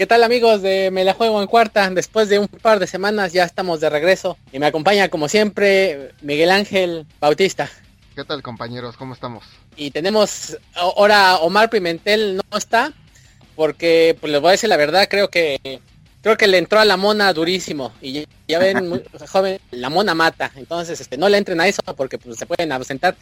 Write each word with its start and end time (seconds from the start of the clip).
¿Qué 0.00 0.06
tal 0.06 0.24
amigos 0.24 0.62
de 0.62 0.90
Me 0.90 1.04
la 1.04 1.12
juego 1.12 1.42
en 1.42 1.46
cuarta? 1.46 1.90
Después 1.90 2.30
de 2.30 2.38
un 2.38 2.48
par 2.48 2.78
de 2.78 2.86
semanas 2.86 3.34
ya 3.34 3.44
estamos 3.44 3.80
de 3.80 3.90
regreso 3.90 4.38
y 4.50 4.58
me 4.58 4.64
acompaña 4.64 5.10
como 5.10 5.28
siempre 5.28 6.12
Miguel 6.22 6.52
Ángel 6.52 7.04
Bautista. 7.20 7.68
¿Qué 8.14 8.24
tal 8.24 8.42
compañeros? 8.42 8.96
¿Cómo 8.96 9.12
estamos? 9.12 9.44
Y 9.76 9.90
tenemos 9.90 10.56
ahora 10.72 11.36
Omar 11.40 11.68
Pimentel 11.68 12.38
no 12.38 12.56
está 12.56 12.94
porque 13.56 14.16
pues 14.18 14.32
les 14.32 14.40
voy 14.40 14.48
a 14.48 14.52
decir 14.52 14.70
la 14.70 14.78
verdad, 14.78 15.06
creo 15.06 15.28
que 15.28 15.82
creo 16.22 16.38
que 16.38 16.46
le 16.46 16.56
entró 16.56 16.80
a 16.80 16.86
la 16.86 16.96
mona 16.96 17.30
durísimo 17.34 17.92
y 18.00 18.24
ya, 18.48 18.58
ven 18.58 19.02
joven 19.30 19.60
la 19.70 19.90
mona 19.90 20.14
mata, 20.14 20.50
entonces 20.56 20.98
este 20.98 21.18
no 21.18 21.28
le 21.28 21.36
entren 21.36 21.60
a 21.60 21.68
eso 21.68 21.82
porque 21.94 22.16
pues, 22.16 22.38
se 22.38 22.46
pueden 22.46 22.72
ausentar, 22.72 23.16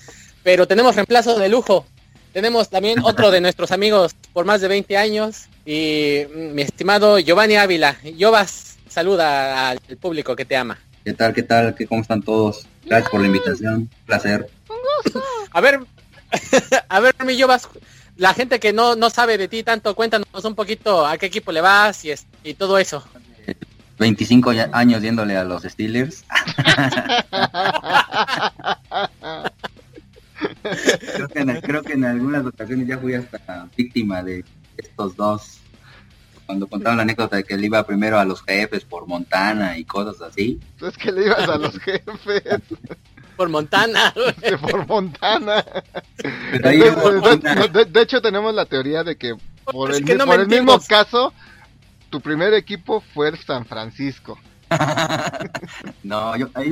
pero 0.45 0.69
tenemos 0.69 0.95
reemplazo 0.95 1.41
de 1.41 1.49
lujo. 1.49 1.87
Tenemos 2.33 2.69
también 2.69 3.01
otro 3.03 3.31
de 3.31 3.41
nuestros 3.41 3.73
amigos 3.73 4.15
por 4.33 4.45
más 4.45 4.61
de 4.61 4.69
20 4.69 4.97
años 4.97 5.47
y 5.65 6.23
mm, 6.35 6.55
mi 6.55 6.63
estimado 6.63 7.19
Giovanni 7.19 7.57
Ávila. 7.57 7.97
Jovas, 8.19 8.77
saluda 8.89 9.71
al 9.71 9.79
público 10.01 10.37
que 10.37 10.45
te 10.45 10.57
ama. 10.57 10.79
¿Qué 11.05 11.13
tal? 11.15 11.33
¿Qué 11.33 11.43
tal? 11.43 11.75
¿Qué, 11.75 11.87
¿Cómo 11.87 12.03
están 12.03 12.23
todos? 12.23 12.67
Gracias 12.85 13.11
por 13.11 13.21
la 13.21 13.27
invitación. 13.27 13.89
placer. 14.07 14.49
A 15.53 15.61
ver, 15.61 15.81
a 16.89 17.01
ver, 17.01 17.15
mi 17.25 17.41
Jovas, 17.41 17.69
la 18.17 18.35
gente 18.35 18.61
que 18.61 18.73
no, 18.73 18.97
no 18.97 19.09
sabe 19.09 19.39
de 19.39 19.49
ti 19.49 19.63
tanto, 19.63 19.95
cuéntanos 19.95 20.45
un 20.45 20.55
poquito 20.55 21.07
a 21.07 21.17
qué 21.17 21.27
equipo 21.27 21.53
le 21.53 21.63
vas 21.63 22.05
y, 22.05 22.13
y 22.45 22.55
todo 22.55 22.79
eso. 22.79 23.03
25 23.99 24.53
años 24.73 25.03
yéndole 25.03 25.37
a 25.37 25.45
los 25.45 25.63
Steelers. 25.63 26.25
creo, 30.63 31.29
que 31.29 31.39
en, 31.41 31.61
creo 31.61 31.83
que 31.83 31.93
en 31.95 32.05
algunas 32.05 32.47
ocasiones 32.47 32.87
ya 32.87 32.99
fui 32.99 33.15
hasta 33.15 33.69
víctima 33.77 34.23
de 34.23 34.45
estos 34.77 35.17
dos. 35.17 35.59
Cuando 36.47 36.67
contaban 36.67 36.97
la 36.97 37.03
anécdota 37.03 37.37
de 37.37 37.45
que 37.45 37.55
él 37.55 37.65
iba 37.65 37.87
primero 37.87 38.19
a 38.19 38.25
los 38.25 38.43
jefes 38.43 38.85
por 38.85 39.07
Montana 39.07 39.77
y 39.77 39.85
cosas 39.85 40.23
así. 40.23 40.59
Es 40.81 40.97
que 40.97 41.13
le 41.13 41.27
ibas 41.27 41.47
a 41.47 41.59
los 41.59 41.79
jefes. 41.79 42.63
por 43.37 43.51
Montana. 43.51 44.15
por 44.63 44.87
Montana. 44.87 45.65
de, 46.17 48.01
hecho 48.01 48.23
tenemos 48.23 48.55
la 48.55 48.65
teoría 48.65 49.05
de 49.05 49.17
que 49.17 49.35
por 49.65 49.95
el, 49.95 50.05
por 50.05 50.41
el 50.41 50.49
mismo 50.49 50.79
caso, 50.81 51.35
tu 52.09 52.21
primer 52.21 52.55
equipo 52.55 53.03
fue 53.13 53.37
San 53.37 53.67
Francisco. 53.67 54.39
no, 56.03 56.37
yo, 56.37 56.49
hay 56.55 56.71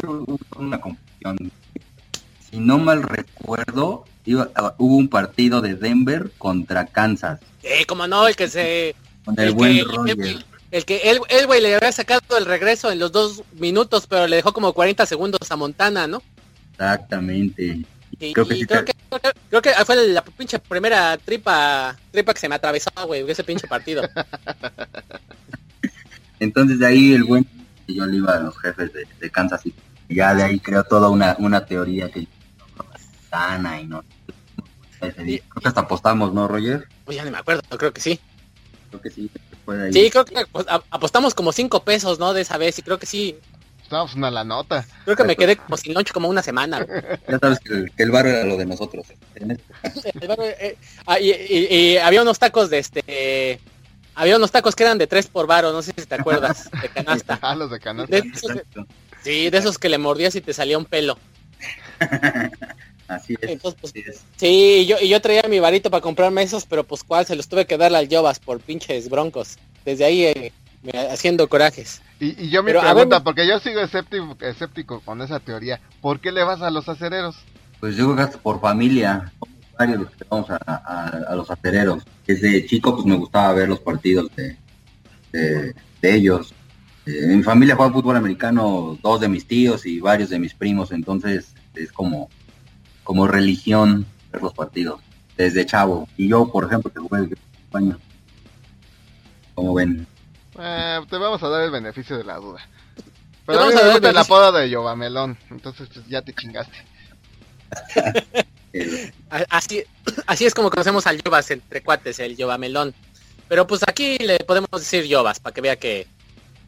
una 0.57 0.81
confusión 0.81 1.37
si 2.57 2.61
no 2.63 2.79
mal 2.79 3.03
recuerdo, 3.03 4.07
ah, 4.55 4.75
hubo 4.79 4.97
un 4.97 5.09
partido 5.09 5.61
de 5.61 5.75
Denver 5.75 6.31
contra 6.39 6.87
Kansas. 6.87 7.39
Sí, 7.61 7.85
como 7.85 8.07
no, 8.07 8.27
el 8.27 8.35
que 8.35 8.49
se... 8.49 8.95
Con 9.27 9.39
el, 9.39 9.53
buen 9.53 9.85
que, 10.07 10.39
El, 10.71 10.85
que 10.87 11.11
él, 11.11 11.47
güey, 11.47 11.61
le 11.61 11.75
había 11.75 11.93
sacado 11.93 12.39
el 12.39 12.47
regreso 12.47 12.91
en 12.91 12.99
los 12.99 13.13
dos 13.13 13.43
minutos, 13.59 14.07
pero 14.07 14.27
le 14.27 14.37
dejó 14.37 14.55
como 14.55 14.73
40 14.73 15.05
segundos 15.05 15.51
a 15.51 15.57
Montana, 15.57 16.07
¿no? 16.07 16.23
Exactamente. 16.73 17.83
creo, 18.19 18.47
que, 18.47 18.67
creo, 18.67 19.61
que, 19.61 19.75
fue 19.85 20.09
la 20.09 20.23
pinche 20.23 20.59
primera 20.59 21.19
tripa 21.19 21.95
tripa 22.11 22.33
que 22.33 22.41
se 22.41 22.49
me 22.49 22.55
atravesó, 22.55 22.91
güey, 23.07 23.31
ese 23.31 23.45
pinche 23.45 23.67
partido. 23.67 24.03
Entonces 26.41 26.79
de 26.79 26.87
ahí 26.87 27.13
el 27.13 27.25
buen 27.25 27.47
yo 27.87 28.07
le 28.07 28.17
iba 28.17 28.35
a 28.35 28.41
los 28.41 28.57
jefes 28.59 28.95
de, 28.95 29.07
de 29.21 29.31
Kansas 29.31 29.61
City. 29.61 29.79
Ya 30.09 30.35
de 30.35 30.43
ahí 30.43 30.61
creó 30.61 30.85
toda 30.85 31.11
una, 31.11 31.37
una 31.39 31.67
teoría 31.67 32.11
que 32.11 32.27
y 33.81 33.87
no. 33.87 34.05
Creo 34.99 35.15
que 35.15 35.43
hasta 35.65 35.83
apostamos, 35.83 36.33
¿no, 36.33 36.49
Roger? 36.49 36.89
Pues 37.05 37.17
ya 37.17 37.25
ni 37.25 37.31
me 37.31 37.39
acuerdo, 37.39 37.63
creo 37.77 37.93
que 37.93 38.01
sí. 38.01 38.21
Creo 38.91 39.03
que 39.03 39.11
sí. 39.11 39.31
Sí, 39.93 40.11
creo 40.11 40.25
que 40.25 40.47
apostamos 40.91 41.35
como 41.35 41.53
cinco 41.53 41.83
pesos, 41.83 42.19
¿no? 42.19 42.33
De 42.33 42.43
esa 42.43 42.57
vez 42.57 42.79
y 42.79 42.83
creo 42.83 42.99
que 42.99 43.07
sí. 43.07 43.37
Estábamos 43.83 44.15
una 44.15 44.31
la 44.31 44.45
nota. 44.45 44.85
Creo 45.05 45.17
que 45.17 45.25
me 45.25 45.37
quedé 45.37 45.57
como 45.57 45.77
sin 45.77 45.93
noche 45.93 46.13
como 46.13 46.29
una 46.29 46.43
semana. 46.43 46.85
Ya 47.29 47.39
sabes 47.39 47.61
que 47.61 47.73
el, 47.73 47.93
que 47.93 48.03
el 48.03 48.11
barrio 48.11 48.33
era 48.33 48.45
lo 48.45 48.57
de 48.57 48.67
nosotros. 48.67 49.07
Eh, 49.35 50.77
ah, 51.07 51.21
y, 51.21 51.97
había 51.99 52.23
unos 52.23 52.39
tacos 52.39 52.71
de 52.71 52.79
este... 52.79 53.61
Había 54.15 54.37
unos 54.37 54.51
tacos 54.51 54.75
que 54.75 54.83
eran 54.83 54.99
de 54.99 55.07
tres 55.07 55.27
por 55.27 55.47
varo, 55.47 55.73
no 55.73 55.83
sé 55.83 55.93
si 55.97 56.07
te 56.07 56.15
acuerdas, 56.15 56.71
de 56.81 56.89
canasta. 56.89 57.39
Ah, 57.43 57.55
los 57.55 57.71
de 57.71 57.79
canasta. 57.79 58.17
sí, 59.23 59.51
de 59.51 59.59
esos 59.59 59.79
que 59.79 59.91
le 59.91 59.99
mordías 59.99 60.35
y 60.37 60.41
te 60.41 60.55
salía 60.55 60.79
un 60.79 60.87
pelo. 60.87 61.19
Así 63.09 63.37
es. 63.41 63.61
Pues, 63.61 63.93
sí, 64.37 64.87
yo, 64.87 64.97
y 65.01 65.09
yo 65.09 65.21
traía 65.21 65.45
mi 65.49 65.61
varito 65.61 65.91
para 65.91 66.01
comprarme 66.01 66.43
esos, 66.43 66.65
pero 66.65 66.85
pues 66.85 67.05
cuál, 67.05 67.27
se 67.27 67.37
los 67.37 67.49
tuve 67.49 67.67
que 67.67 67.77
dar 67.77 67.95
al 67.95 68.09
Jovas 68.09 68.41
por 68.41 68.61
pinches 68.61 69.09
broncos. 69.09 69.59
Desde 69.85 70.05
ahí 70.05 70.25
eh, 70.25 70.53
haciendo 71.11 71.49
corajes. 71.49 72.03
Y, 72.21 72.49
yo 72.49 72.63
me 72.63 72.73
pregunta, 72.73 73.23
porque 73.23 73.47
yo 73.47 73.59
sigo 73.59 73.81
escéptico, 73.81 74.37
escéptico 74.41 75.01
con 75.01 75.23
esa 75.23 75.41
teoría, 75.41 75.81
¿por 76.01 76.21
qué 76.21 76.33
le 76.33 76.43
vas 76.43 76.63
a 76.63 76.71
los 76.71 76.89
acereros? 76.89 77.37
Pues 77.81 77.97
yo 77.97 78.13
creo 78.15 78.31
que 78.31 78.39
por 78.39 78.61
familia, 78.61 79.33
varios 79.79 80.11
que 80.11 80.25
vamos 80.29 80.49
a, 80.51 81.35
los 81.35 81.51
acereros. 81.51 82.03
Desde 82.27 82.67
chico 82.67 82.95
pues 82.95 83.07
me 83.07 83.17
gustaba 83.17 83.53
ver 83.53 83.69
los 83.69 83.81
partidos 83.81 84.31
de, 84.35 84.57
de, 85.33 85.75
ellos. 86.03 86.55
en 87.05 87.33
eh, 87.33 87.37
mi 87.37 87.43
familia 87.43 87.77
juega 87.77 87.93
fútbol 87.93 88.17
americano, 88.17 88.99
dos 89.03 89.21
de 89.21 89.29
mis 89.29 89.47
tíos 89.47 89.85
y 89.87 90.01
varios 90.01 90.31
de 90.31 90.39
mis 90.39 90.55
primos, 90.55 90.93
entonces 90.93 91.55
es 91.75 91.93
como 91.93 92.31
como 93.07 93.29
religión 93.29 94.05
ver 94.33 94.43
los 94.43 94.53
partidos, 94.53 95.01
desde 95.37 95.65
chavo. 95.65 96.09
Y 96.17 96.29
yo, 96.29 96.51
por 96.51 96.65
ejemplo, 96.65 96.93
que 96.93 96.99
jugué 96.99 97.21
en 97.21 97.39
España. 97.65 97.99
Como 99.55 99.73
ven. 99.75 100.07
Eh, 100.59 101.01
te 101.09 101.17
vamos 101.17 101.41
a 101.41 101.49
dar 101.49 101.63
el 101.63 101.71
beneficio 101.71 102.19
de 102.19 102.25
la 102.25 102.37
duda. 102.37 102.69
Pero 103.47 103.61
vamos 103.61 103.77
a 103.77 103.99
ver 103.99 104.13
la 104.13 104.23
apodo 104.23 104.51
de 104.51 104.69
Yovamelón, 104.69 105.39
entonces 105.51 105.89
pues, 105.95 106.05
ya 106.09 106.21
te 106.21 106.35
chingaste. 106.35 106.77
así, 109.51 109.85
así 110.27 110.45
es 110.45 110.53
como 110.53 110.69
conocemos 110.69 111.07
al 111.07 111.23
Yovas 111.23 111.49
entre 111.53 111.85
cuates, 111.85 112.19
el 112.19 112.37
Yovamelón. 112.37 112.93
Pero 113.49 113.69
pues 113.69 113.83
aquí 113.87 114.19
le 114.19 114.41
podemos 114.41 114.69
decir 114.73 115.05
Yovas 115.05 115.39
para 115.39 115.55
que 115.55 115.61
vea 115.61 115.77
que, 115.77 116.09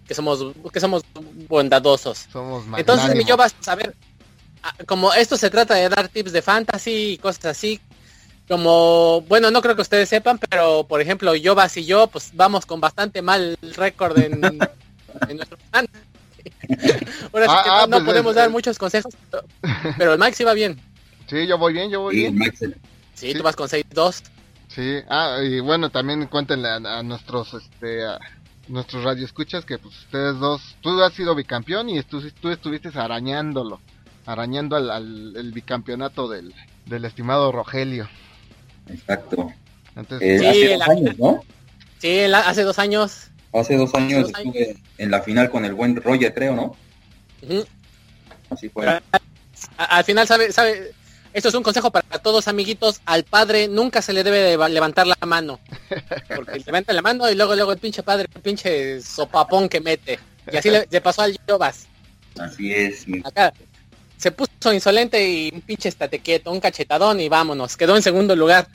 que 0.06 0.14
somos 0.14 0.54
que 0.72 0.78
somos 0.78 1.02
bondadosos. 1.48 2.28
Somos 2.32 2.64
Entonces 2.76 3.16
mi 3.16 3.24
Yovas, 3.24 3.56
a 3.66 3.74
ver, 3.74 3.96
como 4.86 5.12
esto 5.12 5.36
se 5.36 5.50
trata 5.50 5.74
de 5.74 5.88
dar 5.88 6.08
tips 6.08 6.32
de 6.32 6.42
fantasy 6.42 7.12
y 7.12 7.18
cosas 7.18 7.46
así, 7.46 7.80
como, 8.48 9.22
bueno, 9.28 9.50
no 9.50 9.60
creo 9.60 9.76
que 9.76 9.82
ustedes 9.82 10.08
sepan, 10.08 10.38
pero 10.38 10.86
por 10.86 11.00
ejemplo, 11.00 11.34
yo, 11.34 11.54
Vas 11.54 11.76
y 11.76 11.84
yo, 11.84 12.06
pues 12.06 12.30
vamos 12.34 12.64
con 12.64 12.80
bastante 12.80 13.20
mal 13.20 13.56
récord 13.76 14.18
en, 14.18 14.40
nuestro 14.40 15.58
fantasy. 15.70 16.04
Ahora 17.32 17.46
sí 17.46 17.54
ah, 17.54 17.62
que 17.62 17.68
no, 17.68 17.74
ah, 17.74 17.86
pues, 17.90 18.04
podemos 18.04 18.34
dar 18.34 18.50
muchos 18.50 18.78
consejos, 18.78 19.14
pero, 19.98 20.14
el 20.14 20.18
Mike 20.18 20.34
sí 20.34 20.44
va 20.44 20.54
bien. 20.54 20.80
Sí, 21.26 21.46
yo 21.46 21.58
voy 21.58 21.74
bien, 21.74 21.90
yo 21.90 22.00
voy 22.00 22.16
bien. 22.16 22.38
Sí, 23.14 23.34
tú 23.34 23.42
vas 23.42 23.56
con 23.56 23.68
6-2. 23.68 24.22
Sí, 24.68 24.98
ah, 25.08 25.40
y 25.42 25.60
bueno, 25.60 25.90
también 25.90 26.26
cuéntenle 26.26 26.68
a, 26.68 27.02
nuestros, 27.02 27.52
este, 27.54 28.06
a 28.06 28.18
nuestros 28.68 29.04
radioescuchas 29.04 29.64
que 29.64 29.78
pues 29.78 29.94
ustedes 29.98 30.38
dos, 30.38 30.76
tú 30.80 31.02
has 31.02 31.12
sido 31.12 31.34
bicampeón 31.34 31.90
y 31.90 32.02
tú, 32.02 32.22
tú 32.40 32.48
estuviste 32.48 32.90
arañándolo 32.94 33.80
arañando 34.28 34.76
al, 34.76 35.34
el 35.36 35.52
bicampeonato 35.52 36.28
del, 36.28 36.54
del 36.84 37.04
estimado 37.06 37.50
Rogelio. 37.50 38.08
Exacto. 38.86 39.50
Entonces, 39.96 40.42
eh, 40.42 40.46
hace 40.46 40.76
dos 40.76 40.88
años, 40.88 41.18
¿no? 41.18 41.44
Sí, 41.98 42.20
hace 42.20 42.62
dos 42.62 42.78
años. 42.78 43.30
Hace 43.54 43.76
dos 43.76 43.94
años 43.94 44.28
estuve 44.28 44.76
en 44.98 45.10
la 45.10 45.22
final 45.22 45.50
con 45.50 45.64
el 45.64 45.72
buen 45.72 45.96
Roger, 45.96 46.34
creo, 46.34 46.54
¿no? 46.54 46.76
Así 48.50 48.68
fue. 48.68 49.00
al 49.78 50.04
final, 50.04 50.26
sabe, 50.26 50.52
sabe, 50.52 50.92
esto 51.32 51.48
es 51.48 51.54
un 51.54 51.62
consejo 51.62 51.90
para 51.90 52.18
todos, 52.18 52.48
amiguitos. 52.48 53.00
Al 53.06 53.24
padre 53.24 53.66
nunca 53.66 54.02
se 54.02 54.12
le 54.12 54.24
debe 54.24 54.40
de 54.40 54.68
levantar 54.68 55.06
la 55.06 55.16
mano. 55.26 55.58
Porque 56.36 56.58
levanta 56.66 56.92
la 56.92 57.00
mano 57.00 57.30
y 57.30 57.34
luego, 57.34 57.54
luego 57.54 57.72
el 57.72 57.78
pinche 57.78 58.02
padre, 58.02 58.28
el 58.34 58.42
pinche 58.42 59.00
sopapón 59.00 59.70
que 59.70 59.80
mete. 59.80 60.18
Y 60.52 60.56
así 60.58 60.70
le, 60.70 61.00
pasó 61.00 61.22
al 61.22 61.38
Jovas. 61.48 61.86
Así 62.38 62.72
es. 62.72 63.06
Acá, 63.24 63.52
se 64.18 64.32
puso 64.32 64.72
insolente 64.72 65.26
y 65.26 65.50
un 65.54 65.60
pinche 65.62 65.88
estate 65.88 66.18
quieto, 66.18 66.50
un 66.50 66.60
cachetadón 66.60 67.20
y 67.20 67.28
vámonos, 67.28 67.76
quedó 67.76 67.96
en 67.96 68.02
segundo 68.02 68.36
lugar. 68.36 68.68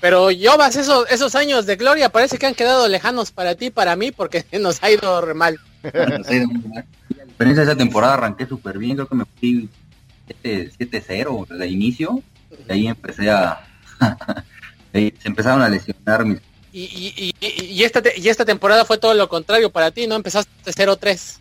Pero 0.00 0.30
Yobas, 0.30 0.76
esos, 0.76 1.10
esos 1.10 1.34
años 1.34 1.66
de 1.66 1.76
gloria 1.76 2.08
parece 2.08 2.38
que 2.38 2.46
han 2.46 2.54
quedado 2.54 2.88
lejanos 2.88 3.30
para 3.30 3.54
ti, 3.54 3.70
para 3.70 3.96
mí, 3.96 4.10
porque 4.12 4.44
nos 4.60 4.82
ha 4.82 4.90
ido 4.90 5.20
re 5.20 5.34
mal. 5.34 5.60
Pero 5.82 7.50
en 7.50 7.58
esa 7.58 7.76
temporada 7.76 8.14
arranqué 8.14 8.46
súper 8.46 8.78
bien, 8.78 8.96
creo 8.96 9.08
que 9.08 9.14
me 9.14 9.24
fui 9.38 9.68
7-0 10.42 11.46
de 11.46 11.68
inicio, 11.68 12.22
y 12.66 12.72
ahí 12.72 12.86
empecé 12.88 13.30
a... 13.30 13.60
se 14.92 15.12
empezaron 15.24 15.62
a 15.62 15.68
lesionar 15.68 16.24
mis... 16.24 16.38
Y, 16.72 16.82
y, 16.82 17.34
y, 17.40 17.64
y, 17.64 17.84
esta, 17.84 18.02
y 18.16 18.28
esta 18.28 18.44
temporada 18.44 18.84
fue 18.84 18.98
todo 18.98 19.14
lo 19.14 19.28
contrario 19.28 19.70
para 19.70 19.90
ti, 19.90 20.06
¿no? 20.06 20.16
Empezaste 20.16 20.50
0-3. 20.70 21.38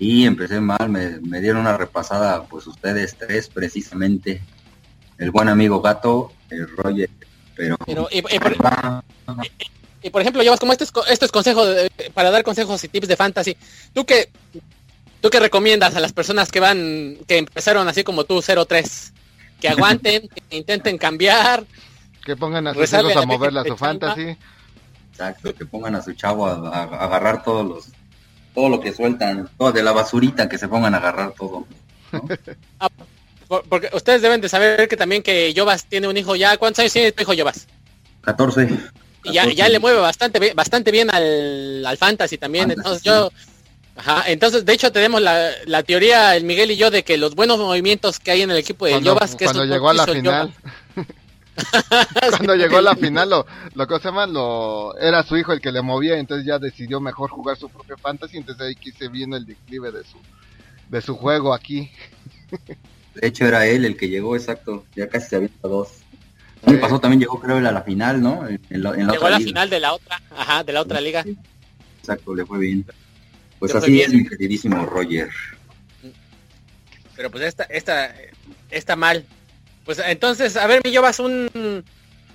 Y 0.00 0.24
empecé 0.24 0.60
mal, 0.60 0.88
me, 0.88 1.40
dieron 1.40 1.60
una 1.60 1.76
repasada, 1.76 2.44
pues 2.44 2.66
ustedes 2.66 3.16
tres 3.16 3.48
precisamente, 3.48 4.40
el 5.18 5.30
buen 5.30 5.48
amigo 5.48 5.82
Gato, 5.82 6.32
el 6.48 6.66
Roger, 6.68 7.10
pero... 7.54 7.76
y 8.10 8.22
por 10.10 10.22
ejemplo, 10.22 10.42
llevas 10.42 10.58
como 10.58 10.72
este 10.72 10.84
es, 10.84 10.92
esto 11.10 11.26
es 11.26 11.30
consejo 11.30 11.62
para 12.14 12.30
dar 12.30 12.42
consejos 12.42 12.82
y 12.82 12.88
tips 12.88 13.08
de 13.08 13.16
fantasy. 13.16 13.56
¿Tú 13.92 14.06
qué, 14.06 14.30
¿Tú 15.20 15.28
qué 15.28 15.38
recomiendas 15.38 15.94
a 15.94 16.00
las 16.00 16.14
personas 16.14 16.50
que 16.50 16.60
van, 16.60 17.18
que 17.26 17.36
empezaron 17.36 17.86
así 17.86 18.02
como 18.02 18.24
tú, 18.24 18.38
0-3? 18.38 19.12
Que 19.60 19.68
aguanten, 19.68 20.28
que 20.28 20.56
intenten 20.56 20.96
cambiar. 20.96 21.66
Que 22.24 22.36
pongan 22.36 22.66
a 22.66 22.74
sus 22.74 22.90
hijos 22.90 23.16
a 23.16 23.26
moverla 23.26 23.60
a 23.60 23.64
su 23.64 23.76
fantasy. 23.76 24.38
Exacto, 25.10 25.54
que 25.54 25.66
pongan 25.66 25.96
a 25.96 26.02
su 26.02 26.14
chavo 26.14 26.46
a, 26.46 26.84
agarrar 26.84 27.44
todos 27.44 27.66
los, 27.66 27.88
todo 28.54 28.68
lo 28.68 28.80
que 28.80 28.92
sueltan, 28.92 29.48
todo 29.58 29.72
de 29.72 29.82
la 29.82 29.92
basurita, 29.92 30.48
que 30.48 30.58
se 30.58 30.68
pongan 30.68 30.94
a 30.94 30.98
agarrar 30.98 31.32
todo. 31.32 31.66
Ah, 32.80 32.88
porque 33.68 33.90
ustedes 33.92 34.22
deben 34.22 34.40
de 34.40 34.48
saber 34.48 34.88
que 34.88 34.96
también 34.96 35.24
que 35.24 35.52
Jovas 35.56 35.84
tiene 35.84 36.06
un 36.06 36.16
hijo 36.16 36.36
ya. 36.36 36.56
¿Cuántos 36.56 36.78
años 36.78 36.92
tiene 36.92 37.10
tu 37.10 37.22
hijo 37.22 37.32
Jovas? 37.36 37.66
14. 38.20 38.68
Y 39.24 39.32
ya, 39.32 39.44
ya 39.50 39.68
le 39.68 39.80
mueve 39.80 39.98
bastante, 39.98 40.54
bastante 40.54 40.92
bien 40.92 41.12
al, 41.12 41.84
al 41.84 41.96
fantasy 41.98 42.38
también. 42.38 42.70
Entonces 42.70 43.02
yo... 43.02 43.32
Ajá, 43.96 44.24
entonces 44.28 44.64
de 44.64 44.72
hecho 44.72 44.92
tenemos 44.92 45.20
la, 45.20 45.50
la, 45.66 45.82
teoría, 45.82 46.34
el 46.36 46.44
Miguel 46.44 46.70
y 46.70 46.76
yo, 46.76 46.90
de 46.90 47.02
que 47.02 47.18
los 47.18 47.34
buenos 47.34 47.58
movimientos 47.58 48.18
que 48.18 48.30
hay 48.30 48.42
en 48.42 48.50
el 48.50 48.56
equipo 48.56 48.86
de 48.86 49.02
Jovas, 49.02 49.34
que 49.34 49.44
cuando 49.44 49.64
llegó 49.64 49.90
a 49.90 49.94
la 49.94 50.06
final, 50.06 50.54
cuando 52.30 52.54
llegó 52.54 52.78
a 52.78 52.82
la 52.82 52.96
final, 52.96 53.30
lo, 53.30 53.46
lo 53.74 53.86
que 53.86 53.98
se 53.98 54.04
llama, 54.04 54.26
lo, 54.26 54.96
era 54.98 55.22
su 55.22 55.36
hijo 55.36 55.52
el 55.52 55.60
que 55.60 55.72
le 55.72 55.82
movía, 55.82 56.18
entonces 56.18 56.46
ya 56.46 56.58
decidió 56.58 57.00
mejor 57.00 57.30
jugar 57.30 57.56
su 57.56 57.68
propio 57.68 57.96
fantasy, 57.98 58.38
entonces 58.38 58.66
ahí 58.66 58.74
quise 58.74 59.08
viendo 59.08 59.36
el 59.36 59.46
declive 59.46 59.92
de 59.92 60.04
su, 60.04 60.18
de 60.88 61.00
su 61.00 61.16
juego 61.16 61.54
aquí. 61.54 61.90
De 63.14 63.26
hecho 63.26 63.46
era 63.46 63.66
él 63.66 63.84
el 63.84 63.96
que 63.96 64.08
llegó, 64.08 64.36
exacto, 64.36 64.84
ya 64.94 65.08
casi 65.08 65.28
se 65.28 65.36
había 65.36 65.50
dos. 65.62 65.88
El 66.66 66.78
pasó 66.78 67.00
también 67.00 67.20
llegó 67.20 67.40
creo 67.40 67.56
a 67.56 67.60
la 67.60 67.82
final, 67.82 68.20
¿no? 68.20 68.46
En 68.46 68.82
la, 68.82 68.94
llegó 68.94 69.26
a 69.26 69.30
la 69.30 69.40
final 69.40 69.70
de 69.70 69.80
la 69.80 69.94
otra, 69.94 70.20
ajá, 70.30 70.62
de 70.62 70.72
la 70.72 70.82
otra 70.82 71.00
liga. 71.00 71.24
Exacto, 72.00 72.34
le 72.34 72.44
fue 72.44 72.58
bien. 72.58 72.84
Pues 73.58 73.74
así 73.74 74.00
es 74.00 74.12
mi 74.12 74.26
queridísimo 74.26 74.84
Roger. 74.86 75.30
Pero 77.16 77.30
pues 77.30 77.44
esta, 77.44 77.64
esta, 77.64 78.14
está 78.70 78.96
mal. 78.96 79.26
Pues 79.84 80.00
entonces, 80.06 80.56
a 80.56 80.66
ver, 80.66 80.80
mi 80.84 80.90
llevas 80.90 81.18
un 81.18 81.84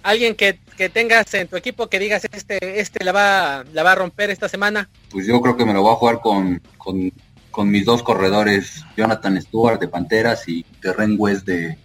alguien 0.03 0.35
que, 0.35 0.59
que, 0.77 0.89
tengas 0.89 1.33
en 1.33 1.47
tu 1.47 1.55
equipo 1.55 1.87
que 1.87 1.97
digas 1.97 2.23
este, 2.31 2.79
este 2.79 3.03
la 3.03 3.11
va, 3.11 3.65
la 3.73 3.81
va 3.81 3.93
a 3.93 3.95
romper 3.95 4.29
esta 4.29 4.47
semana. 4.47 4.89
Pues 5.09 5.25
yo 5.25 5.41
creo 5.41 5.57
que 5.57 5.65
me 5.65 5.73
lo 5.73 5.81
voy 5.81 5.93
a 5.93 5.95
jugar 5.95 6.21
con, 6.21 6.61
con 7.55 7.69
mis 7.69 7.85
dos 7.85 8.03
corredores, 8.03 8.83
Jonathan 8.97 9.41
Stewart 9.41 9.79
de 9.79 9.87
Panteras 9.87 10.43
y 10.49 10.63
Terren 10.81 11.15
West 11.17 11.45
de, 11.45 11.77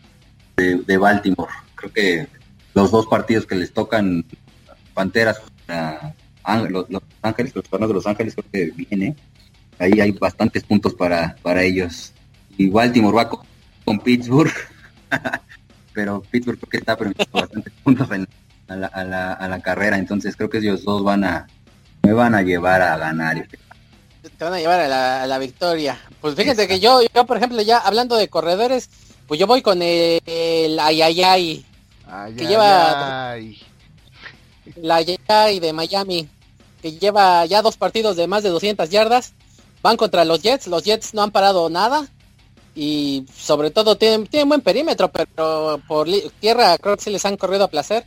de, 0.57 0.97
Baltimore. 0.97 1.53
Creo 1.77 1.93
que 1.93 2.27
los 2.75 2.91
dos 2.91 3.07
partidos 3.07 3.47
que 3.47 3.55
les 3.55 3.73
tocan 3.73 4.25
Panteras, 4.95 5.41
los, 6.69 6.87
Ángeles, 7.23 7.55
los 7.55 7.71
de 7.71 7.95
Los 7.95 8.07
Ángeles, 8.09 8.35
creo 8.35 8.51
que 8.51 8.73
viene. 8.73 9.15
Ahí 9.79 10.01
hay 10.01 10.11
bastantes 10.11 10.65
puntos 10.65 10.93
para, 10.93 11.37
para 11.41 11.63
ellos. 11.63 12.13
Y 12.59 12.69
Baltimore 12.69 13.17
va 13.17 13.29
con, 13.29 14.01
Pittsburgh, 14.01 14.53
pero 15.95 16.23
Pittsburgh 16.31 16.59
creo 16.59 16.71
que 16.71 16.77
está 16.79 16.97
permitiendo 16.97 17.41
bastantes 17.41 17.73
puntos 17.85 18.09
a, 18.11 18.77
la, 18.77 18.87
a, 18.87 19.05
la, 19.05 19.33
a 19.33 19.49
la 19.49 19.61
carrera, 19.61 19.99
entonces 19.99 20.37
creo 20.37 20.51
que 20.51 20.59
ellos 20.59 20.85
dos 20.85 21.03
van 21.03 21.25
a 21.25 21.47
me 22.03 22.13
van 22.13 22.35
a 22.35 22.43
llevar 22.43 22.81
a 22.81 22.97
ganar 22.97 23.47
te 24.29 24.45
van 24.45 24.55
a 24.55 24.59
llevar 24.59 24.81
a 24.81 25.27
la, 25.27 25.39
victoria. 25.39 25.99
Pues 26.21 26.35
fíjense 26.35 26.69
que 26.69 26.81
yo, 26.81 27.01
yo, 27.15 27.25
por 27.27 27.37
ejemplo, 27.37 27.61
ya 27.63 27.79
hablando 27.79 28.17
de 28.17 28.29
corredores, 28.29 28.91
pues 29.27 29.41
yo 29.41 29.47
voy 29.47 29.63
con 29.63 29.81
el, 29.83 30.79
Ayayay, 30.79 31.65
que 32.37 32.47
lleva 32.47 33.37
la 34.77 34.97
Ayayay 34.97 35.61
de 35.61 35.73
Miami, 35.73 36.29
que 36.83 36.93
lleva 36.93 37.45
ya 37.47 37.63
dos 37.63 37.77
partidos 37.77 38.17
de 38.17 38.27
más 38.27 38.43
de 38.43 38.51
200 38.51 38.91
yardas. 38.91 39.33
Van 39.83 39.97
contra 39.97 40.27
los 40.27 40.43
Jets, 40.43 40.67
los 40.67 40.85
Jets 40.85 41.15
no 41.15 41.23
han 41.23 41.31
parado 41.31 41.71
nada 41.71 42.07
y 42.81 43.27
sobre 43.37 43.71
todo 43.71 43.97
tienen, 43.97 44.27
tienen 44.27 44.49
buen 44.49 44.63
perímetro, 44.63 45.13
pero 45.13 45.83
por 45.87 46.09
tierra 46.41 46.79
creo 46.79 46.97
que 46.97 47.03
se 47.03 47.11
les 47.11 47.27
han 47.27 47.37
corrido 47.37 47.65
a 47.65 47.69
placer. 47.69 48.07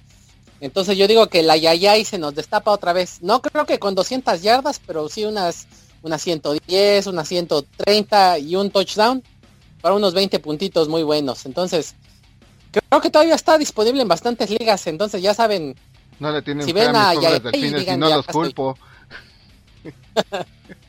Entonces 0.62 0.98
yo 0.98 1.08
digo 1.08 1.28
que 1.28 1.44
la 1.44 1.56
Yayay 1.58 2.04
se 2.06 2.18
nos 2.18 2.34
destapa 2.34 2.72
otra 2.72 2.92
vez. 2.92 3.22
No 3.22 3.40
creo 3.40 3.68
que 3.68 3.78
con 3.78 3.94
200 3.94 4.42
yardas, 4.42 4.82
pero 4.84 5.10
sí 5.10 5.26
unas 5.26 5.68
una 6.02 6.18
110, 6.18 7.06
una 7.06 7.24
130 7.24 8.40
y 8.40 8.56
un 8.56 8.72
touchdown 8.72 9.22
para 9.80 9.94
unos 9.94 10.16
20 10.16 10.40
puntitos 10.40 10.90
muy 10.90 11.04
buenos. 11.04 11.46
Entonces, 11.46 11.94
creo 12.72 13.00
que 13.00 13.12
todavía 13.12 13.36
está 13.36 13.60
disponible 13.60 14.02
en 14.02 14.08
bastantes 14.08 14.50
ligas, 14.50 14.88
entonces 14.88 15.22
ya 15.22 15.36
saben. 15.36 15.76
No 16.20 16.32
le 16.32 16.42
tienen 16.42 16.66
si 16.66 16.74
ven 16.74 16.96
a, 16.96 17.12
si 17.12 17.20
no 17.96 18.10
los 18.10 18.26
culpo. 18.26 18.76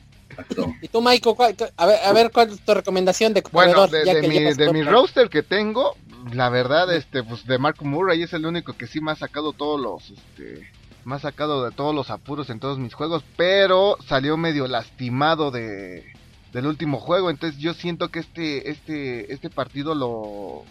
y 0.81 0.87
tú, 0.87 1.01
Michael, 1.01 1.35
a, 1.77 1.85
ver, 1.85 1.99
a 2.03 2.13
ver 2.13 2.31
cuál 2.31 2.49
es 2.49 2.59
tu 2.59 2.73
recomendación 2.73 3.33
de 3.33 3.43
Bueno, 3.51 3.87
de, 3.87 4.21
mi, 4.27 4.53
de 4.53 4.73
mi 4.73 4.83
roster 4.83 5.29
que 5.29 5.43
tengo, 5.43 5.95
la 6.33 6.49
verdad, 6.49 6.93
este, 6.93 7.23
pues 7.23 7.45
de 7.45 7.57
Marco 7.57 7.85
Murray 7.85 8.23
es 8.23 8.33
el 8.33 8.45
único 8.45 8.73
que 8.73 8.87
sí 8.87 9.01
me 9.01 9.11
ha 9.11 9.15
sacado 9.15 9.53
todos 9.53 9.79
los, 9.79 10.09
este, 10.09 10.69
me 11.05 11.15
ha 11.15 11.19
sacado 11.19 11.63
de 11.63 11.71
todos 11.71 11.93
los 11.93 12.09
apuros 12.09 12.49
en 12.49 12.59
todos 12.59 12.79
mis 12.79 12.93
juegos, 12.93 13.23
pero 13.37 13.97
salió 14.07 14.37
medio 14.37 14.67
lastimado 14.67 15.51
de 15.51 16.03
del 16.51 16.67
último 16.67 16.99
juego, 16.99 17.29
entonces 17.29 17.59
yo 17.59 17.73
siento 17.73 18.09
que 18.09 18.19
este 18.19 18.71
este 18.71 19.33
este 19.33 19.49
partido 19.49 19.93
lo 19.93 20.63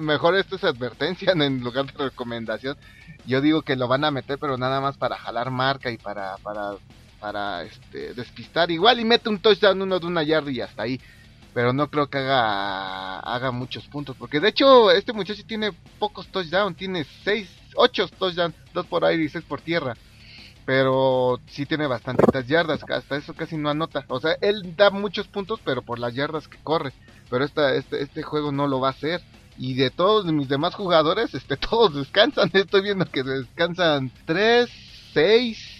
mejor 0.00 0.34
esto 0.34 0.56
es 0.56 0.64
advertencia 0.64 1.32
en 1.36 1.60
lugar 1.60 1.92
de 1.92 2.04
recomendación. 2.04 2.76
Yo 3.26 3.40
digo 3.40 3.62
que 3.62 3.76
lo 3.76 3.86
van 3.86 4.04
a 4.04 4.10
meter 4.10 4.38
pero 4.38 4.56
nada 4.56 4.80
más 4.80 4.96
para 4.96 5.18
jalar 5.18 5.50
marca 5.50 5.90
y 5.90 5.98
para 5.98 6.36
para 6.38 6.72
para 7.26 7.64
este 7.64 8.14
despistar 8.14 8.70
igual 8.70 9.00
y 9.00 9.04
mete 9.04 9.28
un 9.28 9.40
touchdown 9.40 9.82
uno 9.82 9.98
de 9.98 10.06
una 10.06 10.22
yarda 10.22 10.52
y 10.52 10.60
hasta 10.60 10.84
ahí. 10.84 11.00
Pero 11.52 11.72
no 11.72 11.90
creo 11.90 12.08
que 12.08 12.18
haga 12.18 13.18
haga 13.18 13.50
muchos 13.50 13.84
puntos 13.88 14.14
porque 14.16 14.38
de 14.38 14.50
hecho 14.50 14.92
este 14.92 15.12
muchacho 15.12 15.42
tiene 15.44 15.72
pocos 15.98 16.28
touchdowns, 16.28 16.76
tiene 16.76 17.04
seis 17.24 17.48
8 17.74 18.08
touchdowns, 18.16 18.54
2 18.74 18.86
por 18.86 19.04
aire 19.04 19.24
y 19.24 19.28
6 19.28 19.44
por 19.44 19.60
tierra. 19.60 19.96
Pero 20.64 21.40
sí 21.48 21.66
tiene 21.66 21.88
bastantitas 21.88 22.46
yardas, 22.46 22.80
hasta 22.88 23.16
eso 23.16 23.34
casi 23.34 23.56
no 23.56 23.70
anota. 23.70 24.04
O 24.06 24.20
sea, 24.20 24.36
él 24.40 24.76
da 24.76 24.90
muchos 24.90 25.26
puntos, 25.26 25.60
pero 25.64 25.82
por 25.82 25.98
las 25.98 26.14
yardas 26.14 26.46
que 26.46 26.58
corre. 26.62 26.92
Pero 27.28 27.44
esta, 27.44 27.74
este, 27.74 28.02
este 28.02 28.22
juego 28.22 28.52
no 28.52 28.68
lo 28.68 28.78
va 28.78 28.88
a 28.88 28.92
hacer. 28.92 29.20
Y 29.58 29.74
de 29.74 29.90
todos 29.90 30.24
mis 30.26 30.48
demás 30.48 30.76
jugadores, 30.76 31.34
este, 31.34 31.56
todos 31.56 31.92
descansan. 31.92 32.50
Estoy 32.52 32.82
viendo 32.82 33.04
que 33.04 33.24
descansan 33.24 34.12
3, 34.26 34.70
6, 35.12 35.75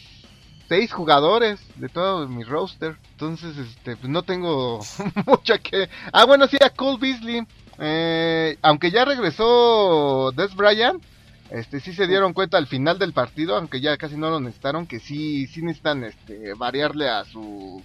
6 0.68 0.92
jugadores 0.92 1.60
de 1.76 1.88
todo 1.88 2.28
mi 2.28 2.44
roster. 2.44 2.96
Entonces, 3.12 3.56
este, 3.56 3.96
pues 3.96 4.08
no 4.10 4.22
tengo 4.22 4.80
mucho 5.26 5.54
que... 5.62 5.88
Ah, 6.12 6.24
bueno, 6.24 6.46
sí, 6.46 6.56
a 6.64 6.70
Cole 6.70 6.98
Beasley. 7.00 7.46
Eh, 7.78 8.58
aunque 8.62 8.90
ya 8.90 9.04
regresó 9.04 10.32
Des 10.34 10.54
Bryant, 10.54 11.02
este 11.50 11.78
sí 11.80 11.92
se 11.92 12.06
dieron 12.06 12.32
cuenta 12.32 12.58
al 12.58 12.66
final 12.66 12.98
del 12.98 13.12
partido, 13.12 13.56
aunque 13.56 13.80
ya 13.80 13.96
casi 13.96 14.16
no 14.16 14.30
lo 14.30 14.40
necesitaron, 14.40 14.86
que 14.86 14.98
sí, 14.98 15.46
sí 15.46 15.62
necesitan 15.62 16.04
este, 16.04 16.54
variarle 16.54 17.08
a 17.08 17.24
su 17.24 17.82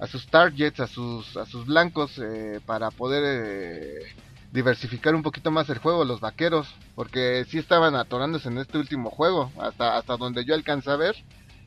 a 0.00 0.06
sus 0.06 0.26
targets, 0.26 0.80
a 0.80 0.86
sus 0.86 1.36
a 1.36 1.46
sus 1.46 1.66
blancos 1.66 2.18
eh, 2.18 2.60
para 2.64 2.90
poder 2.90 3.22
eh, 3.26 4.14
diversificar 4.52 5.14
un 5.14 5.22
poquito 5.22 5.50
más 5.50 5.68
el 5.68 5.78
juego 5.78 6.04
los 6.04 6.20
vaqueros, 6.20 6.66
porque 6.94 7.44
sí 7.48 7.58
estaban 7.58 7.94
atorándose 7.94 8.48
en 8.48 8.58
este 8.58 8.78
último 8.78 9.10
juego, 9.10 9.52
hasta 9.58 9.96
hasta 9.96 10.16
donde 10.16 10.44
yo 10.44 10.54
alcancé 10.54 10.90
a 10.90 10.96
ver, 10.96 11.16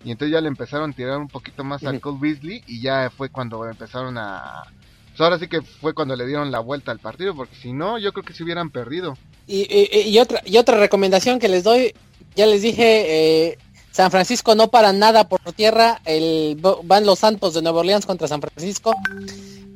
y 0.04 0.12
entonces 0.12 0.34
ya 0.34 0.42
le 0.42 0.48
empezaron 0.48 0.92
a 0.92 0.94
tirar 0.94 1.18
un 1.18 1.28
poquito 1.28 1.64
más 1.64 1.84
a 1.84 2.00
Cole 2.00 2.18
Beasley 2.20 2.64
y 2.68 2.82
ya 2.82 3.12
fue 3.16 3.30
cuando 3.30 3.66
empezaron 3.66 4.18
a 4.18 4.64
pues 5.18 5.26
ahora 5.26 5.40
sí 5.40 5.48
que 5.48 5.64
fue 5.64 5.96
cuando 5.96 6.16
le 6.16 6.28
dieron 6.28 6.52
la 6.52 6.60
vuelta 6.60 6.92
al 6.92 7.00
partido, 7.00 7.34
porque 7.34 7.56
si 7.56 7.74
no, 7.74 7.98
yo 7.98 8.14
creo 8.14 8.24
que 8.24 8.34
se 8.34 8.44
hubieran 8.44 8.70
perdido. 8.70 9.18
Y, 9.48 10.20
otra, 10.20 10.44
y 10.46 10.58
otra 10.58 10.78
recomendación 10.78 11.40
que 11.40 11.48
les 11.48 11.64
doy, 11.64 11.96
ya 12.36 12.46
les 12.46 12.62
dije, 12.62 13.48
eh, 13.48 13.58
San 13.92 14.12
Francisco 14.12 14.54
no 14.54 14.68
para 14.68 14.94
nada 14.94 15.28
por 15.28 15.42
tierra, 15.54 16.02
el, 16.06 16.56
van 16.84 17.08
los 17.08 17.18
Santos 17.18 17.56
de 17.56 17.64
Nueva 17.64 17.80
Orleans 17.80 18.06
contra 18.06 18.28
San 18.28 18.42
Francisco. 18.42 18.94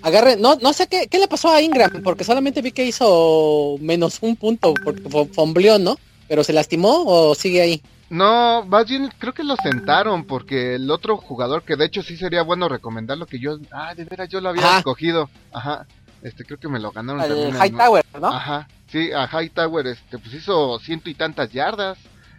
Agarre, 0.04 0.38
no, 0.38 0.58
no 0.58 0.74
sé 0.74 0.86
qué, 0.86 1.08
qué 1.08 1.18
le 1.18 1.28
pasó 1.28 1.50
a 1.50 1.60
Ingram, 1.60 2.04
porque 2.04 2.24
solamente 2.24 2.62
vi 2.62 2.72
que 2.72 2.86
hizo 2.86 3.78
menos 3.80 4.20
un 4.22 4.36
punto, 4.36 4.75
porque 4.84 5.01
fombleó, 5.34 5.80
¿no? 5.80 5.98
Pero 6.28 6.44
se 6.44 6.54
lastimó 6.54 7.04
o 7.08 7.34
sigue 7.34 7.62
ahí. 7.62 7.82
No, 8.12 8.65
más 8.65 8.89
bien 8.89 9.10
creo 9.18 9.34
que 9.34 9.46
lo 9.46 9.56
sentaron 9.56 10.25
porque 10.25 10.75
el 10.75 10.91
otro 10.91 11.15
jugador 11.15 11.63
que 11.63 11.77
de 11.77 11.86
hecho 11.86 12.03
sí 12.03 12.18
sería 12.18 12.41
bueno 12.41 12.68
recomendarlo 12.68 13.25
que 13.25 13.39
yo, 13.39 13.58
ah, 13.72 13.96
de 13.96 14.03
veras 14.03 14.27
yo 14.27 14.41
lo 14.41 14.50
había 14.50 14.80
escogido. 14.80 15.30
Ajá. 15.53 15.88
Este 16.22 16.44
creo 16.44 16.60
que 16.60 16.68
me 16.68 16.77
lo 16.77 16.91
ganaron 16.91 17.22
el 17.22 17.56
Hightower, 17.56 18.06
¿no? 18.20 18.27
Ajá. 18.27 18.68
Sí, 18.91 19.13
a 19.13 19.30
Hightower 19.32 19.88
este 19.88 20.20
pues 20.20 20.34
hizo 20.34 20.77
ciento 20.80 21.10
y 21.10 21.13
tantas 21.13 21.53
yardas 21.53 21.98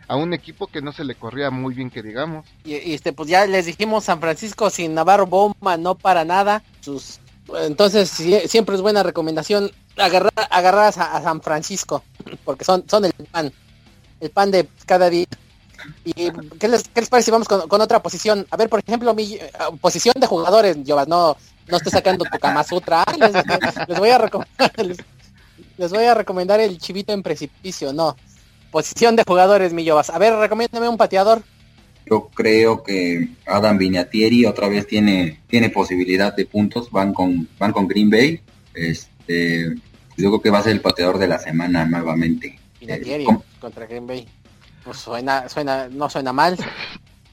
a 0.09 0.17
un 0.17 0.35
equipo 0.35 0.67
que 0.67 0.83
no 0.83 0.93
se 0.93 1.05
le 1.05 1.15
corría 1.15 1.49
muy 1.51 1.73
bien 1.73 1.89
que 1.89 2.03
digamos. 2.03 2.47
Y, 2.65 2.93
este 2.93 3.15
pues 3.15 3.31
ya 3.31 3.47
les 3.47 3.65
dijimos 3.65 4.05
San 4.05 4.21
Francisco 4.21 4.69
sin 4.69 4.93
Navarro 4.93 5.27
Bomba 5.27 5.79
no 5.79 5.95
para 5.95 6.27
nada. 6.27 6.63
Sus 6.83 7.19
entonces 7.61 8.11
siempre 8.11 8.77
es 8.77 8.83
buena 8.83 9.03
recomendación 9.03 9.71
agarrar 9.97 10.33
agarrar 10.51 10.89
a, 10.89 11.23
San 11.23 11.41
Francisco 11.41 12.05
porque 12.45 12.67
son 12.67 12.85
son 12.91 13.07
el 13.07 13.13
pan 13.31 13.51
el 14.21 14.29
pan 14.29 14.51
de 14.51 14.69
cada 14.85 15.09
día. 15.09 15.25
¿Y 16.05 16.13
qué 16.59 16.69
les, 16.69 16.89
qué 16.89 17.01
les 17.01 17.09
parece 17.09 17.27
si 17.27 17.31
vamos 17.31 17.49
con, 17.49 17.81
otra 17.81 18.03
posición? 18.03 18.47
A 18.51 18.57
ver, 18.57 18.69
por 18.69 18.81
ejemplo, 18.81 19.15
mi 19.15 19.35
eh, 19.35 19.51
posición 19.81 20.15
de 20.19 20.27
jugadores, 20.27 20.77
Jovas, 20.87 21.09
no, 21.09 21.37
no 21.69 21.77
estoy 21.77 21.93
sacando 21.93 22.25
tu 22.25 22.39
Kama 22.39 22.65
Sutra. 22.65 23.05
Les, 23.89 23.99
voy 23.99 24.11
a 24.11 24.19
recomendar, 24.19 24.73
les, 25.79 25.91
voy 25.91 26.05
a 26.05 26.15
recomendar 26.15 26.61
el 26.61 26.79
chivito 26.79 27.13
en 27.13 27.23
precipicio, 27.23 27.93
no. 27.93 28.17
Posición 28.71 29.17
de 29.17 29.25
jugadores, 29.25 29.73
mi 29.73 29.89
Jovas. 29.89 30.11
A 30.11 30.19
ver, 30.19 30.35
recomiéndame 30.35 30.89
un 30.89 30.97
pateador. 30.97 31.43
Yo 32.07 32.29
creo 32.35 32.83
que 32.83 33.29
Adam 33.47 33.79
Vinatieri 33.79 34.45
otra 34.45 34.69
vez 34.69 34.87
tiene, 34.87 35.41
tiene 35.49 35.71
posibilidad 35.71 36.35
de 36.35 36.47
puntos. 36.47 36.91
Van 36.91 37.13
con, 37.15 37.49
van 37.59 37.73
con 37.73 37.87
Green 37.87 38.11
Bay. 38.11 38.41
Este, 38.75 39.75
yo 40.17 40.29
creo 40.31 40.41
que 40.41 40.51
va 40.51 40.59
a 40.59 40.63
ser 40.63 40.73
el 40.73 40.81
pateador 40.81 41.19
de 41.19 41.29
la 41.29 41.39
semana 41.39 41.85
nuevamente. 41.85 42.59
Vinatieri 42.81 43.27
contra 43.61 43.87
Green 43.87 44.07
Bay. 44.07 44.27
Pues 44.85 44.99
suena, 44.99 45.49
suena, 45.49 45.89
no 45.89 46.09
suena 46.11 46.33
mal. 46.33 46.57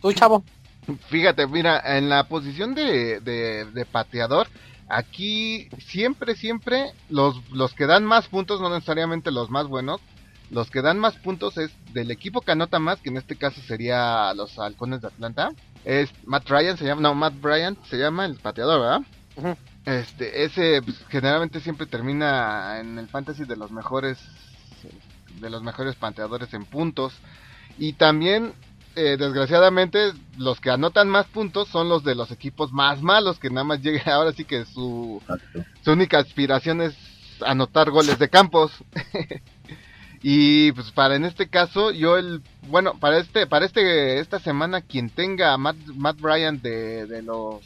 ¿Tú, 0.01 0.13
chavo? 0.13 0.43
Fíjate, 1.07 1.45
mira, 1.47 1.97
en 1.97 2.09
la 2.09 2.27
posición 2.27 2.73
de, 2.73 3.19
de, 3.19 3.85
pateador, 3.85 4.47
aquí 4.87 5.69
siempre, 5.77 6.35
siempre 6.35 6.93
los, 7.09 7.47
los 7.51 7.73
que 7.73 7.85
dan 7.85 8.05
más 8.05 8.27
puntos, 8.27 8.61
no 8.61 8.69
necesariamente 8.69 9.31
los 9.31 9.49
más 9.49 9.67
buenos, 9.67 10.01
los 10.49 10.71
que 10.71 10.81
dan 10.81 10.97
más 10.97 11.15
puntos 11.15 11.57
es 11.57 11.71
del 11.93 12.09
equipo 12.09 12.41
que 12.41 12.51
anota 12.51 12.79
más, 12.79 12.99
que 12.99 13.09
en 13.09 13.17
este 13.17 13.35
caso 13.35 13.61
sería 13.61 14.33
los 14.33 14.57
halcones 14.57 15.01
de 15.01 15.07
Atlanta. 15.07 15.51
Es 15.85 16.09
Matt 16.25 16.49
Ryan, 16.49 16.77
se 16.77 16.85
llama, 16.85 17.01
no, 17.01 17.15
Matt 17.15 17.39
Bryant 17.39 17.83
se 17.85 17.97
llama 17.97 18.25
el 18.25 18.35
pateador, 18.35 18.81
¿verdad? 18.81 19.55
Este, 19.85 20.43
ese 20.43 20.81
pues, 20.81 20.97
generalmente 21.09 21.59
siempre 21.59 21.85
termina 21.85 22.79
en 22.79 22.97
el 22.97 23.07
fantasy 23.07 23.45
de 23.45 23.55
los 23.55 23.71
mejores, 23.71 24.17
de 25.39 25.49
los 25.49 25.63
mejores 25.63 25.95
pateadores 25.95 26.53
en 26.53 26.65
puntos. 26.65 27.13
Y 27.77 27.93
también 27.93 28.53
eh, 28.95 29.17
desgraciadamente 29.17 30.11
los 30.37 30.59
que 30.59 30.71
anotan 30.71 31.07
más 31.07 31.27
puntos 31.27 31.67
son 31.69 31.87
los 31.87 32.03
de 32.03 32.15
los 32.15 32.31
equipos 32.31 32.73
más 32.73 33.01
malos 33.01 33.39
que 33.39 33.49
nada 33.49 33.63
más 33.63 33.81
llega 33.81 34.01
ahora 34.13 34.33
sí 34.33 34.45
que 34.45 34.65
su, 34.65 35.21
su 35.83 35.91
única 35.91 36.17
aspiración 36.17 36.81
es 36.81 36.95
anotar 37.45 37.91
goles 37.91 38.19
de 38.19 38.29
campos 38.29 38.71
y 40.21 40.71
pues 40.73 40.91
para 40.91 41.15
en 41.15 41.23
este 41.23 41.47
caso 41.47 41.91
yo 41.91 42.17
el 42.17 42.41
bueno 42.67 42.99
para 42.99 43.19
este 43.19 43.47
para 43.47 43.65
este 43.65 44.19
esta 44.19 44.39
semana 44.39 44.81
quien 44.81 45.09
tenga 45.09 45.53
a 45.53 45.57
Matt, 45.57 45.77
Matt 45.95 46.19
Bryan 46.19 46.61
de, 46.61 47.05
de 47.05 47.21
los 47.21 47.61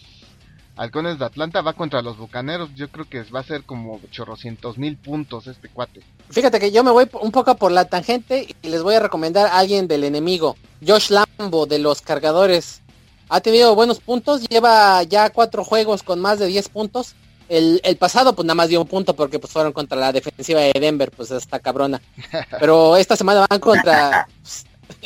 Halcones 0.76 1.20
de 1.20 1.26
Atlanta 1.26 1.62
va 1.62 1.74
contra 1.74 2.02
los 2.02 2.18
Bucaneros. 2.18 2.74
Yo 2.76 2.90
creo 2.90 3.06
que 3.08 3.24
va 3.24 3.42
a 3.42 3.44
ser 3.44 3.64
como 3.64 4.00
chorrocientos 4.12 4.78
mil 4.78 4.98
puntos 4.98 5.48
este 5.48 5.70
cuate. 5.70 6.02
Fíjate 6.30 6.60
que 6.60 6.72
yo 6.72 6.84
me 6.84 6.92
voy 6.92 7.08
un 7.22 7.32
poco 7.32 7.56
por 7.56 7.72
la 7.72 7.86
tangente 7.86 8.48
y 8.62 8.68
les 8.68 8.82
voy 8.82 8.96
a 8.96 9.00
recomendar 9.00 9.48
a 9.48 9.60
alguien 9.60 9.88
del 9.88 10.04
enemigo. 10.04 10.56
Josh 10.86 11.12
Lambo 11.12 11.68
de 11.68 11.80
los 11.80 12.02
cargadores. 12.02 12.82
Ha 13.30 13.42
tenido 13.42 13.76
buenos 13.76 14.00
puntos, 14.00 14.48
lleva 14.50 15.04
ya 15.04 15.30
cuatro 15.30 15.64
juegos 15.64 16.04
con 16.04 16.20
más 16.20 16.40
de 16.40 16.48
10 16.48 16.70
puntos. 16.70 17.16
El, 17.50 17.82
pasado 18.00 18.34
pues 18.34 18.46
nada 18.46 18.56
más 18.56 18.70
dio 18.70 18.82
un 18.82 18.88
punto 18.88 19.16
porque 19.16 19.38
pues 19.38 19.54
fueron 19.54 19.74
contra 19.74 20.00
la 20.00 20.12
defensiva 20.12 20.62
de 20.62 20.74
Denver, 20.80 21.12
pues 21.12 21.30
está 21.30 21.60
cabrona. 21.60 22.02
Pero 22.60 22.98
esta 22.98 23.16
semana 23.16 23.46
van 23.48 23.60
contra... 23.60 24.28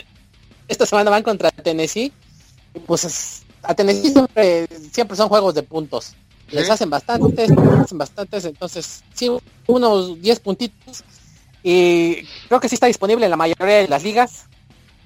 esta 0.67 0.86
semana 0.86 1.09
van 1.09 1.24
contra 1.24 1.51
Tennessee. 1.51 2.13
Pues 2.86 3.43
a 3.67 3.74
Tennessee 3.75 4.12
siempre, 4.12 4.67
siempre 4.91 5.17
son 5.17 5.27
juegos 5.29 5.53
de 5.53 5.63
puntos. 5.63 6.15
Les 6.50 6.69
hacen 6.69 6.89
bastantes, 6.89 7.51
hacen 7.51 7.97
bastantes, 7.97 8.45
entonces 8.45 9.03
sí, 9.13 9.29
unos 9.67 10.21
10 10.21 10.39
puntitos. 10.39 11.03
Y 11.62 12.24
creo 12.47 12.62
que 12.62 12.69
sí 12.69 12.75
está 12.75 12.88
disponible 12.88 13.25
en 13.25 13.31
la 13.31 13.38
mayoría 13.38 13.77
de 13.77 13.88
las 13.89 14.03
ligas. 14.03 14.45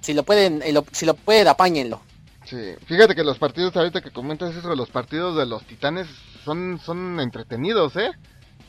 Si 0.01 0.13
lo 0.13 0.24
pueden, 0.24 0.62
eh, 0.62 0.74
si 0.91 1.06
lo 1.06 1.15
pueden, 1.15 1.48
apáñenlo. 1.48 2.01
Sí, 2.46 2.58
fíjate 2.86 3.15
que 3.15 3.24
los 3.24 3.39
partidos, 3.39 3.75
ahorita 3.75 4.01
que 4.01 4.12
comentas 4.12 4.56
eso, 4.56 4.75
los 4.75 4.89
partidos 4.89 5.36
de 5.38 5.46
los 5.46 5.65
titanes 5.65 6.08
son, 6.44 6.80
son 6.84 7.20
entretenidos, 7.20 7.96
¿eh? 7.96 8.12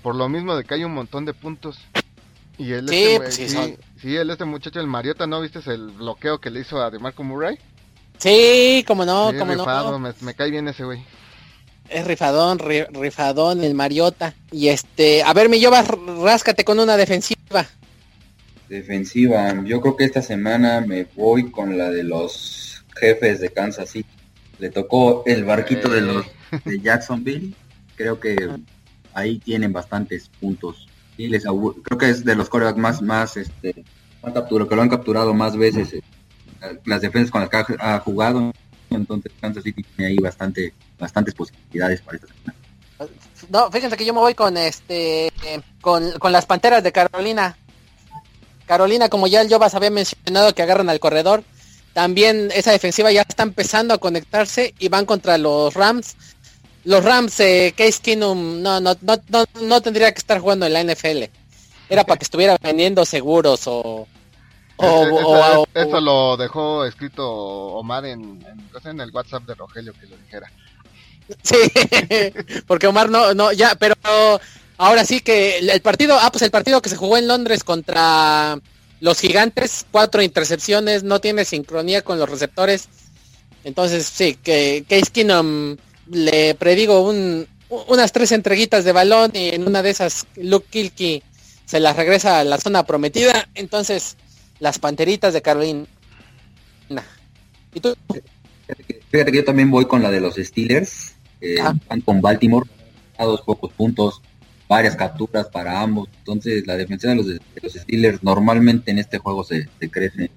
Por 0.02 0.14
lo 0.14 0.28
mismo 0.28 0.56
de 0.56 0.64
que 0.64 0.74
hay 0.74 0.84
un 0.84 0.94
montón 0.94 1.24
de 1.26 1.34
puntos. 1.34 1.78
Y 2.56 2.72
él, 2.72 2.88
sí, 2.88 2.94
este, 2.94 3.16
pues 3.18 3.34
sí, 3.34 3.48
sí, 3.48 3.76
sí, 4.00 4.16
él, 4.16 4.30
este 4.30 4.44
muchacho, 4.44 4.80
el 4.80 4.86
Mariota, 4.86 5.26
¿no 5.26 5.40
viste 5.40 5.60
el 5.70 5.90
bloqueo 5.90 6.38
que 6.38 6.50
le 6.50 6.60
hizo 6.60 6.80
a 6.82 6.90
DeMarco 6.90 7.24
Murray? 7.24 7.58
Sí, 8.18 8.84
como 8.86 9.04
no, 9.04 9.32
como 9.38 9.54
no. 9.54 9.98
Me, 10.20 10.34
cae 10.34 10.50
bien 10.50 10.68
ese 10.68 10.84
güey. 10.84 11.02
Es 11.88 12.06
rifadón, 12.06 12.58
rifadón, 12.58 13.64
el 13.64 13.74
Mariota. 13.74 14.34
Y 14.50 14.68
este, 14.68 15.22
a 15.22 15.32
ver, 15.32 15.48
mi 15.48 15.58
llevas, 15.58 15.88
ráscate 15.88 16.64
con 16.64 16.78
una 16.78 16.96
defensiva. 16.96 17.66
Defensiva, 18.68 19.54
yo 19.64 19.80
creo 19.80 19.96
que 19.96 20.04
esta 20.04 20.22
semana 20.22 20.80
me 20.80 21.04
voy 21.16 21.50
con 21.50 21.76
la 21.76 21.90
de 21.90 22.04
los 22.04 22.84
jefes 22.96 23.40
de 23.40 23.50
Kansas 23.50 23.90
City. 23.90 24.08
Le 24.58 24.70
tocó 24.70 25.24
el 25.26 25.44
barquito 25.44 25.88
de 25.88 26.00
los 26.00 26.26
de 26.64 26.80
Jacksonville. 26.80 27.54
Creo 27.96 28.20
que 28.20 28.36
ahí 29.12 29.38
tienen 29.38 29.72
bastantes 29.72 30.30
puntos. 30.40 30.86
Y 31.18 31.28
les 31.28 31.42
creo 31.42 31.98
que 31.98 32.08
es 32.08 32.24
de 32.24 32.36
los 32.36 32.48
corebacks 32.48 32.78
más, 32.78 33.02
más, 33.02 33.36
este, 33.36 33.84
más 34.22 34.32
capturado, 34.32 34.68
que 34.68 34.76
lo 34.76 34.82
han 34.82 34.88
capturado 34.88 35.34
más 35.34 35.56
veces 35.56 35.94
las 36.84 37.00
defensas 37.00 37.30
con 37.30 37.40
las 37.40 37.50
que 37.50 37.76
ha, 37.78 37.98
jugado, 38.00 38.52
entonces 38.90 39.32
Kansas 39.40 39.64
City 39.64 39.82
tiene 39.82 40.12
ahí 40.12 40.16
bastante, 40.18 40.72
bastantes 40.98 41.34
posibilidades 41.34 42.00
para 42.02 42.16
esta 42.16 42.28
semana. 42.28 42.54
No, 43.48 43.70
fíjense 43.70 43.96
que 43.96 44.04
yo 44.04 44.14
me 44.14 44.20
voy 44.20 44.34
con 44.34 44.56
este 44.56 45.32
con, 45.80 46.32
las 46.32 46.46
Panteras 46.46 46.82
de 46.82 46.92
Carolina. 46.92 47.56
Carolina, 48.66 49.08
como 49.08 49.26
ya 49.26 49.40
el 49.40 49.48
Jovas 49.48 49.74
había 49.74 49.90
mencionado 49.90 50.54
que 50.54 50.62
agarran 50.62 50.88
al 50.88 51.00
corredor, 51.00 51.42
también 51.92 52.50
esa 52.54 52.70
defensiva 52.70 53.10
ya 53.10 53.22
está 53.22 53.42
empezando 53.42 53.92
a 53.92 53.98
conectarse 53.98 54.74
y 54.78 54.88
van 54.88 55.04
contra 55.04 55.36
los 55.36 55.74
Rams. 55.74 56.16
Los 56.84 57.04
Rams, 57.04 57.38
eh, 57.40 57.74
Case 57.76 58.00
Keenum 58.02 58.62
no, 58.62 58.80
no, 58.80 58.96
no, 59.02 59.16
no, 59.28 59.44
no 59.60 59.80
tendría 59.82 60.10
que 60.12 60.18
estar 60.18 60.38
jugando 60.38 60.66
en 60.66 60.72
la 60.72 60.82
NFL. 60.82 61.24
Era 61.88 62.04
para 62.04 62.18
que 62.18 62.24
estuviera 62.24 62.56
vendiendo 62.62 63.04
seguros 63.04 63.66
o, 63.66 64.06
eso 65.74 66.00
lo 66.00 66.36
dejó 66.36 66.84
escrito 66.84 67.28
Omar 67.28 68.04
en, 68.06 68.44
en, 68.84 69.00
el 69.00 69.10
WhatsApp 69.10 69.44
de 69.44 69.54
Rogelio 69.54 69.92
que 69.98 70.06
lo 70.06 70.16
dijera. 70.16 70.50
Sí, 71.42 71.56
porque 72.66 72.86
Omar 72.86 73.10
no, 73.10 73.34
no, 73.34 73.52
ya, 73.52 73.74
pero 73.76 73.94
ahora 74.76 75.04
sí 75.04 75.20
que 75.20 75.58
el 75.58 75.80
partido, 75.82 76.18
ah, 76.20 76.30
pues 76.30 76.42
el 76.42 76.50
partido 76.50 76.82
que 76.82 76.90
se 76.90 76.96
jugó 76.96 77.16
en 77.16 77.28
Londres 77.28 77.64
contra 77.64 78.58
los 79.00 79.18
gigantes, 79.18 79.86
cuatro 79.90 80.22
intercepciones, 80.22 81.02
no 81.02 81.20
tiene 81.20 81.44
sincronía 81.44 82.02
con 82.02 82.18
los 82.18 82.28
receptores. 82.28 82.88
Entonces, 83.64 84.06
sí, 84.06 84.36
que 84.42 84.84
Case 84.88 85.10
Keenum 85.12 85.76
le 86.10 86.54
predigo 86.54 87.02
un, 87.02 87.46
unas 87.88 88.12
tres 88.12 88.32
entreguitas 88.32 88.84
de 88.84 88.92
balón 88.92 89.32
y 89.34 89.48
en 89.48 89.66
una 89.66 89.82
de 89.82 89.90
esas 89.90 90.26
Luke 90.36 90.66
Kilky 90.70 91.22
se 91.64 91.80
las 91.80 91.96
regresa 91.96 92.40
a 92.40 92.44
la 92.44 92.58
zona 92.58 92.84
prometida. 92.84 93.48
Entonces, 93.54 94.16
las 94.58 94.78
Panteritas 94.78 95.34
de 95.34 95.42
Carolina. 95.42 95.86
¿Y 97.74 97.80
tú? 97.80 97.96
Fíjate 99.10 99.32
que 99.32 99.38
yo 99.38 99.44
también 99.44 99.70
voy 99.70 99.86
con 99.86 100.02
la 100.02 100.10
de 100.10 100.20
los 100.20 100.36
Steelers. 100.36 101.14
Ah. 101.60 101.74
Van 101.88 102.00
con 102.00 102.20
Baltimore 102.20 102.68
a 103.18 103.24
dos 103.24 103.42
pocos 103.42 103.72
puntos, 103.72 104.22
varias 104.68 104.96
capturas 104.96 105.48
para 105.48 105.80
ambos. 105.80 106.08
Entonces 106.18 106.66
la 106.66 106.76
defensa 106.76 107.08
de 107.08 107.16
los, 107.16 107.26
Steelers 107.72 108.22
normalmente 108.22 108.90
en 108.90 108.98
este 108.98 109.18
juego 109.18 109.44
se, 109.44 109.68
crece. 109.90 110.30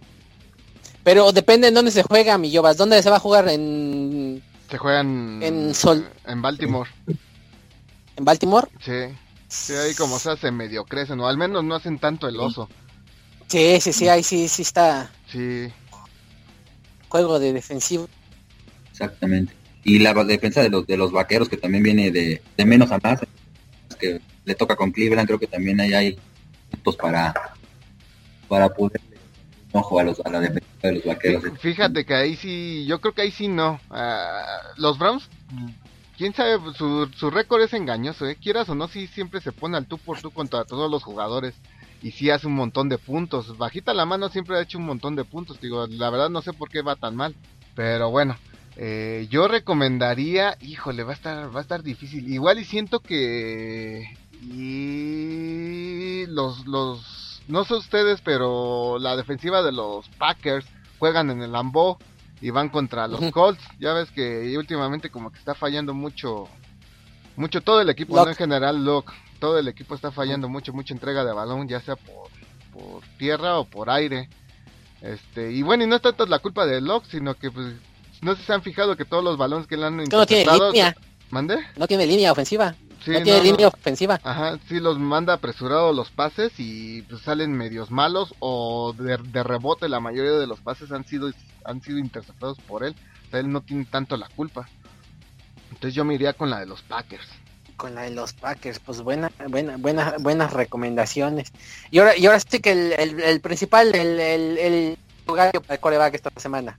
Pero 1.03 1.31
depende 1.31 1.67
en 1.67 1.73
dónde 1.73 1.91
se 1.91 2.03
juega, 2.03 2.37
mi 2.37 2.53
Jovas. 2.53 2.77
¿Dónde 2.77 3.01
se 3.03 3.09
va 3.09 3.17
a 3.17 3.19
jugar? 3.19 3.47
En... 3.47 4.41
Se 4.69 4.77
juegan 4.77 5.41
en 5.43 5.75
Sol. 5.75 6.07
En 6.25 6.41
Baltimore. 6.41 6.89
¿En 8.17 8.25
Baltimore? 8.25 8.67
Sí. 8.79 9.15
Sí, 9.47 9.73
ahí 9.73 9.93
como 9.93 10.19
se 10.19 10.31
hace 10.31 10.51
medio 10.51 10.85
crecen, 10.85 11.19
o 11.19 11.27
al 11.27 11.37
menos 11.37 11.63
no 11.63 11.75
hacen 11.75 11.99
tanto 11.99 12.27
el 12.27 12.39
oso. 12.39 12.67
Sí, 12.67 12.84
sí, 13.47 13.93
sí, 13.93 14.07
ahí 14.07 14.23
sí, 14.23 14.47
sí 14.47 14.61
está. 14.61 15.11
Sí. 15.27 15.67
Juego 17.09 17.39
de 17.39 17.53
defensivo. 17.53 18.07
Exactamente. 18.91 19.53
Y 19.83 19.99
la 19.99 20.13
defensa 20.23 20.61
de 20.61 20.69
los 20.69 20.87
de 20.87 20.97
los 20.97 21.11
vaqueros 21.11 21.47
que 21.47 21.57
también 21.57 21.83
viene 21.83 22.11
de, 22.11 22.41
menos 22.65 22.91
a 22.91 22.99
más, 22.99 23.19
que 23.99 24.19
le 24.43 24.55
toca 24.55 24.75
con 24.75 24.91
Cleveland, 24.91 25.27
creo 25.27 25.39
que 25.39 25.47
también 25.47 25.79
ahí 25.79 25.93
hay 25.93 26.19
puntos 26.71 26.95
para 26.95 27.33
para 28.47 28.69
poder 28.69 29.01
ojo 29.71 29.99
a, 29.99 30.03
los, 30.03 30.21
a 30.25 30.29
la 30.29 30.39
defensa 30.39 30.69
de 30.83 30.93
los 30.93 31.05
vaqueros. 31.05 31.43
Fíjate 31.59 32.05
que 32.05 32.13
ahí 32.13 32.35
sí, 32.35 32.85
yo 32.87 33.01
creo 33.01 33.13
que 33.13 33.23
ahí 33.23 33.31
sí 33.31 33.47
no. 33.47 33.79
Ah, 33.89 34.61
los 34.77 34.97
Browns, 34.97 35.29
quién 36.17 36.33
sabe, 36.33 36.57
su, 36.77 37.09
su 37.15 37.29
récord 37.29 37.61
es 37.61 37.73
engañoso, 37.73 38.25
¿eh? 38.25 38.37
quieras 38.41 38.69
o 38.69 38.75
no, 38.75 38.87
sí 38.87 39.07
siempre 39.07 39.41
se 39.41 39.51
pone 39.51 39.77
al 39.77 39.85
tú 39.85 39.97
por 39.97 40.21
tú 40.21 40.31
contra 40.31 40.63
todos 40.63 40.89
los 40.89 41.03
jugadores 41.03 41.55
y 42.01 42.11
sí 42.11 42.29
hace 42.29 42.47
un 42.47 42.53
montón 42.53 42.89
de 42.89 42.97
puntos. 42.97 43.57
Bajita 43.57 43.93
la 43.93 44.05
mano 44.05 44.29
siempre 44.29 44.57
ha 44.57 44.61
hecho 44.61 44.77
un 44.77 44.85
montón 44.85 45.15
de 45.15 45.25
puntos. 45.25 45.59
Digo, 45.59 45.87
la 45.87 46.09
verdad 46.09 46.29
no 46.29 46.41
sé 46.41 46.53
por 46.53 46.69
qué 46.69 46.81
va 46.81 46.95
tan 46.95 47.15
mal. 47.15 47.35
Pero 47.75 48.09
bueno, 48.09 48.37
eh, 48.77 49.27
yo 49.29 49.47
recomendaría, 49.47 50.57
híjole, 50.61 51.03
va 51.03 51.11
a 51.11 51.15
estar, 51.15 51.55
va 51.55 51.59
a 51.59 51.63
estar 51.63 51.83
difícil. 51.83 52.27
Igual 52.31 52.59
y 52.59 52.65
siento 52.65 52.99
que 52.99 54.05
y 54.41 56.25
los, 56.27 56.65
los, 56.67 57.41
no 57.47 57.63
sé 57.63 57.75
ustedes, 57.75 58.21
pero 58.21 58.99
la 58.99 59.15
defensiva 59.15 59.63
de 59.63 59.71
los 59.71 60.07
Packers 60.09 60.65
juegan 60.99 61.29
en 61.29 61.41
el 61.41 61.51
Lambeau 61.51 61.97
y 62.41 62.49
van 62.49 62.69
contra 62.69 63.07
los 63.07 63.31
Colts. 63.31 63.63
Ya 63.79 63.93
ves 63.93 64.11
que 64.11 64.55
últimamente 64.57 65.09
como 65.09 65.31
que 65.31 65.39
está 65.39 65.55
fallando 65.55 65.93
mucho, 65.93 66.47
mucho 67.35 67.61
todo 67.61 67.81
el 67.81 67.89
equipo, 67.89 68.15
no 68.15 68.27
en 68.27 68.35
general 68.35 68.83
Locke. 68.83 69.13
Todo 69.39 69.57
el 69.57 69.67
equipo 69.67 69.95
está 69.95 70.11
fallando 70.11 70.49
mucho, 70.49 70.73
mucha 70.73 70.93
entrega 70.93 71.23
de 71.25 71.33
balón, 71.33 71.67
ya 71.67 71.81
sea 71.81 71.95
por, 71.95 72.29
por 72.73 73.03
tierra 73.17 73.59
o 73.59 73.65
por 73.65 73.89
aire. 73.89 74.29
Este, 75.01 75.51
y 75.51 75.61
bueno, 75.61 75.83
y 75.83 75.87
no 75.87 75.97
es 75.97 76.01
tanto 76.01 76.25
la 76.25 76.39
culpa 76.39 76.65
de 76.65 76.81
Locke, 76.81 77.07
sino 77.09 77.35
que 77.35 77.51
pues 77.51 77.75
no 78.21 78.33
sé 78.33 78.41
si 78.41 78.47
se 78.47 78.53
han 78.53 78.63
fijado 78.63 78.95
que 78.95 79.05
todos 79.05 79.23
los 79.23 79.37
balones 79.37 79.67
que 79.67 79.77
le 79.77 79.85
han 79.85 79.99
interceptado... 79.99 80.67
No 80.67 80.71
tiene 80.71 80.89
línea. 80.89 80.95
¿Mande? 81.29 81.57
No 81.75 81.87
tiene 81.87 82.05
línea 82.05 82.31
ofensiva. 82.31 82.75
no 83.07 83.21
tiene 83.23 83.43
línea 83.43 83.67
ofensiva. 83.67 84.19
Ajá, 84.23 84.57
sí 84.67 84.79
los 84.79 84.97
manda 84.99 85.33
apresurados 85.33 85.95
los 85.95 86.11
pases 86.11 86.53
y 86.57 87.01
pues 87.03 87.21
salen 87.21 87.51
medios 87.51 87.91
malos 87.91 88.33
o 88.39 88.93
de, 88.93 89.43
rebote 89.43 89.89
la 89.89 89.99
mayoría 89.99 90.33
de 90.33 90.47
los 90.47 90.59
pases 90.61 90.91
han 90.91 91.05
sido 91.05 91.31
han 91.65 91.81
sido 91.81 91.97
interceptados 91.97 92.57
por 92.67 92.83
él. 92.83 92.95
O 93.27 93.31
sea, 93.31 93.39
él 93.39 93.51
no 93.51 93.61
tiene 93.61 93.85
tanto 93.85 94.17
la 94.17 94.29
culpa. 94.29 94.67
Entonces 95.69 95.93
yo 95.93 96.05
me 96.05 96.13
iría 96.13 96.33
con 96.33 96.49
la 96.49 96.59
de 96.59 96.67
los 96.67 96.83
Packers. 96.83 97.27
Con 97.77 97.95
la 97.95 98.03
de 98.03 98.11
los 98.11 98.33
Packers, 98.33 98.79
pues 98.79 99.01
buena, 99.01 99.31
buena, 99.49 99.77
buena, 99.77 100.15
buenas 100.19 100.53
recomendaciones. 100.53 101.51
Y 101.91 101.99
ahora, 101.99 102.17
y 102.17 102.25
ahora 102.25 102.39
sí 102.39 102.59
que 102.59 102.71
el, 102.71 103.19
el, 103.19 103.41
principal, 103.41 103.93
el, 103.93 104.19
el, 104.19 104.57
el 104.57 104.97
lugar 105.27 105.51
para 105.61 105.79
coreback 105.79 106.15
esta 106.15 106.29
semana. 106.37 106.77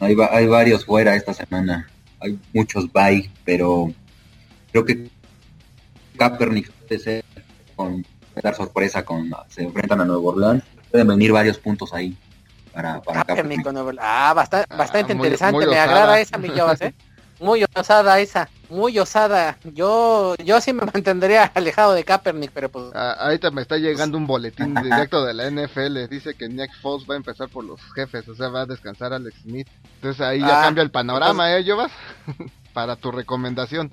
Hay, 0.00 0.16
hay 0.30 0.46
varios 0.46 0.84
fuera 0.84 1.16
esta 1.16 1.34
semana. 1.34 1.88
Hay 2.20 2.38
muchos 2.52 2.92
bye, 2.92 3.30
pero 3.44 3.92
creo 4.70 4.84
que 4.84 5.10
Kaepernick 6.16 6.70
puede 6.70 7.00
ser 7.00 7.24
con 7.74 8.04
dar 8.40 8.54
sorpresa 8.54 9.04
con 9.04 9.30
se 9.48 9.62
enfrentan 9.62 10.00
a 10.00 10.04
Nuevo 10.04 10.28
Orleans. 10.30 10.62
Pueden 10.90 11.08
venir 11.08 11.32
varios 11.32 11.58
puntos 11.58 11.92
ahí 11.92 12.16
para, 12.72 13.02
para 13.02 13.24
Kaepernick. 13.24 13.66
Ah, 14.00 14.32
bastante, 14.34 14.66
ah, 14.70 14.76
bastante 14.76 15.12
interesante. 15.12 15.66
Me 15.66 15.78
agrada 15.78 16.20
esa, 16.20 16.38
mi 16.38 16.48
¿eh? 16.48 16.94
Muy 17.42 17.64
osada 17.74 18.20
esa, 18.20 18.48
muy 18.70 18.96
osada. 19.00 19.58
Yo 19.74 20.36
yo 20.36 20.60
sí 20.60 20.72
me 20.72 20.86
mantendría 20.94 21.50
alejado 21.54 21.92
de 21.92 22.04
Kaepernick, 22.04 22.52
pero 22.52 22.70
pues... 22.70 22.86
Ah, 22.94 23.16
ahorita 23.18 23.50
me 23.50 23.62
está 23.62 23.78
llegando 23.78 24.16
un 24.16 24.28
boletín 24.28 24.74
directo 24.82 25.24
de 25.24 25.34
la 25.34 25.50
NFL. 25.50 26.08
Dice 26.08 26.34
que 26.34 26.48
Nick 26.48 26.70
Foles 26.80 27.04
va 27.08 27.14
a 27.14 27.16
empezar 27.16 27.48
por 27.48 27.64
los 27.64 27.80
jefes, 27.94 28.28
o 28.28 28.36
sea, 28.36 28.48
va 28.48 28.60
a 28.60 28.66
descansar 28.66 29.12
Alex 29.12 29.40
Smith. 29.42 29.66
Entonces 29.96 30.20
ahí 30.20 30.38
ya 30.38 30.60
ah, 30.60 30.62
cambia 30.62 30.82
el 30.82 30.92
panorama, 30.92 31.52
¿eh, 31.56 31.64
Jovas? 31.66 31.90
Para 32.72 32.94
tu 32.94 33.10
recomendación. 33.10 33.90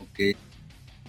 Ok. 0.00 0.36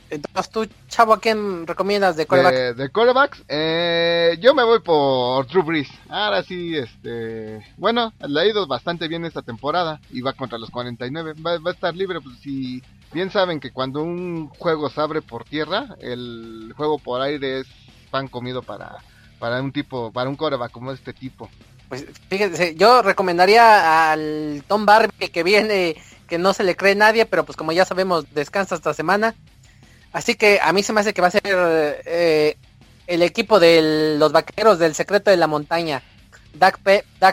Entonces 0.09 0.51
tú, 0.51 0.67
Chavo, 0.87 1.13
¿a 1.13 1.19
quién 1.19 1.67
recomiendas 1.67 2.15
de 2.15 2.25
coreback? 2.25 2.53
De, 2.53 2.73
de 2.73 2.89
corebacks, 2.89 3.43
eh, 3.47 4.37
yo 4.39 4.53
me 4.53 4.63
voy 4.63 4.79
por 4.79 5.47
Drew 5.47 5.63
Brees. 5.63 5.89
Ahora 6.09 6.43
sí, 6.43 6.77
este, 6.77 7.65
bueno, 7.77 8.13
le 8.25 8.39
ha 8.39 8.45
ido 8.45 8.67
bastante 8.67 9.07
bien 9.07 9.25
esta 9.25 9.41
temporada 9.41 9.99
y 10.09 10.21
va 10.21 10.33
contra 10.33 10.57
los 10.57 10.69
49. 10.69 11.33
Va, 11.45 11.59
va 11.59 11.71
a 11.71 11.73
estar 11.73 11.95
libre, 11.95 12.21
pues 12.21 12.37
si 12.39 12.81
bien 13.11 13.31
saben 13.31 13.59
que 13.59 13.71
cuando 13.71 14.01
un 14.01 14.47
juego 14.49 14.89
se 14.89 15.01
abre 15.01 15.21
por 15.21 15.43
tierra, 15.43 15.95
el 15.99 16.73
juego 16.77 16.99
por 16.99 17.21
aire 17.21 17.59
es 17.59 17.67
pan 18.09 18.27
comido 18.27 18.61
para, 18.61 18.97
para 19.39 19.61
un 19.61 19.71
tipo, 19.71 20.11
para 20.11 20.29
un 20.29 20.35
coreback 20.35 20.71
como 20.71 20.91
este 20.91 21.13
tipo. 21.13 21.49
Pues 21.89 22.05
fíjense, 22.29 22.75
yo 22.75 23.01
recomendaría 23.01 24.11
al 24.11 24.63
Tom 24.67 24.85
Barbie 24.85 25.29
que 25.29 25.43
viene, 25.43 25.95
que 26.27 26.37
no 26.37 26.53
se 26.53 26.63
le 26.63 26.75
cree 26.75 26.95
nadie, 26.95 27.25
pero 27.25 27.45
pues 27.45 27.55
como 27.55 27.71
ya 27.71 27.85
sabemos, 27.85 28.33
descansa 28.33 28.75
esta 28.75 28.93
semana 28.93 29.35
Así 30.17 30.33
que 30.33 30.59
a 30.63 30.74
mí 30.74 30.81
se 30.81 30.93
me 30.93 31.01
hace 31.01 31.13
que 31.13 31.21
va 31.21 31.27
a 31.27 31.31
ser 31.31 31.43
eh, 31.45 32.57
el 33.05 33.21
equipo 33.21 33.59
de 33.59 34.15
los 34.17 34.31
vaqueros 34.31 34.79
del 34.79 34.95
secreto 34.95 35.29
de 35.29 35.38
la 35.38 35.45
montaña. 35.45 36.01
Dak, 36.55 36.79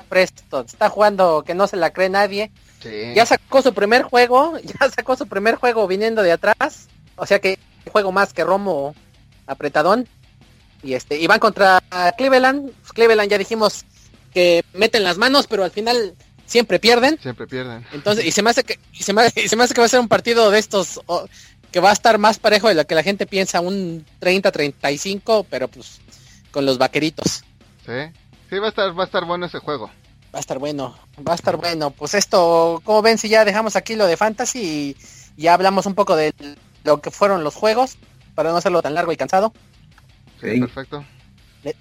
Preston. 0.06 0.66
Está 0.66 0.90
jugando 0.90 1.44
que 1.46 1.54
no 1.54 1.66
se 1.66 1.78
la 1.78 1.94
cree 1.94 2.10
nadie. 2.10 2.50
Ya 3.14 3.24
sacó 3.24 3.62
su 3.62 3.72
primer 3.72 4.02
juego. 4.02 4.58
Ya 4.62 4.90
sacó 4.90 5.16
su 5.16 5.26
primer 5.26 5.54
juego 5.54 5.86
viniendo 5.88 6.22
de 6.22 6.32
atrás. 6.32 6.88
O 7.16 7.24
sea 7.24 7.38
que 7.38 7.58
juego 7.90 8.12
más 8.12 8.34
que 8.34 8.44
Romo 8.44 8.94
apretadón. 9.46 10.06
Y 10.82 10.92
este, 10.92 11.18
y 11.18 11.26
van 11.26 11.40
contra 11.40 11.82
Cleveland. 12.18 12.70
Pues 12.70 12.92
Cleveland 12.92 13.30
ya 13.30 13.38
dijimos 13.38 13.86
que 14.34 14.62
meten 14.74 15.04
las 15.04 15.16
manos, 15.16 15.46
pero 15.46 15.64
al 15.64 15.70
final 15.70 16.14
siempre 16.44 16.78
pierden. 16.78 17.18
Siempre 17.18 17.46
pierden. 17.46 17.86
Entonces, 17.94 18.26
y 18.26 18.30
se 18.30 18.42
me 18.42 18.50
hace 18.50 18.62
que, 18.62 18.78
y 18.92 19.02
se 19.02 19.14
me, 19.14 19.30
se 19.30 19.56
me 19.56 19.64
hace 19.64 19.72
que 19.72 19.80
va 19.80 19.86
a 19.86 19.88
ser 19.88 20.00
un 20.00 20.08
partido 20.08 20.50
de 20.50 20.58
estos 20.58 21.00
que 21.74 21.80
va 21.80 21.90
a 21.90 21.92
estar 21.92 22.18
más 22.18 22.38
parejo 22.38 22.68
de 22.68 22.74
lo 22.74 22.86
que 22.86 22.94
la 22.94 23.02
gente 23.02 23.26
piensa, 23.26 23.60
un 23.60 24.06
30-35, 24.20 25.44
pero 25.50 25.66
pues 25.66 26.00
con 26.52 26.64
los 26.66 26.78
vaqueritos. 26.78 27.42
Sí, 27.84 28.12
sí, 28.48 28.58
va 28.60 28.66
a 28.66 28.68
estar, 28.68 28.96
va 28.96 29.02
a 29.02 29.06
estar 29.06 29.24
bueno 29.24 29.46
ese 29.46 29.58
juego. 29.58 29.90
Va 30.32 30.38
a 30.38 30.40
estar 30.40 30.60
bueno, 30.60 30.96
va 31.26 31.32
a 31.32 31.34
estar 31.34 31.56
bueno. 31.56 31.90
Pues 31.90 32.14
esto, 32.14 32.80
como 32.84 33.02
ven 33.02 33.18
si 33.18 33.28
ya 33.28 33.44
dejamos 33.44 33.74
aquí 33.74 33.96
lo 33.96 34.06
de 34.06 34.16
Fantasy 34.16 34.60
y 35.36 35.42
ya 35.42 35.54
hablamos 35.54 35.86
un 35.86 35.96
poco 35.96 36.14
de 36.14 36.32
lo 36.84 37.00
que 37.00 37.10
fueron 37.10 37.42
los 37.42 37.56
juegos, 37.56 37.96
para 38.36 38.52
no 38.52 38.56
hacerlo 38.58 38.80
tan 38.80 38.94
largo 38.94 39.10
y 39.10 39.16
cansado? 39.16 39.52
Sí, 40.40 40.60
perfecto. 40.60 41.04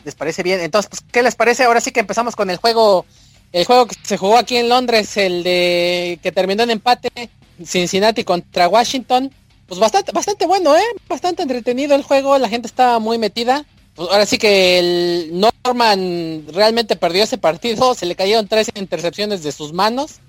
¿Les 0.04 0.16
parece 0.16 0.42
bien? 0.42 0.60
Entonces, 0.62 0.90
pues, 0.90 1.04
¿qué 1.12 1.22
les 1.22 1.36
parece? 1.36 1.66
Ahora 1.66 1.82
sí 1.82 1.92
que 1.92 2.00
empezamos 2.00 2.36
con 2.36 2.50
el 2.50 2.58
juego, 2.58 3.06
el 3.52 3.66
juego 3.66 3.86
que 3.86 3.96
se 4.02 4.18
jugó 4.18 4.40
aquí 4.40 4.58
en 4.58 4.70
Londres, 4.70 5.18
el 5.18 5.44
de 5.44 6.20
que 6.24 6.32
terminó 6.32 6.64
en 6.64 6.72
empate, 6.72 7.30
Cincinnati 7.64 8.24
contra 8.24 8.68
Washington 8.68 9.32
pues 9.68 9.80
bastante, 9.80 10.12
bastante 10.12 10.46
bueno, 10.46 10.76
¿eh? 10.76 10.84
Bastante 11.08 11.44
entretenido 11.44 11.96
el 11.96 12.04
juego, 12.04 12.38
la 12.38 12.50
gente 12.50 12.68
estaba 12.68 13.00
muy 13.00 13.18
metida. 13.18 13.66
Pues 13.96 14.10
ahora 14.10 14.26
sí 14.26 14.38
que 14.38 14.80
el 14.80 15.40
Norman 15.40 16.46
realmente 16.52 16.96
perdió 16.96 17.24
ese 17.24 17.38
partido, 17.38 17.94
se 17.94 18.08
le 18.08 18.16
cayeron 18.16 18.48
tres 18.48 18.72
intercepciones 18.74 19.44
de 19.44 19.52
sus 19.52 19.72
manos 19.72 20.20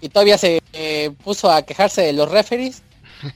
y 0.00 0.08
todavía 0.08 0.38
se 0.38 0.62
eh, 0.72 1.10
puso 1.24 1.50
a 1.50 1.62
quejarse 1.62 2.02
de 2.02 2.12
los 2.12 2.30
referees, 2.30 2.82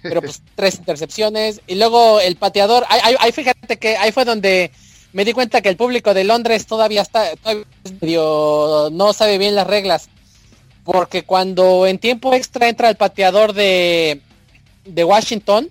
pero 0.00 0.22
pues 0.22 0.42
tres 0.54 0.76
intercepciones 0.76 1.60
y 1.66 1.74
luego 1.74 2.20
el 2.20 2.36
pateador, 2.36 2.84
ahí, 2.88 3.32
fíjate 3.32 3.78
que 3.78 3.96
ahí 3.96 4.12
fue 4.12 4.24
donde 4.24 4.70
me 5.12 5.24
di 5.24 5.32
cuenta 5.32 5.60
que 5.60 5.68
el 5.68 5.76
público 5.76 6.14
de 6.14 6.22
Londres 6.22 6.66
todavía 6.66 7.02
está, 7.02 7.34
todavía 7.36 7.66
no 8.92 9.12
sabe 9.12 9.38
bien 9.38 9.56
las 9.56 9.66
reglas, 9.66 10.08
porque 10.84 11.24
cuando 11.24 11.88
en 11.88 11.98
tiempo 11.98 12.32
extra 12.32 12.68
entra 12.68 12.88
el 12.88 12.96
pateador 12.96 13.54
de 13.54 14.20
de 14.84 15.04
Washington, 15.04 15.70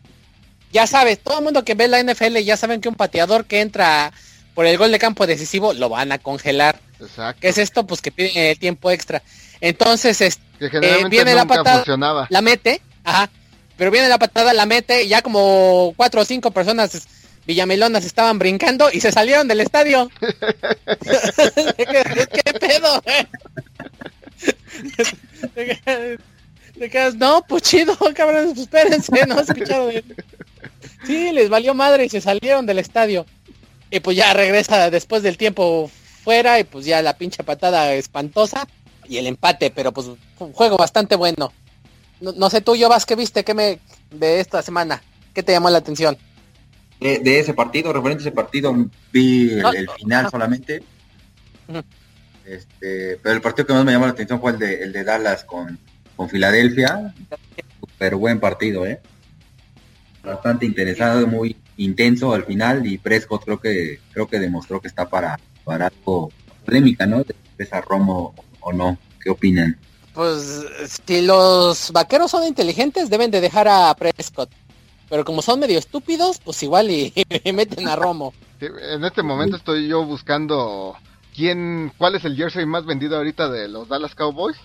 ya 0.72 0.88
sabes, 0.88 1.20
todo 1.20 1.40
el 1.40 1.44
mundo 1.44 1.66
que 1.66 1.76
ve 1.76 1.88
la 1.88 2.02
NFL 2.02 2.38
ya 2.38 2.58
saben 2.58 2.82
que 2.82 2.90
un 2.90 2.96
pateador 2.96 3.46
que 3.46 3.62
entra 3.62 4.12
por 4.54 4.66
el 4.66 4.78
gol 4.78 4.92
de 4.92 5.00
campo 5.00 5.28
decisivo 5.28 5.74
lo 5.74 5.90
van 5.90 6.12
a 6.12 6.20
congelar. 6.20 6.80
Exacto. 7.00 7.42
¿Qué 7.42 7.50
es 7.50 7.58
esto? 7.58 7.86
Pues 7.86 8.02
que 8.02 8.12
pide 8.12 8.56
tiempo 8.56 8.92
extra. 8.92 9.22
Entonces, 9.60 10.22
es, 10.22 10.40
eh, 10.60 11.04
viene 11.10 11.34
la 11.34 11.46
patada, 11.46 11.84
la 12.30 12.42
mete, 12.42 12.82
ajá, 13.04 13.30
pero 13.78 13.92
viene 13.92 14.10
la 14.10 14.18
patada, 14.18 14.54
la 14.54 14.66
mete, 14.66 15.04
y 15.04 15.08
ya 15.08 15.22
como 15.22 15.94
cuatro 15.98 16.22
o 16.22 16.26
cinco 16.26 16.52
personas 16.52 17.08
villamelonas 17.46 18.06
estaban 18.06 18.40
brincando 18.40 18.90
y 18.92 19.02
se 19.02 19.12
salieron 19.12 19.48
del 19.48 19.62
estadio. 19.62 20.10
¿Qué, 21.78 22.54
pedo? 22.60 23.04
Te 26.82 26.90
quedas, 26.90 27.14
no, 27.14 27.46
pues 27.48 27.62
chido, 27.62 27.96
cabrón, 28.16 28.46
pues 28.56 28.62
espérense, 28.62 29.28
no 29.28 29.40
escucharon. 29.40 29.92
Sí, 31.06 31.32
les 31.32 31.48
valió 31.48 31.76
madre 31.76 32.06
y 32.06 32.10
se 32.10 32.22
salieron 32.22 32.66
del 32.66 32.80
estadio. 32.80 33.28
Y 33.92 34.00
pues 34.00 34.18
ya 34.18 34.34
regresa 34.34 34.90
después 34.90 35.22
del 35.22 35.38
tiempo 35.38 35.92
fuera 36.24 36.60
y 36.60 36.64
pues 36.64 36.86
ya 36.86 37.04
la 37.04 37.16
pinche 37.16 37.44
patada 37.44 37.94
espantosa 37.94 38.68
y 39.08 39.18
el 39.18 39.28
empate, 39.28 39.70
pero 39.70 39.92
pues 39.92 40.08
un 40.08 40.54
juego 40.54 40.76
bastante 40.76 41.16
bueno. 41.16 41.54
No, 42.20 42.50
sé 42.50 42.62
tú, 42.62 42.76
vas 42.90 43.06
¿qué 43.06 43.16
viste? 43.16 43.44
¿Qué 43.44 43.54
me 43.54 43.78
de 44.10 44.40
esta 44.40 44.64
semana? 44.64 45.04
¿Qué 45.36 45.44
te 45.44 45.52
llamó 45.52 45.70
la 45.70 45.78
atención? 45.78 46.18
De, 47.00 47.40
ese 47.40 47.54
partido, 47.54 47.94
referente 47.94 48.24
a 48.24 48.26
ese 48.26 48.36
partido, 48.36 48.76
vi 49.14 49.52
el, 49.52 49.88
final 50.00 50.32
solamente. 50.32 50.82
Este, 52.44 53.20
pero 53.22 53.36
el 53.36 53.42
partido 53.42 53.68
que 53.68 53.74
más 53.74 53.86
me 53.86 53.92
llamó 53.92 54.08
la 54.08 54.14
atención 54.14 54.42
fue 54.42 54.54
el 54.54 54.58
de, 54.58 54.82
el 54.82 54.92
de 54.92 55.04
Dallas 55.04 55.44
con, 55.44 55.78
con 56.22 56.30
Filadelfia. 56.30 57.16
Super 57.80 58.14
buen 58.14 58.40
partido, 58.40 58.86
¿eh? 58.86 59.02
Bastante 60.24 60.68
interesado, 60.68 61.26
muy 61.26 61.58
intenso 61.78 62.36
al 62.36 62.44
final 62.46 62.86
y 62.86 63.00
Prescott 63.00 63.44
creo 63.44 63.60
que 63.60 64.00
creo 64.14 64.28
que 64.28 64.38
demostró 64.38 64.80
que 64.80 64.88
está 64.88 65.10
para, 65.10 65.40
para 65.64 65.88
algo 65.88 66.32
polémica, 66.64 67.08
¿no? 67.08 67.24
De 67.24 67.34
esa 67.58 67.82
Romo 67.82 68.36
o 68.60 68.72
no. 68.72 69.00
¿Qué 69.20 69.32
opinan? 69.32 69.80
Pues 70.14 70.64
si 71.08 71.24
los 71.24 71.92
vaqueros 71.92 72.30
son 72.30 72.44
inteligentes 72.44 73.10
deben 73.10 73.32
de 73.32 73.42
dejar 73.42 73.68
a 73.68 73.92
Prescott. 73.96 74.52
Pero 75.10 75.26
como 75.26 75.42
son 75.42 75.60
medio 75.60 75.80
estúpidos, 75.80 76.40
pues 76.40 76.62
igual 76.62 76.92
y, 76.92 77.12
meten 77.52 77.88
a 77.88 77.96
Romo. 77.96 78.32
en 78.60 79.04
este 79.04 79.24
momento 79.24 79.58
estoy 79.58 79.88
yo 79.88 80.06
buscando 80.06 80.96
quién, 81.36 81.92
cuál 81.98 82.14
es 82.14 82.26
el 82.26 82.36
jersey 82.36 82.68
más 82.68 82.86
vendido 82.86 83.18
ahorita 83.18 83.50
de 83.50 83.68
los 83.68 83.88
Dallas 83.88 84.14
Cowboys 84.14 84.58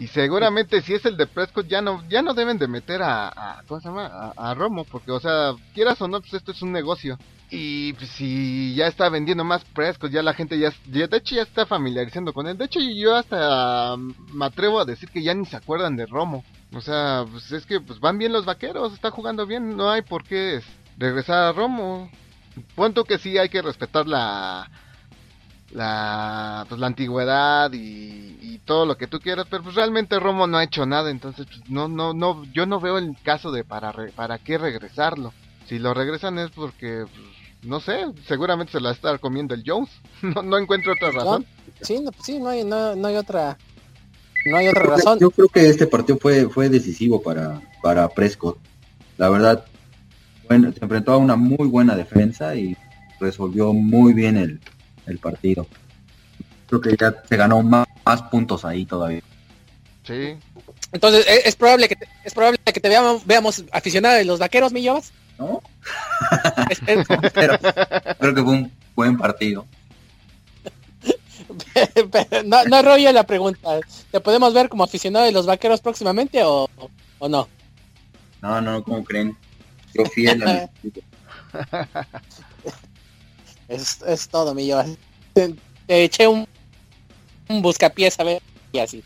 Y 0.00 0.06
seguramente 0.06 0.80
si 0.80 0.94
es 0.94 1.04
el 1.04 1.18
de 1.18 1.26
Prescott 1.26 1.66
ya 1.68 1.82
no 1.82 2.02
ya 2.08 2.22
no 2.22 2.32
deben 2.32 2.56
de 2.56 2.66
meter 2.66 3.02
a, 3.02 3.62
¿cómo 3.68 3.82
se 3.82 3.88
llama? 3.88 4.32
A, 4.34 4.54
Romo, 4.54 4.84
porque 4.84 5.12
o 5.12 5.20
sea, 5.20 5.52
quieras 5.74 6.00
o 6.00 6.08
no, 6.08 6.22
pues 6.22 6.32
esto 6.32 6.52
es 6.52 6.62
un 6.62 6.72
negocio. 6.72 7.18
Y 7.50 7.92
pues, 7.92 8.08
si 8.12 8.74
ya 8.74 8.86
está 8.86 9.10
vendiendo 9.10 9.44
más 9.44 9.62
Prescott, 9.66 10.10
ya 10.10 10.22
la 10.22 10.32
gente 10.32 10.58
ya, 10.58 10.72
de 10.86 11.04
hecho 11.04 11.34
ya 11.34 11.42
está 11.42 11.66
familiarizando 11.66 12.32
con 12.32 12.46
él. 12.46 12.56
De 12.56 12.64
hecho 12.64 12.80
yo 12.80 13.14
hasta 13.14 13.94
me 13.98 14.46
atrevo 14.46 14.80
a 14.80 14.86
decir 14.86 15.10
que 15.10 15.22
ya 15.22 15.34
ni 15.34 15.44
se 15.44 15.58
acuerdan 15.58 15.96
de 15.96 16.06
Romo. 16.06 16.44
O 16.72 16.80
sea, 16.80 17.26
pues 17.30 17.52
es 17.52 17.66
que 17.66 17.78
pues 17.78 18.00
van 18.00 18.16
bien 18.16 18.32
los 18.32 18.46
vaqueros, 18.46 18.94
está 18.94 19.10
jugando 19.10 19.44
bien, 19.44 19.76
no 19.76 19.90
hay 19.90 20.00
por 20.00 20.24
qué 20.24 20.54
es, 20.56 20.64
regresar 20.96 21.42
a 21.42 21.52
Romo. 21.52 22.10
Punto 22.74 23.04
que 23.04 23.18
sí 23.18 23.36
hay 23.36 23.50
que 23.50 23.60
respetar 23.60 24.06
la 24.06 24.66
la 25.72 26.66
pues 26.68 26.80
la 26.80 26.86
antigüedad 26.88 27.72
y, 27.72 28.38
y 28.40 28.60
todo 28.64 28.86
lo 28.86 28.96
que 28.96 29.06
tú 29.06 29.20
quieras, 29.20 29.46
pero 29.48 29.62
pues 29.62 29.74
realmente 29.76 30.18
Romo 30.18 30.46
no 30.46 30.58
ha 30.58 30.64
hecho 30.64 30.84
nada, 30.86 31.10
entonces 31.10 31.46
pues, 31.46 31.70
no 31.70 31.88
no 31.88 32.12
no 32.12 32.44
yo 32.52 32.66
no 32.66 32.80
veo 32.80 32.98
el 32.98 33.16
caso 33.22 33.52
de 33.52 33.64
para 33.64 33.92
re- 33.92 34.12
para 34.12 34.38
qué 34.38 34.58
regresarlo. 34.58 35.32
Si 35.66 35.78
lo 35.78 35.94
regresan 35.94 36.38
es 36.38 36.50
porque 36.50 37.04
pues, 37.04 37.62
no 37.62 37.78
sé, 37.80 38.06
seguramente 38.26 38.72
se 38.72 38.80
la 38.80 38.90
está 38.90 39.16
comiendo 39.18 39.54
el 39.54 39.62
Jones. 39.66 39.90
No 40.22 40.42
no 40.42 40.58
encuentro 40.58 40.92
otra 40.92 41.10
razón. 41.12 41.46
Sí, 41.82 42.00
no, 42.00 42.10
sí, 42.22 42.38
no 42.40 42.48
hay, 42.48 42.64
no, 42.64 42.94
no 42.96 43.08
hay 43.08 43.16
otra, 43.16 43.56
no 44.46 44.56
hay 44.56 44.68
otra 44.68 44.82
Creo 44.82 44.94
que- 44.96 45.02
razón. 45.02 45.18
Yo 45.20 45.30
creo 45.30 45.48
que 45.48 45.68
este 45.68 45.86
partido 45.86 46.18
fue, 46.18 46.48
fue 46.48 46.68
decisivo 46.68 47.22
para, 47.22 47.60
para 47.82 48.08
Prescott. 48.08 48.58
La 49.18 49.28
verdad, 49.30 49.64
bueno, 50.48 50.72
se 50.72 50.82
enfrentó 50.82 51.12
a 51.12 51.16
una 51.18 51.36
muy 51.36 51.68
buena 51.68 51.94
defensa 51.94 52.54
y 52.56 52.76
resolvió 53.20 53.72
muy 53.72 54.12
bien 54.14 54.36
el, 54.36 54.60
el 55.10 55.18
partido. 55.18 55.66
Creo 56.68 56.80
que 56.80 56.96
ya 56.98 57.14
se 57.28 57.36
ganó 57.36 57.62
más, 57.62 57.86
más 58.04 58.22
puntos 58.22 58.64
ahí 58.64 58.84
todavía. 58.86 59.22
Sí. 60.04 60.36
Entonces, 60.92 61.26
¿es, 61.28 61.46
es 61.46 61.56
probable 61.56 61.88
que 61.88 61.96
te, 61.96 62.08
es 62.24 62.32
probable 62.34 62.58
que 62.58 62.80
te 62.80 62.88
veamos, 62.88 63.26
veamos 63.26 63.64
aficionado 63.72 64.16
de 64.16 64.24
los 64.24 64.38
vaqueros, 64.38 64.72
mi 64.72 64.86
Jovas? 64.86 65.12
¿no? 65.38 65.62
Es- 66.70 66.80
es- 66.86 67.06
Pero 67.34 67.58
creo 68.18 68.34
que 68.34 68.42
fue 68.42 68.52
un 68.52 68.72
buen 68.94 69.16
partido. 69.18 69.66
pero 72.12 72.42
no, 72.44 72.64
no 72.64 72.82
rollo 72.82 73.10
la 73.12 73.24
pregunta. 73.24 73.80
¿Te 74.10 74.20
podemos 74.20 74.52
ver 74.54 74.68
como 74.68 74.84
aficionado 74.84 75.24
de 75.26 75.32
los 75.32 75.46
vaqueros 75.46 75.80
próximamente 75.80 76.42
o, 76.44 76.68
o 77.18 77.28
no? 77.28 77.48
No, 78.42 78.60
no, 78.60 78.82
como 78.84 79.04
creen? 79.04 79.36
Yo 79.94 80.04
fiel 80.06 80.42
a 80.42 80.70
mi. 80.82 80.90
Es, 83.70 84.02
es 84.02 84.28
todo, 84.28 84.54
mi 84.54 84.70
Jovas. 84.70 84.90
Te, 85.32 85.54
te 85.86 86.04
eché 86.04 86.26
un, 86.28 86.46
un 87.48 87.62
buscapiés 87.62 88.18
a 88.20 88.24
ver 88.24 88.42
y 88.72 88.78
así. 88.78 89.04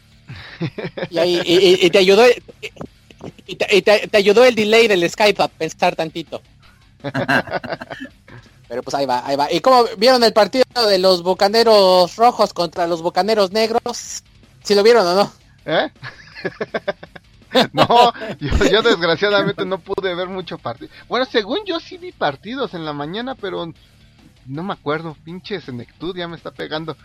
Y, 1.11 1.18
ahí, 1.18 1.40
y, 1.44 1.87
y- 1.87 1.90
te 1.90 1.98
ayudó 1.98 2.24
y 3.46 3.57
te, 3.57 3.77
y 3.77 3.83
te- 3.83 4.09
te 4.09 4.16
ayudó 4.16 4.44
el 4.44 4.55
delay 4.55 4.88
del 4.88 5.09
Skype 5.09 5.42
a 5.42 5.48
pensar 5.48 5.96
tantito. 5.96 6.42
Pero 8.68 8.83
pues 8.83 8.94
ahí 8.94 9.07
va, 9.07 9.27
ahí 9.27 9.37
va. 9.37 9.53
¿Y 9.53 9.61
cómo 9.61 9.85
vieron 9.98 10.24
el 10.24 10.33
partido 10.33 10.64
de 10.88 10.98
los 10.98 11.22
Bucaneros 11.22 12.16
Rojos 12.16 12.53
contra 12.55 12.87
los 12.87 13.03
Bucaneros 13.03 13.53
Negros? 13.53 14.22
¿Si 14.62 14.74
lo 14.74 14.83
vieron 14.83 15.07
o 15.07 15.14
no? 15.14 15.33
¿Eh? 15.66 15.90
no, 17.72 18.12
yo, 18.40 18.50
yo 18.70 18.83
desgraciadamente 18.83 19.64
no 19.64 19.79
pude 19.79 20.14
ver 20.14 20.29
mucho 20.29 20.59
partido. 20.59 20.90
Bueno, 21.09 21.27
según 21.27 21.61
yo 21.66 21.79
sí 21.81 21.98
vi 21.98 22.12
partidos 22.12 22.74
en 22.74 22.85
la 22.85 22.92
mañana, 22.92 23.35
pero 23.35 23.72
no 24.46 24.62
me 24.62 24.72
acuerdo. 24.72 25.16
Pinche 25.24 25.61
Senectud 25.61 26.16
ya 26.16 26.28
me 26.28 26.37
está 26.37 26.50
pegando. 26.50 26.96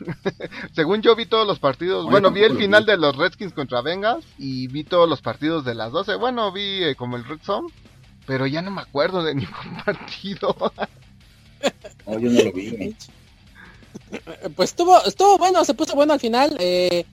según 0.72 1.02
yo 1.02 1.14
vi 1.16 1.26
todos 1.26 1.46
los 1.46 1.58
partidos. 1.58 2.04
No, 2.04 2.10
bueno, 2.10 2.30
vi 2.30 2.42
el 2.42 2.56
final 2.56 2.84
vi. 2.84 2.92
de 2.92 2.96
los 2.98 3.16
Redskins 3.16 3.52
contra 3.52 3.80
Bengals 3.82 4.24
y 4.38 4.66
vi 4.68 4.84
todos 4.84 5.08
los 5.08 5.20
partidos 5.22 5.64
de 5.64 5.74
las 5.74 5.92
12. 5.92 6.16
Bueno, 6.16 6.52
vi 6.52 6.84
eh, 6.84 6.94
como 6.96 7.16
el 7.16 7.24
Red 7.24 7.40
Zone, 7.42 7.68
pero 8.26 8.46
ya 8.46 8.62
no 8.62 8.70
me 8.70 8.80
acuerdo 8.82 9.22
de 9.22 9.34
ningún 9.36 9.82
partido. 9.84 10.54
No, 12.06 12.18
yo 12.18 12.30
no 12.30 12.42
lo 12.42 12.52
vi. 12.52 12.94
Pues 14.54 14.70
estuvo, 14.70 15.02
estuvo 15.04 15.38
bueno, 15.38 15.64
se 15.64 15.74
puso 15.74 15.94
bueno 15.94 16.12
al 16.12 16.20
final. 16.20 16.54
eh, 16.60 17.06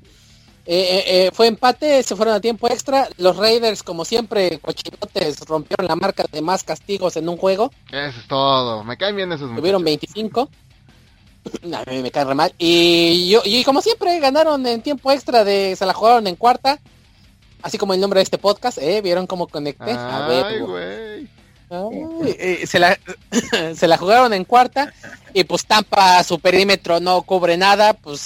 eh, 0.66 0.76
eh, 0.76 1.04
eh, 1.08 1.32
fue 1.34 1.48
empate, 1.48 2.02
se 2.04 2.16
fueron 2.16 2.36
a 2.36 2.40
tiempo 2.42 2.68
extra. 2.70 3.08
Los 3.18 3.36
Raiders, 3.38 3.84
como 3.84 4.06
siempre, 4.06 4.60
cochinotes, 4.60 5.42
rompieron 5.42 5.88
la 5.88 5.96
marca 5.96 6.26
de 6.32 6.42
más 6.42 6.64
castigos 6.64 7.18
en 7.18 7.28
un 7.30 7.38
juego. 7.38 7.72
Eso 7.92 8.20
es 8.20 8.28
todo. 8.28 8.84
Me 8.84 8.98
caen 8.98 9.16
bien 9.16 9.32
esos 9.32 9.54
Tuvieron 9.56 9.82
muchachos. 9.84 10.14
25. 10.16 10.50
A 11.76 11.92
mí 11.92 12.02
me 12.02 12.12
cae 12.12 12.24
re 12.26 12.36
mal. 12.36 12.54
Y, 12.58 13.30
yo, 13.30 13.42
y 13.44 13.64
como 13.64 13.82
siempre, 13.82 14.20
ganaron 14.20 14.66
en 14.66 14.82
tiempo 14.82 15.12
extra, 15.12 15.44
de 15.44 15.76
se 15.76 15.86
la 15.86 15.94
jugaron 15.94 16.28
en 16.28 16.36
cuarta. 16.36 16.80
Así 17.62 17.78
como 17.78 17.94
el 17.94 18.00
nombre 18.02 18.20
de 18.20 18.24
este 18.24 18.38
podcast, 18.38 18.78
¿eh? 18.78 19.02
¿Vieron 19.02 19.26
cómo 19.28 19.48
conecté? 19.48 19.92
A 19.92 20.28
ver, 20.28 20.46
Ay, 20.46 20.60
hubo- 20.62 20.68
güey. 20.72 21.28
Ay, 21.70 22.36
eh, 22.40 22.68
se, 22.68 22.78
la, 22.78 22.98
se 23.76 23.88
la 23.88 23.98
jugaron 23.98 24.32
en 24.34 24.44
cuarta 24.46 24.94
y 25.34 25.44
pues 25.46 25.66
Tampa 25.66 26.24
su 26.24 26.40
perímetro 26.40 27.00
no 27.00 27.22
cubre 27.24 27.58
nada, 27.58 27.94
pues 27.94 28.20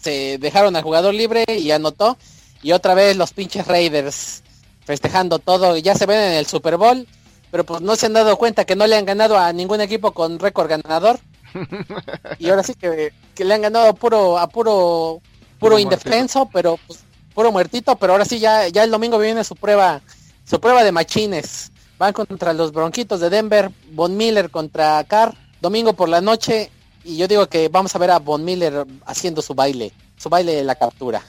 se 0.00 0.38
dejaron 0.38 0.76
al 0.76 0.82
jugador 0.82 1.14
libre 1.14 1.44
y 1.48 1.70
anotó. 1.70 2.16
Y 2.62 2.72
otra 2.72 2.94
vez 2.94 3.16
los 3.16 3.32
pinches 3.32 3.66
Raiders 3.66 4.42
festejando 4.84 5.38
todo, 5.38 5.76
ya 5.76 5.94
se 5.94 6.06
ven 6.06 6.18
en 6.18 6.32
el 6.32 6.46
Super 6.46 6.76
Bowl, 6.76 7.06
pero 7.50 7.64
pues 7.64 7.82
no 7.82 7.94
se 7.94 8.06
han 8.06 8.14
dado 8.14 8.36
cuenta 8.36 8.64
que 8.64 8.74
no 8.74 8.86
le 8.86 8.96
han 8.96 9.04
ganado 9.04 9.38
a 9.38 9.52
ningún 9.52 9.80
equipo 9.80 10.12
con 10.12 10.38
récord 10.38 10.68
ganador. 10.68 11.20
Y 12.38 12.50
ahora 12.50 12.62
sí 12.62 12.74
que, 12.74 13.12
que 13.34 13.44
le 13.44 13.54
han 13.54 13.62
ganado 13.62 13.88
a 13.88 13.92
puro 13.94 14.38
a 14.38 14.48
puro 14.48 15.20
puro 15.20 15.22
Puro 15.58 15.78
indefenso, 15.78 16.48
pero 16.52 16.78
pues 16.86 17.00
puro 17.34 17.50
muertito, 17.52 17.96
pero 17.96 18.12
ahora 18.12 18.24
sí 18.24 18.38
ya 18.38 18.68
ya 18.68 18.84
el 18.84 18.90
domingo 18.90 19.18
viene 19.18 19.44
su 19.44 19.56
prueba 19.56 20.00
su 20.44 20.60
prueba 20.60 20.84
de 20.84 20.92
machines. 20.92 21.70
Van 21.98 22.12
contra 22.12 22.52
los 22.52 22.72
Bronquitos 22.72 23.20
de 23.20 23.28
Denver, 23.28 23.70
Von 23.90 24.16
Miller 24.16 24.50
contra 24.50 25.02
Carr, 25.04 25.34
domingo 25.60 25.94
por 25.94 26.08
la 26.08 26.20
noche, 26.20 26.70
y 27.04 27.16
yo 27.16 27.28
digo 27.28 27.46
que 27.48 27.68
vamos 27.68 27.94
a 27.94 27.98
ver 27.98 28.10
a 28.10 28.18
Von 28.18 28.44
Miller 28.44 28.86
haciendo 29.06 29.42
su 29.42 29.54
baile, 29.54 29.92
su 30.16 30.28
baile 30.28 30.54
de 30.54 30.64
la 30.64 30.74
captura. 30.74 31.22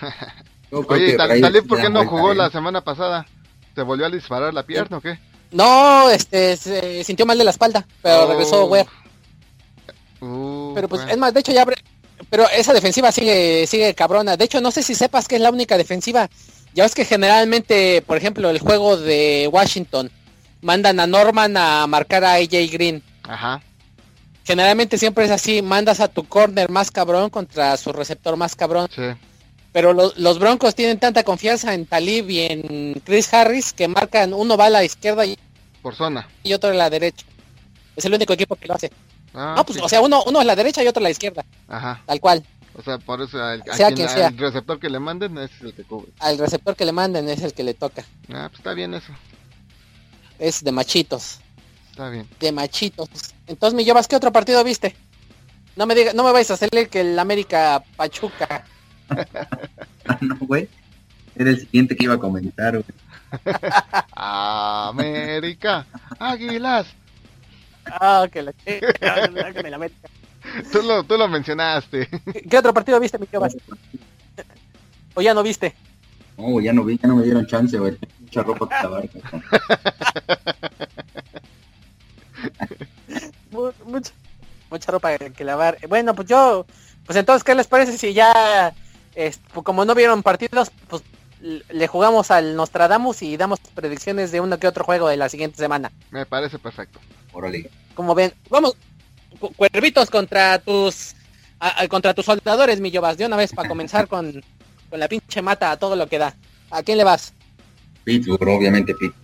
Creo 0.70 0.86
Oye, 0.88 1.16
Tal- 1.16 1.40
Talib, 1.40 1.66
¿por 1.66 1.80
qué 1.80 1.90
no 1.90 2.06
jugó 2.06 2.32
la 2.34 2.48
semana 2.50 2.80
pasada? 2.82 3.26
¿Se 3.74 3.82
volvió 3.82 4.06
a 4.06 4.10
disparar 4.10 4.54
la 4.54 4.62
pierna 4.64 4.98
o 4.98 5.00
qué? 5.00 5.18
No, 5.52 6.08
este, 6.10 6.56
se 6.56 7.02
sintió 7.04 7.26
mal 7.26 7.36
de 7.38 7.44
la 7.44 7.50
espalda, 7.50 7.84
pero 8.02 8.24
Oh. 8.24 8.28
regresó 8.28 8.66
Ware. 8.66 8.88
Uh, 10.20 10.72
Pero 10.74 10.88
pues, 10.88 11.00
bueno. 11.02 11.12
es 11.12 11.18
más, 11.18 11.32
de 11.34 11.40
hecho 11.40 11.52
ya 11.52 11.62
abre, 11.62 11.76
pero 12.28 12.48
esa 12.50 12.72
defensiva 12.74 13.10
sigue, 13.10 13.66
sigue 13.66 13.94
cabrona. 13.94 14.36
De 14.36 14.44
hecho, 14.44 14.60
no 14.60 14.70
sé 14.70 14.82
si 14.82 14.94
sepas 14.94 15.26
que 15.26 15.36
es 15.36 15.40
la 15.42 15.50
única 15.50 15.76
defensiva. 15.78 16.28
Ya 16.74 16.84
ves 16.84 16.94
que 16.94 17.04
generalmente, 17.04 18.02
por 18.02 18.16
ejemplo, 18.16 18.50
el 18.50 18.58
juego 18.60 18.96
de 18.96 19.48
Washington, 19.50 20.10
mandan 20.60 21.00
a 21.00 21.06
Norman 21.06 21.56
a 21.56 21.86
marcar 21.86 22.22
a 22.24 22.34
AJ 22.34 22.70
Green. 22.70 23.02
Ajá. 23.24 23.62
Generalmente 24.50 24.98
siempre 24.98 25.24
es 25.24 25.30
así, 25.30 25.62
mandas 25.62 26.00
a 26.00 26.08
tu 26.08 26.24
corner 26.24 26.70
más 26.70 26.90
cabrón 26.90 27.30
contra 27.30 27.76
su 27.76 27.92
receptor 27.92 28.36
más 28.36 28.56
cabrón. 28.56 28.88
Sí. 28.94 29.02
Pero 29.72 29.92
lo- 29.92 30.12
los 30.16 30.38
Broncos 30.40 30.74
tienen 30.74 30.98
tanta 30.98 31.22
confianza 31.22 31.72
en 31.74 31.86
Talib 31.86 32.28
y 32.28 32.40
en 32.40 33.00
Chris 33.04 33.32
Harris 33.32 33.72
que 33.72 33.86
marcan 33.86 34.34
uno 34.34 34.56
va 34.56 34.66
a 34.66 34.70
la 34.70 34.82
izquierda 34.84 35.24
y, 35.24 35.38
Por 35.82 35.94
zona. 35.94 36.28
y 36.42 36.52
otro 36.52 36.70
a 36.70 36.74
la 36.74 36.90
derecha. 36.90 37.24
Es 37.94 38.04
el 38.04 38.14
único 38.14 38.32
equipo 38.32 38.56
que 38.56 38.66
lo 38.66 38.74
hace. 38.74 38.90
Ah, 39.32 39.54
no, 39.56 39.64
pues, 39.64 39.78
sí. 39.78 39.84
o 39.84 39.88
sea, 39.88 40.00
uno, 40.00 40.24
uno 40.26 40.40
a 40.40 40.44
la 40.44 40.56
derecha 40.56 40.82
y 40.82 40.88
otro 40.88 41.00
a 41.00 41.04
la 41.04 41.10
izquierda, 41.10 41.44
Ajá. 41.68 42.02
tal 42.04 42.20
cual. 42.20 42.44
O 42.76 42.82
sea, 42.82 42.98
por 42.98 43.20
eso 43.22 43.38
el, 43.52 43.62
a 43.70 43.76
Sea 43.76 43.86
quien- 43.88 43.94
quien 43.96 44.08
sea. 44.08 44.26
al 44.28 44.38
receptor 44.38 44.80
que 44.80 44.90
le 44.90 44.98
manden 44.98 45.38
ese 45.38 45.54
es 45.54 45.60
el 45.62 45.74
que 45.74 45.84
cubre. 45.84 46.10
Al 46.18 46.38
receptor 46.38 46.74
que 46.74 46.84
le 46.84 46.90
manden 46.92 47.28
es 47.28 47.42
el 47.42 47.52
que 47.52 47.62
le 47.62 47.74
toca. 47.74 48.04
Ah, 48.32 48.48
pues 48.48 48.58
está 48.58 48.74
bien 48.74 48.94
eso. 48.94 49.12
Es 50.40 50.64
de 50.64 50.72
machitos, 50.72 51.38
Está 52.00 52.08
bien. 52.08 52.26
de 52.40 52.50
machitos. 52.50 53.10
Entonces, 53.46 53.76
mi 53.76 53.84
¿qué 53.84 54.16
otro 54.16 54.32
partido 54.32 54.64
viste? 54.64 54.96
No 55.76 55.84
me 55.84 55.94
diga, 55.94 56.14
no 56.14 56.24
me 56.24 56.32
vais 56.32 56.50
a 56.50 56.54
hacerle 56.54 56.88
que 56.88 57.02
el 57.02 57.18
América 57.18 57.84
Pachuca. 57.94 58.64
no, 60.22 60.38
güey. 60.40 60.66
Era 61.36 61.50
el 61.50 61.60
siguiente 61.60 61.94
que 61.94 62.04
iba 62.04 62.14
a 62.14 62.18
comentar, 62.18 62.72
güey. 62.72 62.86
América. 64.12 65.84
Águilas. 66.18 66.86
Ah, 67.84 68.26
que 68.32 68.44
la, 68.44 68.54
que 68.54 68.80
me 69.62 69.68
la 69.68 69.76
América. 69.76 70.08
Tú 70.72 70.80
lo, 70.80 71.04
tú 71.04 71.18
lo 71.18 71.28
mencionaste. 71.28 72.08
¿Qué, 72.32 72.42
qué 72.48 72.56
otro 72.56 72.72
partido 72.72 72.98
viste, 72.98 73.18
mi? 73.18 73.26
¿O 75.14 75.20
ya 75.20 75.34
no 75.34 75.42
viste? 75.42 75.74
No, 76.38 76.60
ya 76.60 76.72
no 76.72 76.82
vi, 76.82 76.96
ya 76.96 77.08
no 77.08 77.16
me 77.16 77.24
dieron 77.24 77.46
chance, 77.46 77.78
güey. 77.78 77.98
Mucha 78.20 78.42
ropa 78.42 78.66
que 79.02 79.20
mucha, 83.84 84.12
mucha 84.70 84.92
ropa 84.92 85.16
que 85.18 85.44
lavar. 85.44 85.78
Bueno, 85.88 86.14
pues 86.14 86.28
yo, 86.28 86.66
pues 87.06 87.16
entonces, 87.18 87.44
¿qué 87.44 87.54
les 87.54 87.66
parece 87.66 87.96
si 87.98 88.12
ya, 88.14 88.74
es- 89.14 89.40
pues 89.52 89.64
como 89.64 89.84
no 89.84 89.94
vieron 89.94 90.22
partidos, 90.22 90.70
pues 90.88 91.02
le 91.40 91.86
jugamos 91.88 92.30
al 92.30 92.54
Nostradamus 92.54 93.22
y 93.22 93.36
damos 93.36 93.60
predicciones 93.74 94.30
de 94.30 94.40
uno 94.40 94.58
que 94.58 94.66
otro 94.68 94.84
juego 94.84 95.08
de 95.08 95.16
la 95.16 95.28
siguiente 95.28 95.56
semana? 95.56 95.90
Me 96.10 96.26
parece 96.26 96.58
perfecto. 96.58 97.00
Órale. 97.32 97.70
Como 97.94 98.14
ven, 98.14 98.32
vamos, 98.50 98.76
cu- 99.38 99.52
cuervitos 99.54 100.10
contra 100.10 100.58
tus, 100.58 101.14
a- 101.58 101.82
a- 101.82 101.88
contra 101.88 102.14
tus 102.14 102.26
soldadores, 102.26 102.80
mi 102.80 102.92
Jovas, 102.94 103.16
de 103.16 103.26
una 103.26 103.36
vez 103.36 103.52
para 103.52 103.68
comenzar 103.68 104.06
con, 104.08 104.42
con 104.90 105.00
la 105.00 105.08
pinche 105.08 105.40
mata 105.42 105.70
a 105.70 105.78
todo 105.78 105.96
lo 105.96 106.06
que 106.08 106.18
da. 106.18 106.34
¿A 106.70 106.82
quién 106.82 106.98
le 106.98 107.04
vas? 107.04 107.32
Pittsburgh, 108.04 108.48
obviamente 108.48 108.94
Pittsburgh. 108.94 109.14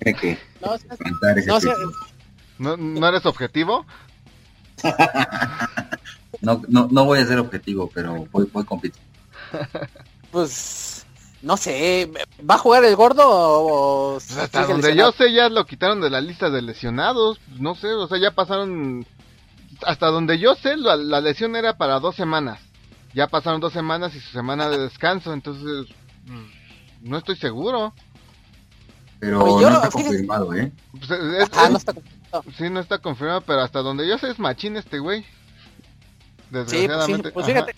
Tiene 0.00 0.18
que 0.18 0.38
No, 0.60 0.76
seas- 0.78 0.98
levantar 1.00 1.38
ese 1.38 1.48
no, 1.48 1.60
seas- 1.60 1.74
Pittsburgh. 1.76 2.08
¿No, 2.58 2.76
¿No 2.76 3.08
eres 3.08 3.24
objetivo? 3.26 3.84
No, 6.40 6.62
no, 6.68 6.86
no 6.90 7.04
voy 7.04 7.18
a 7.18 7.26
ser 7.26 7.38
objetivo, 7.40 7.90
pero 7.92 8.26
voy, 8.30 8.48
voy 8.52 8.64
con 8.64 8.80
Pittsburgh. 8.80 9.08
pues 10.30 11.04
no 11.42 11.56
sé, 11.56 12.08
¿va 12.48 12.54
a 12.56 12.58
jugar 12.58 12.84
el 12.84 12.94
gordo 12.94 13.26
o, 13.28 14.12
o 14.12 14.12
Pues 14.14 14.36
hasta 14.36 14.60
donde 14.66 14.88
lesionado? 14.88 15.10
yo 15.12 15.16
sé 15.16 15.32
ya 15.32 15.48
lo 15.48 15.64
quitaron 15.66 16.00
de 16.00 16.10
la 16.10 16.20
lista 16.20 16.48
de 16.50 16.62
lesionados. 16.62 17.40
No 17.58 17.74
sé, 17.74 17.88
o 17.88 18.06
sea, 18.06 18.18
ya 18.20 18.32
pasaron... 18.32 19.04
Hasta 19.84 20.08
donde 20.08 20.38
yo 20.38 20.54
sé, 20.54 20.76
la, 20.76 20.94
la 20.96 21.20
lesión 21.20 21.56
era 21.56 21.76
para 21.76 21.98
dos 21.98 22.14
semanas. 22.14 22.60
Ya 23.14 23.26
pasaron 23.26 23.60
dos 23.60 23.72
semanas 23.72 24.14
y 24.14 24.20
su 24.20 24.30
semana 24.30 24.68
de 24.68 24.78
descanso, 24.78 25.32
entonces... 25.32 25.92
No 27.00 27.18
estoy 27.18 27.36
seguro. 27.36 27.94
Pero 29.18 29.40
Pues 29.40 29.52
yo, 29.62 29.70
no 29.70 29.76
está 29.76 29.90
confirmado, 29.90 30.54
¿eh? 30.54 30.70
Pues, 30.92 31.10
es- 31.10 31.50
Ah, 31.56 31.68
no 31.68 31.78
está 31.78 31.94
complicado. 31.94 32.17
Sí, 32.56 32.68
no 32.70 32.80
está 32.80 32.98
confirmado, 32.98 33.40
pero 33.40 33.60
hasta 33.60 33.80
donde 33.80 34.06
yo 34.06 34.18
sé 34.18 34.30
es 34.30 34.38
machín 34.38 34.76
este 34.76 34.98
güey. 34.98 35.22
Sí, 35.22 35.28
pues, 36.50 36.70
sí, 36.70 36.76
Desgraciadamente. 36.78 37.30
pues 37.30 37.46
fíjate. 37.46 37.74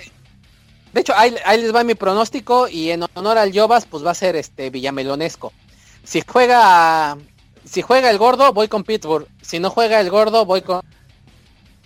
De 0.92 1.00
hecho, 1.00 1.12
ahí, 1.16 1.34
ahí 1.44 1.62
les 1.62 1.74
va 1.74 1.84
mi 1.84 1.94
pronóstico 1.94 2.68
y 2.68 2.90
en 2.90 3.04
honor 3.14 3.38
al 3.38 3.52
Yobas, 3.52 3.86
pues 3.86 4.04
va 4.04 4.10
a 4.10 4.14
ser 4.14 4.34
este 4.34 4.70
Villamelonesco. 4.70 5.52
Si 6.02 6.22
juega, 6.26 7.16
si 7.64 7.82
juega 7.82 8.10
el 8.10 8.18
gordo, 8.18 8.52
voy 8.52 8.68
con 8.68 8.82
Pittsburgh. 8.82 9.28
Si 9.40 9.60
no 9.60 9.70
juega 9.70 10.00
el 10.00 10.10
gordo, 10.10 10.44
voy 10.44 10.62
con, 10.62 10.82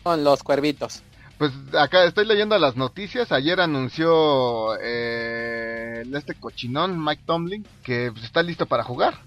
con 0.03 0.25
los 0.25 0.43
cuervitos. 0.43 1.03
Pues 1.37 1.53
acá 1.79 2.05
estoy 2.05 2.27
leyendo 2.27 2.57
las 2.59 2.77
noticias. 2.77 3.33
Ayer 3.33 3.61
anunció 3.61 4.77
eh, 4.81 6.05
este 6.15 6.35
cochinón, 6.35 7.03
Mike 7.03 7.25
Tomlin, 7.27 7.67
que 7.83 8.11
pues, 8.13 8.25
está 8.25 8.43
listo 8.43 8.67
para 8.67 8.85
jugar. 8.85 9.19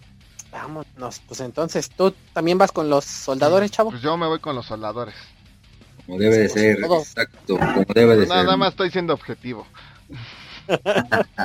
Vámonos, 0.62 1.22
pues 1.28 1.40
entonces 1.42 1.90
tú 1.90 2.14
también 2.34 2.58
vas 2.58 2.72
con 2.72 2.90
los 2.90 3.06
soldadores, 3.06 3.70
chavo. 3.72 3.92
Pues 3.92 4.02
yo 4.02 4.18
me 4.18 4.26
voy 4.28 4.40
con 4.40 4.56
los 4.56 4.66
soldadores. 4.66 5.14
Como 6.06 6.18
debe 6.18 6.38
de 6.38 6.50
ser, 6.50 6.82
Todo. 6.82 7.00
exacto, 7.00 7.58
como 7.60 7.86
debe 7.94 8.16
de 8.18 8.26
Nada 8.28 8.50
ser. 8.50 8.58
más 8.58 8.70
estoy 8.70 8.90
siendo 8.92 9.14
objetivo. 9.14 9.68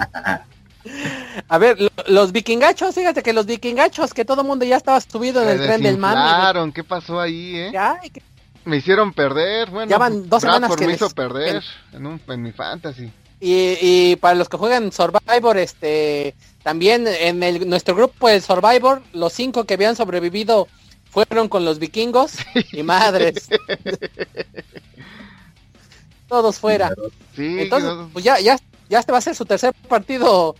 A 1.48 1.58
ver, 1.58 1.80
lo- 1.80 1.90
los 2.08 2.32
vikingachos, 2.32 2.94
fíjate 2.94 3.22
que 3.22 3.32
los 3.32 3.46
vikingachos, 3.46 4.12
que 4.14 4.24
todo 4.24 4.40
el 4.42 4.46
mundo 4.48 4.64
ya 4.64 4.76
estaba 4.76 5.00
subido 5.00 5.42
en 5.42 5.48
el 5.50 5.58
tren 5.66 5.82
del 5.82 5.96
mame. 5.98 6.20
desinflaron, 6.20 6.72
¿qué 6.72 6.82
pasó 6.82 7.20
ahí, 7.20 7.56
eh? 7.56 7.72
Que- 8.12 8.22
Me 8.64 8.78
hicieron 8.78 9.12
perder, 9.12 9.70
bueno. 9.70 9.88
Ya 9.90 9.98
van 9.98 10.28
dos 10.28 10.40
semanas 10.42 10.74
que 10.76 10.86
me 10.86 10.94
hizo 10.94 11.04
les- 11.06 11.14
perder 11.14 11.62
en, 11.92 12.06
un, 12.06 12.20
en 12.26 12.42
mi 12.42 12.50
fantasy. 12.52 13.12
Y, 13.44 13.76
y 13.80 14.16
para 14.16 14.36
los 14.36 14.48
que 14.48 14.56
juegan 14.56 14.92
Survivor, 14.92 15.58
este, 15.58 16.36
también 16.62 17.08
en 17.08 17.42
el, 17.42 17.68
nuestro 17.68 17.96
grupo 17.96 18.28
el 18.28 18.40
Survivor, 18.40 19.02
los 19.12 19.32
cinco 19.32 19.64
que 19.64 19.74
habían 19.74 19.96
sobrevivido 19.96 20.68
fueron 21.10 21.48
con 21.48 21.64
los 21.64 21.80
vikingos 21.80 22.34
y 22.70 22.82
madres. 22.84 23.48
Todos 26.28 26.60
fuera. 26.60 26.94
Sí, 27.34 27.56
Entonces, 27.62 27.90
no- 27.90 28.08
pues 28.12 28.24
ya, 28.24 28.38
ya, 28.38 28.56
ya 28.88 29.00
este 29.00 29.10
va 29.10 29.18
a 29.18 29.22
ser 29.22 29.34
su 29.34 29.44
tercer 29.44 29.74
partido. 29.88 30.54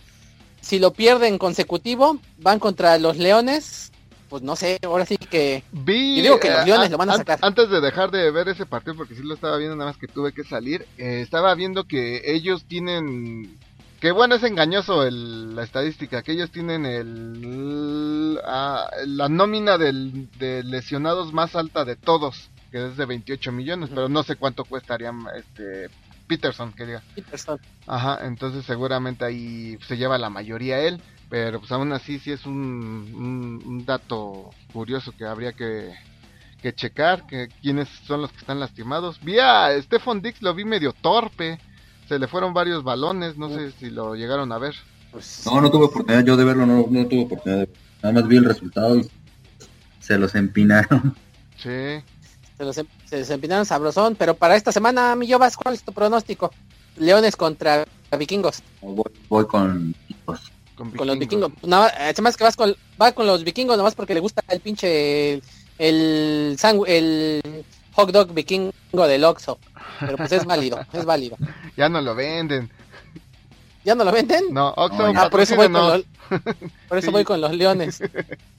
Si 0.59 0.77
lo 0.77 0.91
pierden 0.91 1.37
consecutivo, 1.37 2.19
van 2.39 2.59
contra 2.59 2.97
los 2.97 3.15
Leones. 3.17 3.92
Pues 4.33 4.41
no 4.41 4.55
sé, 4.55 4.79
ahora 4.83 5.05
sí 5.05 5.15
que 5.15 5.63
Vi, 5.71 6.15
Yo 6.15 6.23
digo 6.23 6.39
que 6.39 6.49
los 6.49 6.61
eh, 6.61 6.65
Leones 6.65 6.89
lo 6.89 6.97
van 6.97 7.11
a 7.11 7.17
sacar. 7.17 7.37
Antes 7.43 7.69
de 7.69 7.79
dejar 7.81 8.09
de 8.09 8.31
ver 8.31 8.49
ese 8.49 8.65
partido, 8.65 8.95
porque 8.95 9.13
sí 9.13 9.21
lo 9.21 9.35
estaba 9.35 9.57
viendo, 9.57 9.75
nada 9.75 9.91
más 9.91 9.99
que 9.99 10.07
tuve 10.07 10.31
que 10.33 10.43
salir, 10.43 10.87
eh, 10.97 11.21
estaba 11.21 11.53
viendo 11.53 11.83
que 11.83 12.33
ellos 12.33 12.65
tienen... 12.65 13.59
Que 13.99 14.09
bueno, 14.09 14.33
es 14.33 14.41
engañoso 14.41 15.03
el- 15.05 15.55
la 15.55 15.61
estadística, 15.61 16.23
que 16.23 16.31
ellos 16.31 16.49
tienen 16.49 16.83
el, 16.87 18.39
ah, 18.43 18.89
la 19.05 19.29
nómina 19.29 19.77
del, 19.77 20.31
de 20.39 20.63
lesionados 20.63 21.31
más 21.31 21.55
alta 21.55 21.85
de 21.85 21.95
todos, 21.95 22.49
que 22.71 22.87
es 22.87 22.97
de 22.97 23.05
28 23.05 23.51
millones, 23.51 23.91
pero 23.93 24.09
no 24.09 24.23
sé 24.23 24.35
cuánto 24.35 24.65
cuestaría 24.65 25.13
este 25.37 25.91
Peterson, 26.27 26.73
que 26.73 26.87
diga. 26.87 27.03
Peterson. 27.13 27.59
Ajá, 27.85 28.25
entonces 28.25 28.65
seguramente 28.65 29.25
ahí 29.25 29.77
se 29.87 29.95
lleva 29.95 30.17
la 30.17 30.31
mayoría 30.31 30.79
él, 30.79 30.99
pero 31.33 31.59
pues 31.59 31.71
aún 31.71 31.91
así 31.93 32.19
sí 32.19 32.31
es 32.31 32.45
un, 32.45 32.53
un, 32.53 33.63
un 33.65 33.85
dato 33.87 34.51
curioso 34.71 35.11
que 35.17 35.25
habría 35.25 35.53
que, 35.53 35.91
que 36.61 36.75
checar, 36.75 37.25
que 37.25 37.47
quiénes 37.59 37.89
son 38.05 38.21
los 38.21 38.31
que 38.31 38.37
están 38.37 38.59
lastimados. 38.59 39.19
Vi 39.19 39.39
a 39.39 39.69
Stefan 39.81 40.21
Dix, 40.21 40.43
lo 40.43 40.53
vi 40.53 40.63
medio 40.63 40.93
torpe, 40.93 41.57
se 42.07 42.19
le 42.19 42.27
fueron 42.27 42.53
varios 42.53 42.83
balones, 42.83 43.35
no 43.35 43.49
sé 43.49 43.71
si 43.71 43.89
lo 43.89 44.13
llegaron 44.13 44.51
a 44.51 44.59
ver. 44.59 44.75
Pues, 45.11 45.41
No, 45.47 45.59
no 45.59 45.71
tuve 45.71 45.85
oportunidad 45.85 46.23
yo 46.23 46.37
de 46.37 46.43
verlo, 46.43 46.67
no, 46.67 46.85
no 46.87 47.07
tuve 47.07 47.21
oportunidad 47.23 47.61
de 47.61 47.65
verlo. 47.65 47.81
Nada 48.03 48.13
más 48.13 48.27
vi 48.27 48.37
el 48.37 48.45
resultado 48.45 48.95
y 48.97 49.09
se 50.01 50.19
los 50.19 50.35
empinaron. 50.35 51.15
Sí, 51.57 52.03
Se 52.57 52.63
los 52.63 52.77
em- 52.77 52.85
se 53.05 53.17
desempinaron 53.17 53.65
sabrosón, 53.65 54.15
pero 54.19 54.35
para 54.35 54.55
esta 54.55 54.71
semana, 54.71 55.15
mi 55.15 55.25
Yobas, 55.25 55.57
¿cuál 55.57 55.73
es 55.73 55.81
tu 55.81 55.93
pronóstico? 55.93 56.51
Leones 56.95 57.35
contra 57.35 57.85
vikingos. 58.19 58.61
Voy, 58.81 59.11
voy 59.29 59.47
con 59.47 59.95
chicos. 60.07 60.52
Con, 60.89 60.97
Con 60.97 61.07
los 61.07 61.19
vikingos. 61.19 61.51
Nada 61.63 61.83
más, 61.83 61.93
además 61.97 62.37
que 62.37 62.43
vas 62.43 62.55
con, 62.55 62.75
va 63.01 63.11
con 63.11 63.25
los 63.27 63.43
vikingos 63.43 63.77
nomás 63.77 63.95
porque 63.95 64.13
le 64.13 64.19
gusta 64.19 64.41
el 64.49 64.59
pinche 64.59 65.33
el, 65.33 65.43
el, 65.79 66.57
sangu- 66.59 66.85
el 66.87 67.65
hot 67.93 68.11
dog 68.11 68.33
vikingo 68.33 68.71
del 69.07 69.23
Oxxo. 69.23 69.59
Pero 69.99 70.17
pues 70.17 70.31
es 70.31 70.45
válido, 70.45 70.79
es 70.93 71.05
válido. 71.05 71.37
Ya 71.77 71.89
no 71.89 72.01
lo 72.01 72.15
venden. 72.15 72.69
¿Ya 73.85 73.95
no 73.95 74.03
lo 74.05 74.11
venden? 74.11 74.45
No, 74.51 74.69
Oxxo, 74.77 75.11
ah, 75.15 75.29
por 75.29 75.41
eso 75.41 75.55
voy 75.55 75.69
con 75.69 75.73
los, 75.89 76.03
por 76.87 76.97
eso 76.97 77.07
Sí. 77.07 77.11
voy 77.11 77.23
con 77.25 77.41
los 77.41 77.51
leones. 77.53 77.99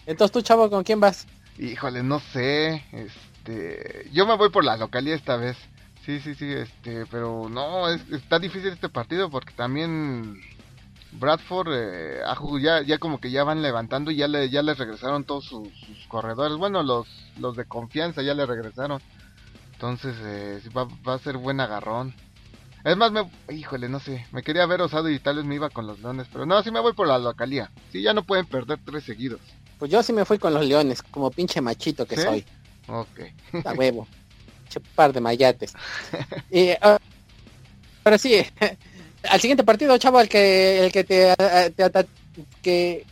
Entonces 0.07 0.33
tú, 0.33 0.43
chavo, 0.43 0.69
¿con 0.69 0.85
quién 0.85 1.01
vas? 1.01 1.27
Híjole, 1.59 2.03
no 2.03 2.21
sé, 2.21 2.85
este, 2.93 4.09
yo 4.13 4.27
me 4.27 4.37
voy 4.37 4.51
por 4.51 4.65
la 4.65 4.77
localidad 4.77 5.17
esta 5.17 5.37
vez. 5.37 5.57
Sí, 6.05 6.21
sí, 6.21 6.35
sí, 6.35 6.53
este, 6.53 7.07
pero 7.07 7.49
no, 7.49 7.89
es- 7.89 8.03
está 8.13 8.39
difícil 8.39 8.69
este 8.69 8.91
partido 8.91 9.31
porque 9.31 9.55
también 9.55 10.39
Bradford 11.15 11.69
eh, 11.73 12.21
ya, 12.61 12.83
ya 12.83 12.99
como 12.99 13.21
que 13.21 13.31
ya 13.31 13.45
van 13.45 13.63
levantando 13.63 14.11
y 14.11 14.17
ya 14.17 14.29
le, 14.29 14.51
ya 14.51 14.63
les 14.63 14.79
regresaron 14.79 15.25
todos 15.25 15.45
sus, 15.45 15.69
sus 15.69 16.07
corredores. 16.09 16.57
Bueno, 16.59 16.83
los, 16.83 17.07
los 17.39 17.57
de 17.57 17.65
confianza 17.65 18.23
ya 18.23 18.35
le 18.35 18.47
regresaron. 18.47 19.01
Entonces, 19.73 20.17
eh, 20.23 20.61
va, 20.77 20.89
va 21.07 21.15
a 21.15 21.19
ser 21.19 21.37
buen 21.37 21.61
agarrón. 21.61 22.15
Es 22.85 22.97
más, 22.97 23.13
me, 23.13 23.31
híjole, 23.49 23.89
no 23.89 23.99
sé, 23.99 24.27
me 24.31 24.43
quería 24.43 24.67
ver 24.67 24.83
osado 24.83 25.09
y 25.09 25.19
tal 25.19 25.37
vez 25.37 25.45
me 25.47 25.55
iba 25.55 25.71
con 25.71 25.87
los 25.87 26.01
leones, 26.01 26.27
pero 26.31 26.45
no, 26.45 26.63
sí 26.63 26.71
me 26.71 26.81
voy 26.81 26.93
por 26.93 27.09
la 27.09 27.19
localía. 27.19 27.71
Sí, 27.91 28.03
ya 28.03 28.13
no 28.13 28.25
pueden 28.25 28.45
perder 28.45 28.79
tres 28.85 29.05
seguidos. 29.05 29.41
Pues 29.79 29.91
yo 29.91 30.03
sí 30.03 30.13
me 30.13 30.27
fui 30.27 30.39
con 30.39 30.53
los 30.53 30.67
leones, 30.67 31.03
como 31.03 31.31
pinche 31.31 31.63
machito 31.63 32.07
que 32.07 32.17
¿Sí? 32.17 32.23
soy. 32.23 32.45
Ok. 32.89 33.65
A 33.65 33.73
huevo. 33.73 34.07
Che 34.69 34.81
par 34.81 35.13
de 35.13 35.21
mayates. 35.21 35.75
Y, 36.51 36.71
ah, 36.81 36.99
pero 38.03 38.19
sí, 38.19 38.45
al 39.29 39.41
siguiente 39.41 39.65
partido, 39.65 39.97
chavo, 39.99 40.21
el 40.21 40.29
que 40.29 40.87
el 40.87 40.93
que 40.93 41.05
te, 41.05 41.35
te 41.77 41.85
ata- 41.85 42.07
que 42.63 43.05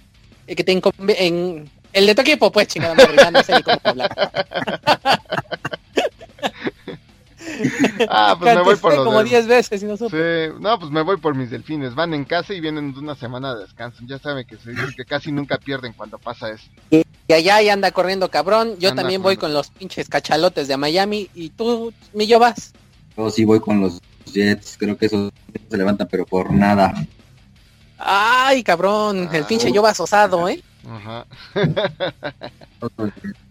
el 0.46 0.56
que 0.56 0.64
te 0.64 0.72
en 1.18 1.70
el 1.92 2.06
de 2.06 2.14
tu 2.14 2.22
equipo, 2.22 2.50
pues 2.50 2.68
chingada 2.68 2.94
madre, 2.94 3.30
no 3.30 3.42
sé 3.42 3.54
ni 3.56 3.62
cómo 3.62 3.78
hablar. 3.84 4.10
Ah, 8.08 8.36
pues 8.38 8.54
me 8.54 8.62
voy 8.62 8.76
por 8.76 8.94
los 8.94 9.04
como 9.04 9.18
del- 9.18 9.28
10 9.28 9.46
veces 9.46 9.82
y 9.82 9.86
no 9.86 9.96
supe. 9.96 10.16
Sí, 10.50 10.54
no, 10.60 10.78
pues 10.78 10.90
me 10.90 11.02
voy 11.02 11.16
por 11.16 11.34
mis 11.34 11.50
delfines. 11.50 11.94
Van 11.94 12.14
en 12.14 12.24
casa 12.24 12.54
y 12.54 12.60
vienen 12.60 12.92
de 12.94 13.00
una 13.00 13.14
semana 13.14 13.54
de 13.54 13.62
descanso. 13.64 14.02
Ya 14.06 14.18
saben 14.18 14.46
que 14.46 14.56
se 14.56 14.70
dice 14.70 14.94
que 14.96 15.04
casi 15.04 15.32
nunca 15.32 15.58
pierden 15.58 15.92
cuando 15.92 16.18
pasa 16.18 16.50
eso. 16.50 16.64
Y 16.90 17.02
allá 17.32 17.60
ya 17.60 17.72
anda 17.72 17.90
corriendo 17.90 18.30
cabrón. 18.30 18.76
Yo 18.78 18.90
Anda 18.90 19.02
también 19.02 19.22
voy 19.22 19.36
con 19.36 19.52
los 19.52 19.68
pinches 19.70 20.08
cachalotes 20.08 20.68
de 20.68 20.76
Miami. 20.76 21.28
Y 21.34 21.50
tú, 21.50 21.92
Millo, 22.12 22.38
vas. 22.38 22.72
Yo 23.16 23.30
sí 23.30 23.44
voy 23.44 23.60
con 23.60 23.80
los 23.80 24.00
Jets, 24.32 24.76
creo 24.78 24.96
que 24.96 25.06
esos 25.06 25.32
se 25.70 25.76
levantan, 25.76 26.08
pero 26.10 26.24
por 26.26 26.52
nada. 26.52 26.92
Ay, 27.98 28.62
cabrón, 28.62 29.28
el 29.32 29.44
Ah. 29.44 29.46
pinche 29.46 29.70
yo 29.72 29.82
vas 29.82 30.00
osado, 30.00 30.48
¿eh? 30.48 30.62
Ajá. 30.88 31.24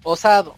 Osado. 0.04 0.56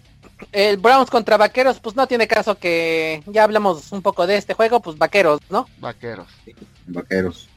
El 0.51 0.77
Browns 0.77 1.09
contra 1.09 1.37
Vaqueros, 1.37 1.79
pues 1.79 1.95
no 1.95 2.07
tiene 2.07 2.27
caso 2.27 2.57
que 2.57 3.23
ya 3.27 3.43
hablamos 3.43 3.91
un 3.91 4.01
poco 4.01 4.27
de 4.27 4.35
este 4.37 4.53
juego, 4.53 4.79
pues 4.81 4.97
Vaqueros, 4.97 5.39
¿no? 5.49 5.67
Vaqueros. 5.79 6.27
Vaqueros. 6.87 7.47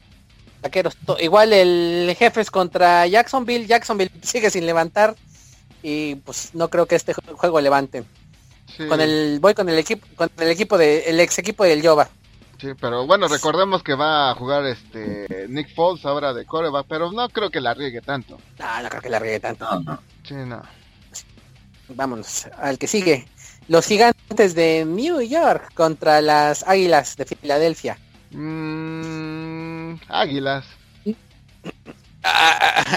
Vaqueros. 0.61 0.97
Igual 1.19 1.53
el 1.53 2.15
Jefes 2.17 2.49
contra 2.49 3.05
Jacksonville. 3.07 3.67
Jacksonville 3.67 4.11
sigue 4.21 4.49
sin 4.49 4.65
levantar 4.65 5.15
y 5.83 6.15
pues 6.15 6.51
no 6.53 6.69
creo 6.69 6.85
que 6.85 6.95
este 6.95 7.13
jue- 7.13 7.33
juego 7.35 7.59
levanten. 7.61 8.05
Sí, 8.75 8.85
Con 8.87 9.01
el 9.01 9.39
voy 9.41 9.53
con 9.53 9.67
el 9.69 9.77
equipo 9.79 10.05
con 10.15 10.29
el 10.37 10.49
equipo 10.49 10.77
de 10.77 10.99
el 11.09 11.19
ex 11.19 11.37
equipo 11.39 11.63
del 11.63 11.81
Yoba. 11.81 12.09
Sí, 12.59 12.69
pero 12.79 13.05
bueno, 13.05 13.27
recordemos 13.27 13.83
que 13.83 13.95
va 13.95 14.31
a 14.31 14.35
jugar 14.35 14.65
este 14.65 15.47
Nick 15.49 15.73
Foles 15.73 16.05
ahora 16.05 16.33
de 16.33 16.45
coreback, 16.45 16.85
pero 16.87 17.11
no 17.11 17.29
creo 17.29 17.49
que 17.49 17.61
la 17.61 17.73
riegue 17.73 18.01
tanto. 18.01 18.37
No, 18.59 18.81
no 18.83 18.89
creo 18.89 19.01
que 19.01 19.09
la 19.09 19.19
riegue 19.19 19.39
tanto. 19.39 19.65
No, 19.65 19.79
no. 19.81 19.99
Sí, 20.23 20.35
no. 20.35 20.61
Vámonos 21.89 22.47
al 22.57 22.77
que 22.77 22.87
sigue. 22.87 23.27
Los 23.67 23.85
gigantes 23.85 24.55
de 24.55 24.85
New 24.85 25.21
York 25.21 25.73
contra 25.73 26.21
las 26.21 26.67
Águilas 26.67 27.15
de 27.17 27.25
Filadelfia. 27.25 27.97
Mm, 28.31 29.95
águilas. 30.09 30.65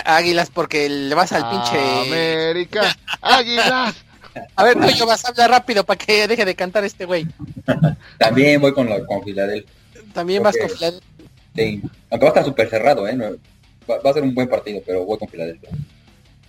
águilas 0.05 0.51
porque 0.51 0.88
le 0.88 1.14
vas 1.14 1.33
al 1.33 1.49
pinche... 1.51 2.01
América. 2.03 2.96
Águilas. 3.20 3.94
A 4.56 4.64
ver, 4.64 4.78
tú 4.78 4.88
yo 4.90 5.06
vas 5.06 5.24
a 5.24 5.28
hablar 5.28 5.50
rápido 5.50 5.84
para 5.84 5.98
que 5.98 6.28
deje 6.28 6.44
de 6.44 6.54
cantar 6.54 6.84
este 6.84 7.04
güey. 7.04 7.26
También 8.18 8.60
voy 8.60 8.72
con, 8.72 8.88
la, 8.88 9.04
con 9.04 9.22
Filadelfia. 9.22 9.72
También 10.12 10.42
vas 10.42 10.56
con 10.56 10.68
Filadelfia. 10.68 11.08
Sí, 11.54 11.82
aunque 12.10 12.24
va 12.24 12.26
a 12.26 12.28
estar 12.28 12.44
súper 12.44 12.70
cerrado, 12.70 13.08
¿eh? 13.08 13.16
va, 13.88 14.10
a 14.10 14.14
ser 14.14 14.22
un 14.22 14.34
buen 14.34 14.48
partido, 14.48 14.80
pero 14.86 15.04
voy 15.04 15.18
con 15.18 15.28
Filadelfia. 15.28 15.70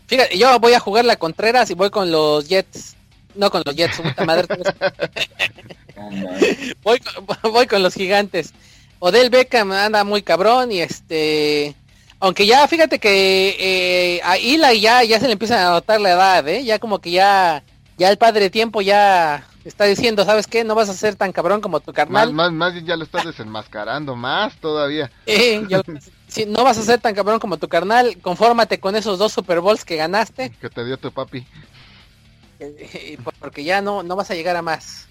Fíjate, 0.07 0.37
yo 0.37 0.59
voy 0.59 0.73
a 0.73 0.79
jugar 0.79 1.05
la 1.05 1.15
Contreras 1.15 1.69
y 1.71 1.73
voy 1.73 1.89
con 1.89 2.11
los 2.11 2.47
Jets. 2.47 2.95
No 3.35 3.49
con 3.49 3.63
los 3.65 3.75
Jets, 3.75 4.01
puta 4.01 4.25
madre. 4.25 4.47
voy, 6.83 6.99
voy 7.43 7.67
con 7.67 7.81
los 7.81 7.93
gigantes. 7.93 8.53
Odell 8.99 9.29
Beckham 9.29 9.71
anda 9.71 10.03
muy 10.03 10.21
cabrón 10.21 10.71
y 10.71 10.81
este... 10.81 11.75
Aunque 12.19 12.45
ya, 12.45 12.67
fíjate 12.67 12.99
que 12.99 13.55
eh, 13.59 14.21
a 14.23 14.37
Ila 14.37 14.75
ya, 14.75 15.03
ya 15.03 15.19
se 15.19 15.25
le 15.25 15.33
empieza 15.33 15.67
a 15.67 15.71
notar 15.71 15.99
la 15.99 16.11
edad, 16.11 16.47
¿eh? 16.47 16.63
Ya 16.63 16.77
como 16.77 16.99
que 16.99 17.09
ya, 17.09 17.63
ya 18.01 18.09
el 18.09 18.17
padre 18.17 18.49
tiempo 18.49 18.81
ya 18.81 19.45
está 19.63 19.85
diciendo, 19.85 20.25
¿sabes 20.25 20.47
qué? 20.47 20.63
No 20.63 20.73
vas 20.73 20.89
a 20.89 20.95
ser 20.95 21.15
tan 21.15 21.31
cabrón 21.31 21.61
como 21.61 21.81
tu 21.81 21.93
carnal. 21.93 22.33
Más, 22.33 22.51
más, 22.51 22.73
más 22.73 22.83
ya 22.83 22.97
lo 22.97 23.03
estás 23.03 23.25
desenmascarando, 23.25 24.15
más 24.15 24.55
todavía. 24.57 25.11
Eh, 25.27 25.61
no 26.47 26.63
vas 26.63 26.79
a 26.79 26.81
ser 26.81 26.99
tan 26.99 27.13
cabrón 27.13 27.39
como 27.39 27.57
tu 27.57 27.67
carnal, 27.67 28.17
confórmate 28.17 28.79
con 28.79 28.95
esos 28.95 29.19
dos 29.19 29.31
Super 29.33 29.59
Bowls 29.59 29.85
que 29.85 29.97
ganaste. 29.97 30.49
Que 30.49 30.69
te 30.71 30.83
dio 30.83 30.97
tu 30.97 31.11
papi. 31.11 31.45
Eh, 32.59 33.19
porque 33.39 33.63
ya 33.63 33.81
no, 33.81 34.01
no 34.01 34.15
vas 34.15 34.31
a 34.31 34.35
llegar 34.35 34.55
a 34.55 34.63
más. 34.63 35.05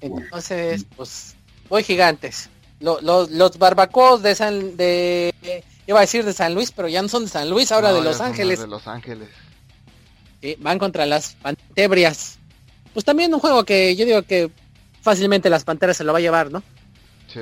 Entonces, 0.00 0.86
pues, 0.96 1.34
voy 1.68 1.82
gigantes. 1.82 2.50
Los, 2.78 3.02
los, 3.02 3.58
barbacoas 3.58 4.22
de 4.22 4.36
San, 4.36 4.76
de, 4.76 5.64
iba 5.88 5.98
a 5.98 6.02
decir 6.02 6.24
de 6.24 6.32
San 6.32 6.54
Luis, 6.54 6.70
pero 6.70 6.86
ya 6.86 7.02
no 7.02 7.08
son 7.08 7.24
de 7.24 7.30
San 7.30 7.50
Luis, 7.50 7.72
ahora 7.72 7.92
de 7.92 8.00
Los 8.00 8.20
Ángeles. 8.20 8.60
De 8.60 8.68
Los 8.68 8.86
Ángeles. 8.86 9.28
Van 10.54 10.78
contra 10.78 11.06
las 11.06 11.34
Pantebrias. 11.34 12.38
Pues 12.92 13.04
también 13.04 13.34
un 13.34 13.40
juego 13.40 13.64
que 13.64 13.96
yo 13.96 14.06
digo 14.06 14.22
que 14.22 14.50
fácilmente 15.02 15.50
las 15.50 15.64
Panteras 15.64 15.96
se 15.96 16.04
lo 16.04 16.12
va 16.12 16.18
a 16.18 16.22
llevar, 16.22 16.50
¿no? 16.50 16.62
Sí, 17.26 17.40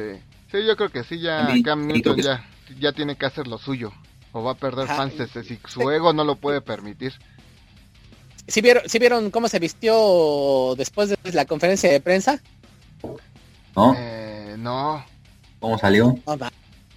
sí, 0.51 0.67
yo 0.67 0.77
creo 0.77 0.91
que 0.91 1.05
sí, 1.05 1.21
ya 1.21 1.47
Cam 1.65 1.87
Newton 1.87 2.17
ya, 2.17 2.45
ya 2.81 2.93
tiene 2.93 3.17
que 3.17 3.27
hacer 3.27 3.47
lo 3.47 3.59
suyo. 3.59 3.93
O 4.33 4.43
va 4.43 4.53
a 4.53 4.57
perder 4.57 4.89
fans 4.89 5.15
si 5.47 5.61
su 5.69 5.91
ego 5.91 6.13
no 6.13 6.25
lo 6.25 6.35
puede 6.35 6.61
permitir. 6.61 7.13
¿Sí 8.49 8.61
vieron, 8.61 8.83
¿Sí 8.89 8.99
vieron 8.99 9.31
cómo 9.31 9.49
se 9.49 9.61
vistió 9.61 10.75
después 10.77 11.11
de 11.11 11.17
la 11.33 11.45
conferencia 11.45 11.91
de 11.91 12.01
prensa? 12.01 12.43
No. 13.77 13.95
Eh, 13.97 14.57
no. 14.59 15.05
¿Cómo 15.61 15.79
salió? 15.79 16.19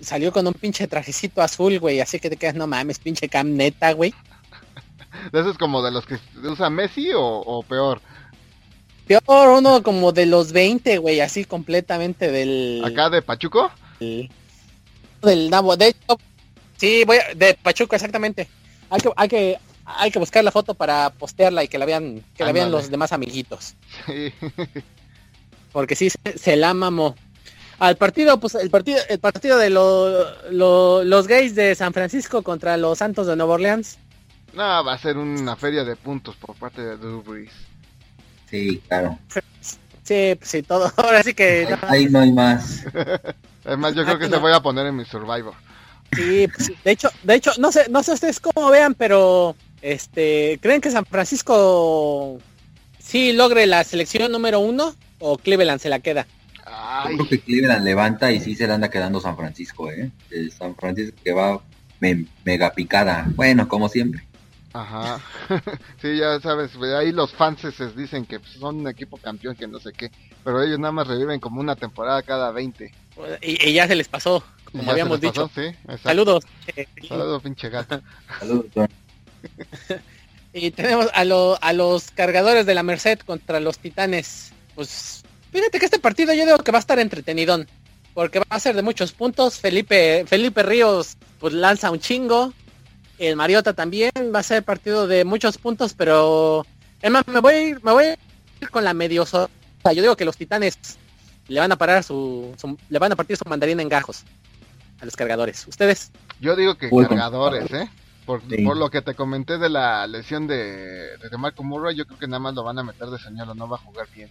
salió 0.01 0.31
con 0.31 0.45
un 0.45 0.53
pinche 0.53 0.87
trajecito 0.87 1.41
azul, 1.41 1.79
güey, 1.79 2.01
así 2.01 2.19
que 2.19 2.29
te 2.29 2.37
quedas, 2.37 2.55
no 2.55 2.67
mames, 2.67 2.99
pinche 2.99 3.29
cam 3.29 3.55
neta, 3.55 3.93
güey. 3.93 4.13
¿Eso 5.31 5.49
es 5.49 5.57
como 5.57 5.81
de 5.81 5.91
los 5.91 6.05
que 6.05 6.17
usa 6.43 6.69
Messi 6.69 7.09
o, 7.15 7.63
peor? 7.67 8.01
Peor, 9.07 9.49
uno 9.49 9.83
como 9.83 10.11
de 10.11 10.25
los 10.25 10.51
20, 10.51 10.97
güey, 10.97 11.21
así 11.21 11.45
completamente 11.45 12.31
del... 12.31 12.83
¿Acá 12.85 13.09
de 13.09 13.21
Pachuco? 13.21 13.71
Del 13.99 15.49
Nabo, 15.49 15.77
de 15.77 15.89
hecho, 15.89 16.19
sí, 16.75 17.03
voy 17.05 17.17
de 17.35 17.53
Pachuco, 17.55 17.95
exactamente. 17.95 18.47
Hay 18.89 18.99
que, 18.99 19.09
hay 19.15 19.29
que, 19.29 19.59
hay 19.85 20.11
que 20.11 20.19
buscar 20.19 20.43
la 20.43 20.51
foto 20.51 20.73
para 20.73 21.09
postearla 21.11 21.63
y 21.63 21.67
que 21.67 21.77
la 21.77 21.85
vean, 21.85 22.23
que 22.35 22.43
la 22.43 22.51
vean 22.51 22.71
los 22.71 22.89
demás 22.89 23.13
amiguitos. 23.13 23.75
Sí. 24.05 24.33
Porque 25.71 25.95
sí, 25.95 26.09
se, 26.09 26.37
se 26.37 26.55
la 26.57 26.73
mamó 26.73 27.15
al 27.79 27.95
partido, 27.95 28.39
pues 28.39 28.55
el 28.55 28.69
partido, 28.69 28.99
el 29.09 29.19
partido 29.19 29.57
de 29.57 29.69
los 29.69 31.27
gays 31.27 31.55
de 31.55 31.75
San 31.75 31.93
Francisco 31.93 32.41
contra 32.41 32.77
los 32.77 32.97
Santos 32.97 33.27
de 33.27 33.35
Nueva 33.35 33.55
Orleans. 33.55 33.99
No, 34.57 34.83
va 34.83 34.93
a 34.93 34.97
ser 34.97 35.17
una 35.17 35.55
feria 35.55 35.83
de 35.83 35.95
puntos 35.95 36.35
por 36.35 36.55
parte 36.55 36.81
de 36.81 36.97
Drew 36.97 37.21
Brees. 37.21 37.51
Sí, 38.49 38.81
claro. 38.87 39.19
Sí, 40.01 40.33
pues 40.35 40.49
sí, 40.49 40.63
todo. 40.63 40.91
Ahora 40.97 41.21
sí 41.21 41.35
que. 41.35 41.67
Ahí 41.83 42.07
no, 42.07 42.21
hay 42.21 42.31
más. 42.31 42.83
Además, 43.65 43.93
yo 43.93 44.03
creo 44.03 44.17
que 44.17 44.27
te 44.27 44.37
voy 44.37 44.51
a 44.51 44.59
poner 44.59 44.87
en 44.87 44.95
mi 44.95 45.05
Survivor. 45.05 45.53
Sí, 46.11 46.47
pues, 46.47 46.71
de 46.83 46.91
hecho, 46.91 47.09
de 47.21 47.35
hecho, 47.35 47.51
no 47.59 47.71
sé, 47.71 47.85
no 47.91 48.01
sé 48.01 48.13
ustedes 48.13 48.39
cómo 48.39 48.71
vean, 48.71 48.95
pero 48.95 49.55
este, 49.83 50.57
¿creen 50.59 50.81
que 50.81 50.89
San 50.89 51.05
Francisco 51.05 52.39
sí 52.97 53.33
logre 53.33 53.67
la 53.67 53.83
selección 53.83 54.31
número 54.31 54.59
uno 54.59 54.95
o 55.19 55.37
Cleveland 55.37 55.81
se 55.81 55.89
la 55.89 55.99
queda? 55.99 56.25
Yo 57.09 57.15
creo 57.17 57.29
que 57.29 57.39
Cleveland 57.41 57.85
levanta 57.85 58.31
y 58.31 58.39
sí 58.39 58.55
se 58.55 58.65
le 58.65 58.73
anda 58.73 58.89
quedando 58.89 59.19
San 59.19 59.37
Francisco, 59.37 59.91
¿eh? 59.91 60.09
San 60.57 60.75
Francisco 60.75 61.15
que 61.23 61.31
va 61.31 61.61
mega 62.43 62.71
picada. 62.71 63.27
Bueno, 63.35 63.67
como 63.67 63.87
siempre. 63.87 64.26
Ajá. 64.77 65.19
sí, 66.01 66.17
ya 66.17 66.39
sabes, 66.39 66.71
ahí 66.95 67.11
los 67.11 67.31
fans 67.33 67.61
dicen 67.95 68.25
que 68.25 68.39
son 68.59 68.77
un 68.77 68.87
equipo 68.87 69.17
campeón, 69.17 69.55
que 69.55 69.67
no 69.67 69.79
sé 69.79 69.91
qué. 69.91 70.11
Pero 70.43 70.61
ellos 70.61 70.77
nada 70.79 70.91
más 70.91 71.07
reviven 71.07 71.39
como 71.39 71.59
una 71.59 71.75
temporada 71.75 72.21
cada 72.21 72.51
20. 72.51 72.93
Y, 73.41 73.73
ya 73.73 73.87
se 73.87 73.95
les 73.95 74.07
pasó, 74.07 74.43
como 74.71 74.91
habíamos 74.91 75.19
dicho. 75.19 75.49
Saludos. 76.03 76.43
Saludos, 77.07 77.41
pinche 77.41 77.69
gato. 77.69 78.01
Saludos. 78.39 78.67
y 80.53 80.71
tenemos 80.71 81.07
a, 81.13 81.21
a 81.21 81.73
los 81.73 82.11
cargadores 82.11 82.65
de 82.65 82.75
la 82.75 82.83
Merced 82.83 83.19
contra 83.19 83.59
los 83.59 83.79
Titanes. 83.79 84.53
Pues 84.75 85.23
Fíjate 85.51 85.79
que 85.79 85.85
este 85.85 85.99
partido 85.99 86.33
yo 86.33 86.45
digo 86.45 86.59
que 86.59 86.71
va 86.71 86.77
a 86.77 86.81
estar 86.81 86.99
entretenidón. 86.99 87.67
Porque 88.13 88.39
va 88.39 88.45
a 88.49 88.59
ser 88.59 88.75
de 88.75 88.81
muchos 88.81 89.11
puntos. 89.11 89.59
Felipe, 89.59 90.25
Felipe 90.27 90.61
Ríos 90.63 91.17
pues 91.39 91.53
lanza 91.53 91.91
un 91.91 91.99
chingo. 91.99 92.53
El 93.17 93.35
Mariota 93.35 93.73
también 93.73 94.11
va 94.33 94.39
a 94.39 94.43
ser 94.43 94.63
partido 94.63 95.07
de 95.07 95.25
muchos 95.25 95.57
puntos, 95.57 95.93
pero 95.93 96.65
es 97.01 97.11
más, 97.11 97.27
me 97.27 97.39
voy 97.39 97.53
a 97.53 97.61
ir, 97.61 97.83
me 97.83 97.91
voy 97.91 98.03
a 98.05 98.11
ir 98.11 98.69
con 98.69 98.83
la 98.83 98.93
medio 98.93 99.23
o 99.23 99.49
yo 99.93 100.01
digo 100.01 100.15
que 100.15 100.25
los 100.25 100.37
titanes 100.37 100.77
le 101.47 101.59
van 101.59 101.71
a 101.71 101.77
parar 101.77 102.03
su, 102.03 102.53
le 102.89 102.99
van 102.99 103.11
a 103.11 103.15
partir 103.15 103.37
su 103.37 103.47
mandarina 103.47 103.81
en 103.81 103.89
gajos 103.89 104.23
a 104.99 105.05
los 105.05 105.15
cargadores. 105.15 105.67
¿Ustedes? 105.67 106.11
Yo 106.39 106.55
digo 106.55 106.75
que 106.75 106.89
cargadores, 106.89 107.71
¿eh? 107.71 107.89
Por, 108.25 108.41
por, 108.41 108.75
lo 108.75 108.89
que 108.89 109.01
te 109.01 109.15
comenté 109.15 109.57
de 109.57 109.69
la 109.69 110.05
lesión 110.05 110.47
de, 110.47 111.17
de 111.17 111.37
Marco 111.37 111.63
Murray, 111.63 111.95
yo 111.95 112.05
creo 112.05 112.19
que 112.19 112.27
nada 112.27 112.39
más 112.39 112.53
lo 112.55 112.63
van 112.63 112.77
a 112.77 112.83
meter 112.83 113.07
de 113.07 113.17
señal 113.17 113.49
o 113.49 113.55
no 113.55 113.69
va 113.69 113.77
a 113.77 113.79
jugar 113.79 114.05
bien. 114.13 114.29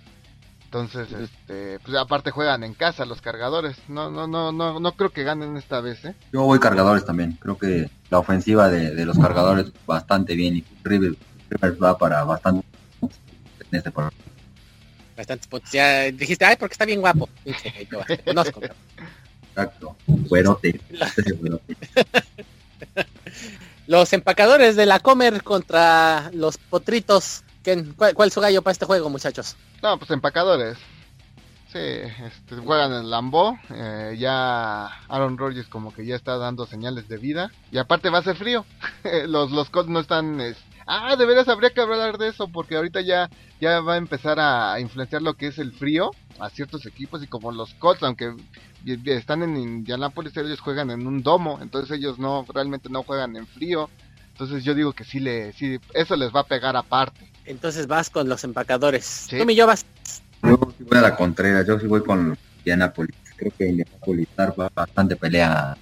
Entonces, 0.66 1.08
este, 1.12 1.78
pues 1.78 1.96
aparte 1.96 2.32
juegan 2.32 2.64
en 2.64 2.74
casa 2.74 3.06
los 3.06 3.22
cargadores. 3.22 3.76
No, 3.88 4.10
no, 4.10 4.26
no, 4.26 4.50
no, 4.50 4.80
no 4.80 4.92
creo 4.92 5.10
que 5.10 5.22
ganen 5.22 5.56
esta 5.56 5.80
vez, 5.80 6.04
¿eh? 6.04 6.16
Yo 6.32 6.42
voy 6.42 6.58
cargadores 6.58 7.04
también. 7.04 7.38
Creo 7.40 7.56
que 7.56 7.88
la 8.10 8.18
ofensiva 8.18 8.68
de, 8.68 9.06
los 9.06 9.16
cargadores 9.16 9.72
bastante 9.86 10.34
bien 10.34 10.56
y 10.56 10.64
River, 10.82 11.14
va 11.80 11.96
para 11.96 12.24
bastante 12.24 12.66
en 13.00 13.10
este 13.70 13.92
programa. 13.92 14.16
Bastante, 15.16 15.46
pues 15.48 15.62
ya 15.70 16.10
dijiste, 16.10 16.44
ay, 16.44 16.56
porque 16.58 16.72
está 16.72 16.84
bien 16.84 17.00
guapo. 17.00 17.28
conozco. 18.24 18.60
Exacto, 19.50 19.96
güerote. 20.06 20.80
los 23.86 24.12
empacadores 24.12 24.74
de 24.74 24.86
la 24.86 24.98
Comer 24.98 25.44
contra 25.44 26.32
los 26.34 26.58
potritos 26.58 27.44
¿Cuál, 27.96 28.28
es 28.28 28.34
su 28.34 28.40
gallo 28.40 28.62
para 28.62 28.72
este 28.72 28.86
juego, 28.86 29.10
muchachos? 29.10 29.56
No, 29.82 29.98
pues 29.98 30.10
empacadores. 30.10 30.78
Sí, 31.72 31.78
este, 31.78 32.56
juegan 32.56 32.92
en 32.92 33.10
Lambo. 33.10 33.58
Eh, 33.70 34.16
ya 34.18 34.86
Aaron 35.08 35.36
Rodgers 35.36 35.66
como 35.66 35.92
que 35.92 36.06
ya 36.06 36.14
está 36.14 36.36
dando 36.38 36.66
señales 36.66 37.08
de 37.08 37.16
vida. 37.16 37.50
Y 37.72 37.78
aparte 37.78 38.10
va 38.10 38.18
a 38.18 38.22
ser 38.22 38.36
frío. 38.36 38.64
los 39.26 39.50
los 39.50 39.70
Colts 39.70 39.90
no 39.90 40.00
están... 40.00 40.40
Ah, 40.86 41.16
de 41.16 41.26
veras 41.26 41.48
habría 41.48 41.70
que 41.70 41.80
hablar 41.80 42.16
de 42.16 42.28
eso 42.28 42.46
porque 42.46 42.76
ahorita 42.76 43.00
ya, 43.00 43.28
ya 43.60 43.80
va 43.80 43.94
a 43.94 43.96
empezar 43.96 44.38
a 44.38 44.78
influenciar 44.78 45.20
lo 45.20 45.34
que 45.34 45.48
es 45.48 45.58
el 45.58 45.72
frío 45.72 46.12
a 46.38 46.48
ciertos 46.48 46.86
equipos 46.86 47.24
y 47.24 47.26
como 47.26 47.50
los 47.50 47.74
Colts, 47.74 48.04
aunque 48.04 48.36
están 49.06 49.42
en 49.42 49.56
Indianapolis, 49.56 50.36
ellos 50.36 50.60
juegan 50.60 50.92
en 50.92 51.04
un 51.08 51.24
domo, 51.24 51.58
entonces 51.60 51.98
ellos 51.98 52.20
no 52.20 52.46
realmente 52.48 52.88
no 52.88 53.02
juegan 53.02 53.34
en 53.34 53.48
frío. 53.48 53.90
Entonces 54.28 54.62
yo 54.62 54.74
digo 54.74 54.92
que 54.92 55.02
sí 55.02 55.18
le 55.18 55.52
sí 55.54 55.80
eso 55.94 56.14
les 56.14 56.32
va 56.32 56.40
a 56.40 56.46
pegar 56.46 56.76
aparte. 56.76 57.32
Entonces 57.46 57.86
vas 57.86 58.10
con 58.10 58.28
los 58.28 58.44
empacadores. 58.44 59.04
¿Sí? 59.04 59.38
¿Tú, 59.38 59.50
yo 59.50 59.66
vas? 59.66 59.86
Yo 60.42 60.58
sí 60.76 60.84
voy 60.84 60.98
a 60.98 61.02
la 61.02 61.16
contrera, 61.16 61.64
yo 61.64 61.78
sí 61.78 61.86
voy 61.86 62.02
con 62.02 62.36
Indianapolis. 62.58 63.16
Creo 63.36 63.52
que 63.56 63.68
Indianapolis 63.68 64.28
va 64.38 64.70
bastante 64.74 65.16
pelea 65.16 65.76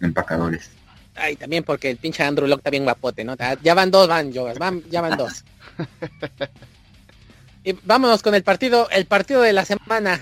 empacadores. 0.00 0.70
Ay, 1.16 1.36
también 1.36 1.62
porque 1.62 1.90
el 1.90 1.96
pinche 1.96 2.22
Andrew 2.22 2.48
Locke 2.48 2.60
está 2.60 2.70
bien 2.70 2.84
guapote, 2.84 3.24
¿no? 3.24 3.36
Ya 3.62 3.74
van 3.74 3.90
dos, 3.90 4.08
van, 4.08 4.32
yo, 4.32 4.52
van, 4.58 4.82
ya 4.90 5.00
van 5.00 5.16
dos. 5.16 5.44
y 7.64 7.72
vámonos 7.84 8.22
con 8.22 8.34
el 8.34 8.42
partido, 8.42 8.88
el 8.90 9.06
partido 9.06 9.40
de 9.42 9.52
la 9.52 9.64
semana, 9.64 10.20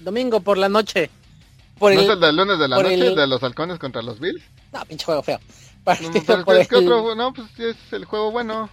domingo 0.00 0.40
por 0.40 0.56
la 0.56 0.68
noche. 0.68 1.10
Por 1.78 1.92
¿No 1.92 2.00
el, 2.00 2.06
es 2.06 2.12
el 2.12 2.20
del 2.20 2.36
lunes 2.36 2.58
de 2.58 2.68
la 2.68 2.76
noche, 2.76 2.94
el... 2.94 3.16
de 3.16 3.26
los 3.26 3.42
halcones 3.42 3.78
contra 3.78 4.02
los 4.02 4.20
Bills? 4.20 4.42
No, 4.72 4.84
pinche 4.84 5.04
juego 5.04 5.22
feo. 5.22 5.40
no, 5.86 6.44
pues, 6.44 6.72
otro, 6.72 7.14
no, 7.14 7.32
pues 7.32 7.48
es 7.58 7.76
el 7.92 8.04
juego 8.04 8.30
bueno. 8.30 8.68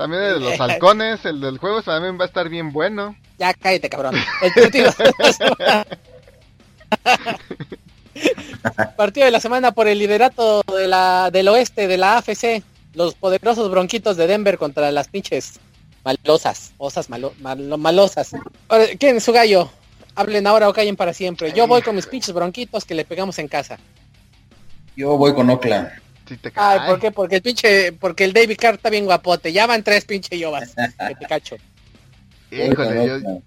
También 0.00 0.22
el 0.22 0.34
de 0.34 0.40
los 0.40 0.60
halcones, 0.60 1.24
el 1.26 1.40
del 1.42 1.58
juego 1.58 1.82
también 1.82 2.18
va 2.18 2.24
a 2.24 2.26
estar 2.26 2.48
bien 2.48 2.72
bueno. 2.72 3.14
Ya 3.38 3.52
cállate, 3.52 3.90
cabrón. 3.90 4.14
El 4.40 4.52
partido 4.54 4.90
Partido 8.96 9.26
de 9.26 9.30
la 9.30 9.40
semana 9.40 9.72
por 9.72 9.88
el 9.88 9.98
liderato 9.98 10.62
de 10.74 10.88
la, 10.88 11.30
del 11.30 11.48
oeste 11.48 11.86
de 11.86 11.98
la 11.98 12.16
AFC. 12.16 12.62
Los 12.94 13.14
poderosos 13.14 13.70
bronquitos 13.70 14.16
de 14.16 14.26
Denver 14.26 14.56
contra 14.56 14.90
las 14.90 15.08
pinches 15.08 15.60
malosas. 16.02 16.72
Osas 16.78 17.10
malo, 17.10 17.34
malosas. 17.38 18.30
¿Quién 18.98 19.18
es 19.18 19.24
su 19.24 19.34
gallo? 19.34 19.70
Hablen 20.14 20.46
ahora 20.46 20.70
o 20.70 20.72
callen 20.72 20.96
para 20.96 21.12
siempre. 21.12 21.52
Yo 21.52 21.66
voy 21.66 21.82
con 21.82 21.94
mis 21.94 22.06
pinches 22.06 22.34
bronquitos 22.34 22.86
que 22.86 22.94
le 22.94 23.04
pegamos 23.04 23.38
en 23.38 23.48
casa. 23.48 23.78
Yo 24.96 25.18
voy 25.18 25.34
con 25.34 25.50
Ay, 26.54 26.80
¿por 26.86 27.00
qué? 27.00 27.10
Porque 27.10 27.36
el 27.36 27.42
pinche, 27.42 27.92
porque 27.92 28.24
el 28.24 28.32
David 28.32 28.56
Carr 28.58 28.74
está 28.74 28.90
bien 28.90 29.04
guapote. 29.04 29.52
Ya 29.52 29.66
van 29.66 29.82
tres 29.82 30.04
pinche 30.04 30.38
yobas. 30.38 30.74
que 31.08 31.14
te 31.14 31.26
cacho. 31.26 31.56
Híjole, 32.50 33.06
yo, 33.06 33.42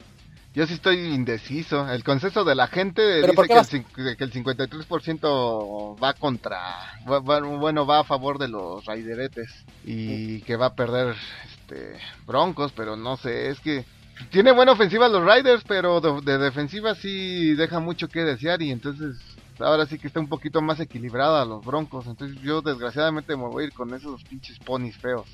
yo 0.53 0.67
sí 0.67 0.75
estoy 0.75 0.99
indeciso. 1.13 1.89
El 1.89 2.03
consenso 2.03 2.43
de 2.43 2.55
la 2.55 2.67
gente 2.67 3.01
dice 3.21 3.33
que 3.47 4.01
el, 4.03 4.17
que 4.17 4.23
el, 4.23 4.31
53% 4.31 6.01
va 6.01 6.13
contra, 6.13 6.59
bueno, 7.05 7.85
va 7.87 7.99
a 7.99 8.03
favor 8.03 8.37
de 8.37 8.47
los 8.47 8.85
Raideretes 8.85 9.49
y 9.83 10.41
que 10.41 10.55
va 10.55 10.67
a 10.67 10.75
perder 10.75 11.15
este 11.51 11.97
Broncos, 12.27 12.71
pero 12.75 12.95
no 12.95 13.17
sé, 13.17 13.49
es 13.49 13.59
que 13.61 13.83
tiene 14.29 14.51
buena 14.51 14.73
ofensiva 14.73 15.09
los 15.09 15.25
Riders, 15.25 15.63
pero 15.67 15.99
de, 15.99 16.37
defensiva 16.37 16.93
sí 16.93 17.55
deja 17.55 17.79
mucho 17.79 18.07
que 18.07 18.19
desear 18.19 18.61
y 18.61 18.71
entonces 18.71 19.17
ahora 19.59 19.85
sí 19.85 19.97
que 19.97 20.07
está 20.07 20.19
un 20.19 20.29
poquito 20.29 20.61
más 20.61 20.79
equilibrada 20.79 21.45
los 21.45 21.65
Broncos. 21.65 22.07
Entonces 22.07 22.39
yo 22.41 22.61
desgraciadamente 22.61 23.35
me 23.35 23.47
voy 23.47 23.63
a 23.63 23.67
ir 23.67 23.73
con 23.73 23.93
esos 23.93 24.23
pinches 24.23 24.59
ponis 24.59 24.97
feos. 24.97 25.27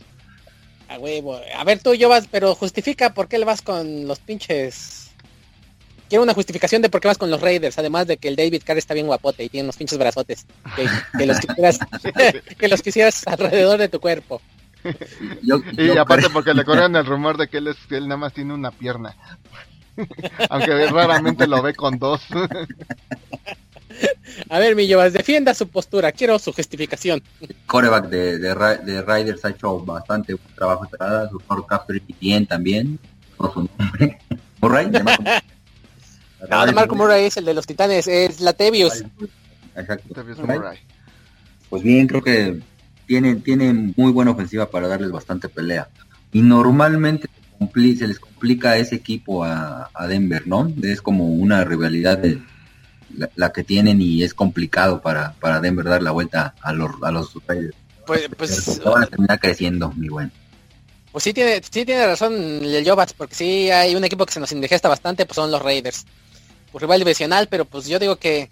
A 0.87 0.97
huevo. 0.97 1.39
A 1.55 1.63
ver, 1.63 1.81
tú 1.81 1.93
yo 1.93 2.09
vas, 2.09 2.27
pero 2.29 2.55
justifica 2.55 3.13
por 3.13 3.27
qué 3.27 3.37
le 3.37 3.45
vas 3.45 3.61
con 3.61 4.07
los 4.07 4.19
pinches 4.19 5.09
quiero 6.09 6.23
una 6.23 6.33
justificación 6.33 6.81
de 6.81 6.89
por 6.89 6.99
qué 6.99 7.07
vas 7.07 7.17
con 7.17 7.29
los 7.29 7.39
Raiders, 7.39 7.77
además 7.77 8.07
de 8.07 8.17
que 8.17 8.27
el 8.27 8.35
David 8.35 8.63
Carr 8.65 8.77
está 8.77 8.93
bien 8.93 9.05
guapote 9.05 9.43
y 9.43 9.49
tiene 9.49 9.65
unos 9.65 9.77
pinches 9.77 9.97
brazotes, 9.97 10.45
que, 10.75 11.25
los, 11.25 11.39
quisieras, 11.39 11.79
que 12.57 12.67
los 12.67 12.81
quisieras 12.81 13.27
alrededor 13.27 13.77
de 13.77 13.87
tu 13.87 13.99
cuerpo. 13.99 14.41
y 15.77 15.97
aparte 15.97 16.29
porque 16.31 16.53
le 16.53 16.65
corren 16.65 16.95
el 16.95 17.05
rumor 17.05 17.37
de 17.37 17.47
que 17.47 17.57
él, 17.57 17.67
es, 17.67 17.77
que 17.87 17.97
él 17.97 18.07
nada 18.07 18.17
más 18.17 18.33
tiene 18.33 18.53
una 18.53 18.71
pierna. 18.71 19.15
Aunque 20.49 20.87
raramente 20.87 21.47
lo 21.47 21.61
ve 21.61 21.75
con 21.75 21.99
dos. 21.99 22.21
A 24.49 24.57
ver, 24.57 24.75
Millobas, 24.75 25.13
defienda 25.13 25.53
su 25.53 25.67
postura, 25.67 26.11
quiero 26.11 26.39
su 26.39 26.51
justificación. 26.51 27.21
Coreback 27.67 28.09
de, 28.09 28.39
de, 28.39 29.01
Raiders 29.03 29.45
ha 29.45 29.49
hecho 29.49 29.79
bastante 29.79 30.35
trabajo 30.55 30.85
entrada, 30.85 31.29
su 31.29 31.65
capture 31.65 32.01
bien 32.19 32.47
también, 32.47 32.99
por 33.37 33.53
su 33.53 33.69
nombre. 33.77 34.19
No, 36.49 36.65
de 36.65 36.71
Marco 36.71 36.95
Murray 36.95 37.25
es 37.25 37.35
el 37.37 37.45
de 37.45 37.53
los 37.53 37.67
Titanes, 37.67 38.07
es 38.07 38.39
la 38.39 38.53
Tevius. 38.53 39.03
Exacto. 39.75 40.23
Pues 41.69 41.83
bien, 41.83 42.07
creo 42.07 42.21
que 42.21 42.59
tienen, 43.05 43.41
tienen 43.41 43.93
muy 43.97 44.11
buena 44.11 44.31
ofensiva 44.31 44.69
para 44.69 44.87
darles 44.87 45.11
bastante 45.11 45.49
pelea. 45.49 45.89
Y 46.31 46.41
normalmente 46.41 47.27
se 47.73 48.07
les 48.07 48.19
complica 48.19 48.71
a 48.71 48.77
ese 48.77 48.95
equipo 48.95 49.43
a, 49.43 49.89
Denver, 50.07 50.47
¿no? 50.47 50.71
Es 50.81 51.01
como 51.01 51.25
una 51.27 51.63
rivalidad 51.65 52.17
de 52.17 52.41
la, 53.35 53.51
que 53.51 53.63
tienen 53.63 54.01
y 54.01 54.23
es 54.23 54.33
complicado 54.33 55.01
para, 55.01 55.33
para 55.33 55.59
Denver 55.59 55.85
dar 55.85 56.03
la 56.03 56.11
vuelta 56.11 56.55
a 56.61 56.73
los, 56.73 56.91
a 57.01 57.11
los. 57.11 57.31
Pues, 58.05 58.29
pues 58.37 58.83
van 58.83 59.03
a 59.03 59.07
terminar 59.07 59.39
creciendo, 59.39 59.91
mi 59.95 60.09
buen. 60.09 60.31
Pues 61.11 61.23
sí 61.23 61.33
tiene, 61.33 61.61
sí 61.63 61.85
tiene 61.85 62.05
razón 62.05 62.33
el 62.33 62.87
Jobats, 62.87 63.13
porque 63.13 63.35
sí 63.35 63.71
hay 63.71 63.95
un 63.95 64.03
equipo 64.03 64.25
que 64.25 64.33
se 64.33 64.39
nos 64.39 64.51
indigesta 64.51 64.87
bastante, 64.87 65.25
pues 65.25 65.35
son 65.35 65.51
los 65.51 65.61
Raiders 65.61 66.05
pues, 66.71 66.81
rival 66.81 66.99
divisional, 66.99 67.47
pero 67.47 67.65
pues 67.65 67.87
yo 67.87 67.99
digo 67.99 68.17
que 68.17 68.49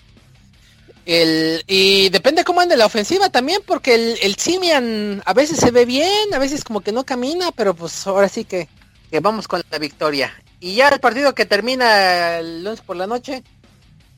el 1.06 1.64
y 1.68 2.10
depende 2.10 2.44
cómo 2.44 2.62
ande 2.62 2.76
la 2.76 2.86
ofensiva 2.86 3.30
también, 3.30 3.62
porque 3.66 3.96
el, 3.96 4.18
el 4.22 4.36
Simian 4.36 5.22
a 5.26 5.34
veces 5.34 5.58
se 5.58 5.72
ve 5.72 5.86
bien, 5.86 6.34
a 6.34 6.40
veces 6.40 6.64
como 6.64 6.82
que 6.82 6.92
no 6.92 7.06
camina, 7.06 7.52
pero 7.52 7.74
pues 7.74 8.06
ahora 8.08 8.28
sí 8.28 8.44
que, 8.44 8.68
que 9.10 9.20
vamos 9.20 9.48
con 9.48 9.62
la 9.70 9.78
victoria. 9.78 10.34
Y 10.60 10.76
ya 10.76 10.90
el 10.90 11.00
partido 11.00 11.36
que 11.36 11.46
termina 11.46 12.40
el 12.40 12.64
lunes 12.64 12.82
por 12.82 12.98
la 12.98 13.08
noche, 13.08 13.44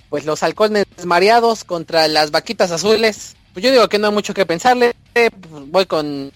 pues 0.10 0.26
los 0.26 0.44
halcones 0.44 0.86
mareados 1.06 1.64
contra 1.64 2.08
las 2.08 2.32
vaquitas 2.32 2.72
azules. 2.72 3.36
Pues 3.54 3.64
yo 3.64 3.72
digo 3.72 3.88
que 3.88 4.00
no 4.00 4.08
hay 4.08 4.14
mucho 4.14 4.34
que 4.34 4.46
pensarle, 4.46 4.96
pues 5.14 5.32
voy 5.68 5.86
con, 5.86 6.32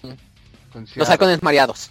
los 0.96 1.08
halcones 1.08 1.42
mareados. 1.42 1.90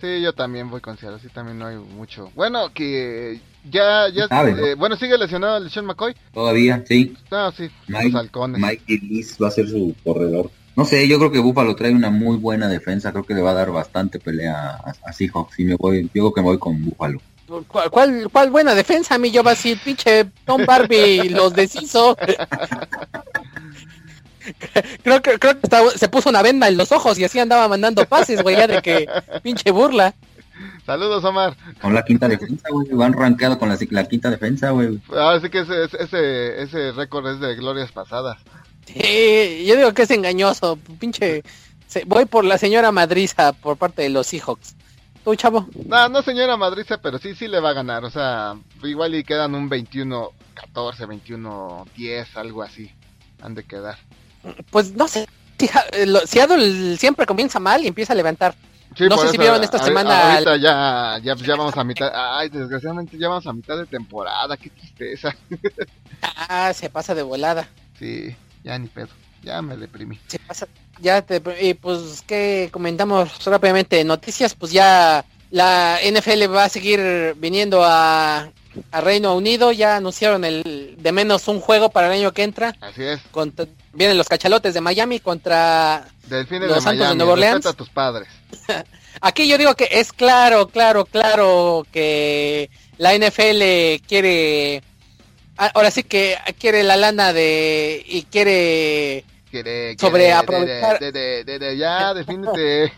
Sí, 0.00 0.20
yo 0.20 0.32
también 0.32 0.68
voy 0.68 0.80
con 0.80 0.98
Seattle, 0.98 1.20
sí, 1.20 1.28
también 1.28 1.58
no 1.58 1.66
hay 1.66 1.76
mucho. 1.76 2.32
Bueno, 2.34 2.72
que 2.74 3.40
ya, 3.70 4.08
ya, 4.08 4.26
eh, 4.48 4.74
bueno, 4.74 4.96
sigue 4.96 5.16
lesionado 5.16 5.58
el 5.58 5.70
Sean 5.70 5.86
McCoy. 5.86 6.16
Todavía, 6.34 6.82
sí. 6.88 7.14
No, 7.30 7.52
sí, 7.52 7.70
Mike, 7.86 8.16
halcones. 8.18 8.60
Mike 8.60 8.98
va 9.40 9.48
a 9.48 9.52
ser 9.52 9.68
su 9.68 9.94
corredor. 10.02 10.50
No 10.74 10.84
sé, 10.86 11.06
yo 11.06 11.18
creo 11.18 11.30
que 11.30 11.38
Buffalo 11.38 11.76
trae 11.76 11.92
una 11.92 12.10
muy 12.10 12.36
buena 12.36 12.66
defensa, 12.66 13.12
creo 13.12 13.24
que 13.24 13.34
le 13.34 13.42
va 13.42 13.50
a 13.50 13.54
dar 13.54 13.70
bastante 13.70 14.18
pelea 14.18 14.80
a, 15.04 15.12
Seahawks 15.12 15.60
y 15.60 15.64
me 15.64 15.76
voy, 15.76 16.02
yo 16.02 16.10
creo 16.10 16.32
que 16.32 16.40
me 16.40 16.46
voy 16.46 16.58
con 16.58 16.82
Buffalo. 16.84 17.20
¿Cuál, 17.68 18.30
cuál, 18.30 18.50
buena 18.50 18.74
defensa, 18.74 19.18
mi 19.18 19.30
yo 19.30 19.42
va 19.42 19.50
a 19.50 19.54
decir, 19.54 19.78
pinche 19.84 20.24
Tom 20.46 20.64
Barbie 20.64 21.28
los 21.30 21.52
deshizo? 21.52 22.16
creo 25.02 25.22
que, 25.22 25.38
creo 25.38 25.60
que 25.60 25.98
se 25.98 26.08
puso 26.08 26.30
una 26.30 26.42
venda 26.42 26.68
en 26.68 26.76
los 26.76 26.92
ojos 26.92 27.18
y 27.18 27.24
así 27.24 27.38
andaba 27.38 27.68
mandando 27.68 28.06
pases, 28.06 28.42
güey, 28.42 28.56
ya 28.56 28.66
de 28.66 28.80
que 28.80 29.06
pinche 29.42 29.70
burla. 29.70 30.14
Saludos, 30.86 31.24
Omar. 31.24 31.56
Con 31.80 31.94
la 31.94 32.04
quinta 32.04 32.28
defensa, 32.28 32.68
güey. 32.70 32.88
Van 32.90 33.12
rankeado 33.12 33.58
con 33.58 33.68
la, 33.68 33.78
la, 33.90 34.04
quinta 34.04 34.30
defensa, 34.30 34.70
güey. 34.70 35.00
Ahora 35.10 35.40
sí 35.40 35.48
que 35.48 35.60
ese, 35.60 35.84
ese, 35.84 36.62
ese 36.62 36.92
récord 36.92 37.26
es 37.28 37.40
de 37.40 37.54
glorias 37.54 37.92
pasadas. 37.92 38.38
Sí, 38.86 39.64
yo 39.66 39.76
digo 39.76 39.92
que 39.94 40.02
es 40.02 40.10
engañoso. 40.10 40.78
Pinche. 40.98 41.42
Voy 42.06 42.24
por 42.26 42.44
la 42.44 42.58
señora 42.58 42.90
Madriza 42.90 43.52
por 43.52 43.76
parte 43.76 44.02
de 44.02 44.08
los 44.08 44.26
Seahawks. 44.26 44.74
¿Tú, 45.24 45.36
chavo? 45.36 45.66
No, 45.86 46.08
no 46.08 46.22
señora 46.22 46.56
Madriza, 46.56 46.98
pero 46.98 47.18
sí, 47.18 47.34
sí 47.34 47.46
le 47.46 47.60
va 47.60 47.70
a 47.70 47.74
ganar. 47.74 48.04
O 48.04 48.10
sea, 48.10 48.56
igual 48.82 49.14
y 49.14 49.22
quedan 49.22 49.54
un 49.54 49.70
21-14, 49.70 50.32
21-10, 50.74 52.36
algo 52.36 52.62
así. 52.62 52.90
Han 53.40 53.54
de 53.54 53.64
quedar. 53.64 53.98
Pues 54.70 54.94
no 54.94 55.06
sé. 55.06 55.28
Seattle 56.26 56.96
siempre 56.96 57.26
comienza 57.26 57.60
mal 57.60 57.84
y 57.84 57.86
empieza 57.86 58.12
a 58.12 58.16
levantar. 58.16 58.54
no 58.98 59.16
sé 59.18 59.28
si 59.28 59.38
vieron 59.38 59.62
esta 59.62 59.78
semana. 59.78 60.34
Ahorita 60.34 60.56
ya, 60.56 61.18
ya, 61.22 61.36
ya 61.36 61.56
vamos 61.56 61.76
a 61.76 61.84
mitad. 61.84 62.10
Ay, 62.12 62.48
desgraciadamente 62.48 63.16
ya 63.16 63.28
vamos 63.28 63.46
a 63.46 63.52
mitad 63.52 63.76
de 63.76 63.86
temporada. 63.86 64.56
Qué 64.56 64.70
tristeza. 64.70 65.36
ah, 66.22 66.72
se 66.74 66.90
pasa 66.90 67.14
de 67.14 67.22
volada. 67.22 67.68
Sí, 67.96 68.34
ya 68.64 68.76
ni 68.76 68.88
pedo. 68.88 69.08
Ya 69.42 69.60
me 69.62 69.76
deprimí. 69.76 70.18
Se 70.28 70.38
pasa. 70.38 70.68
Ya 71.00 71.22
te. 71.22 71.42
Y 71.60 71.74
pues, 71.74 72.22
¿qué 72.26 72.68
comentamos 72.72 73.44
rápidamente? 73.44 74.04
Noticias, 74.04 74.54
pues 74.54 74.72
ya 74.72 75.24
la 75.50 75.98
NFL 76.02 76.54
va 76.54 76.64
a 76.64 76.68
seguir 76.68 77.34
viniendo 77.38 77.82
a, 77.84 78.50
a 78.90 79.00
Reino 79.00 79.34
Unido. 79.34 79.72
Ya 79.72 79.96
anunciaron 79.96 80.44
el 80.44 80.96
de 80.98 81.12
menos 81.12 81.48
un 81.48 81.60
juego 81.60 81.90
para 81.90 82.06
el 82.06 82.20
año 82.20 82.32
que 82.32 82.44
entra. 82.44 82.76
Así 82.80 83.02
es 83.02 83.20
vienen 83.92 84.16
los 84.16 84.28
cachalotes 84.28 84.74
de 84.74 84.80
Miami 84.80 85.20
contra 85.20 86.06
los 86.28 86.82
Santos 86.82 87.08
de 87.08 87.14
Nueva 87.14 87.32
Orleans. 87.32 87.66
A 87.66 87.72
tus 87.72 87.90
padres. 87.90 88.28
Aquí 89.20 89.46
yo 89.46 89.58
digo 89.58 89.74
que 89.74 89.88
es 89.90 90.12
claro, 90.12 90.68
claro, 90.68 91.04
claro 91.04 91.86
que 91.92 92.70
la 92.98 93.14
NFL 93.14 94.04
quiere 94.06 94.82
ah, 95.58 95.70
ahora 95.74 95.90
sí 95.90 96.02
que 96.02 96.36
quiere 96.58 96.82
la 96.82 96.96
lana 96.96 97.32
de 97.32 98.04
y 98.06 98.22
quiere 98.24 99.24
sobre 99.98 100.32
aprovechar 100.32 100.98
de, 100.98 101.76
ya 101.76 102.14
defínete 102.14 102.84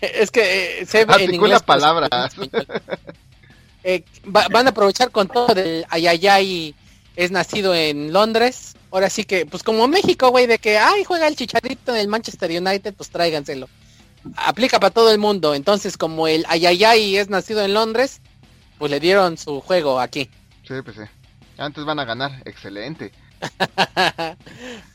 es 0.00 0.30
que 0.30 0.80
eh, 0.80 0.86
se 0.86 1.04
ve 1.04 1.24
en 1.24 1.34
inglés 1.34 1.62
pues, 1.64 1.80
palabras 1.80 2.34
eh, 3.84 4.04
van 4.24 4.66
a 4.66 4.70
aprovechar 4.70 5.10
con 5.10 5.28
todo 5.28 5.54
del 5.54 5.84
ayayay 5.88 6.74
es 7.16 7.30
nacido 7.30 7.74
en 7.74 8.12
Londres 8.12 8.76
ahora 8.96 9.10
sí 9.10 9.24
que, 9.24 9.44
pues 9.44 9.62
como 9.62 9.88
México, 9.88 10.30
güey, 10.30 10.46
de 10.46 10.58
que, 10.58 10.78
ay, 10.78 11.04
juega 11.04 11.28
el 11.28 11.36
chicharito 11.36 11.94
en 11.94 12.00
el 12.00 12.08
Manchester 12.08 12.50
United, 12.50 12.94
pues 12.94 13.10
tráiganselo. 13.10 13.68
Aplica 14.36 14.80
para 14.80 14.90
todo 14.90 15.12
el 15.12 15.18
mundo. 15.18 15.54
Entonces, 15.54 15.96
como 15.98 16.26
el 16.26 16.44
Ayayay 16.48 17.16
es 17.16 17.28
nacido 17.28 17.62
en 17.62 17.74
Londres, 17.74 18.20
pues 18.78 18.90
le 18.90 18.98
dieron 18.98 19.36
su 19.36 19.60
juego 19.60 20.00
aquí. 20.00 20.30
Sí, 20.66 20.74
pues 20.82 20.96
sí. 20.96 21.02
Antes 21.58 21.84
van 21.84 21.98
a 21.98 22.04
ganar, 22.04 22.42
excelente. 22.44 23.12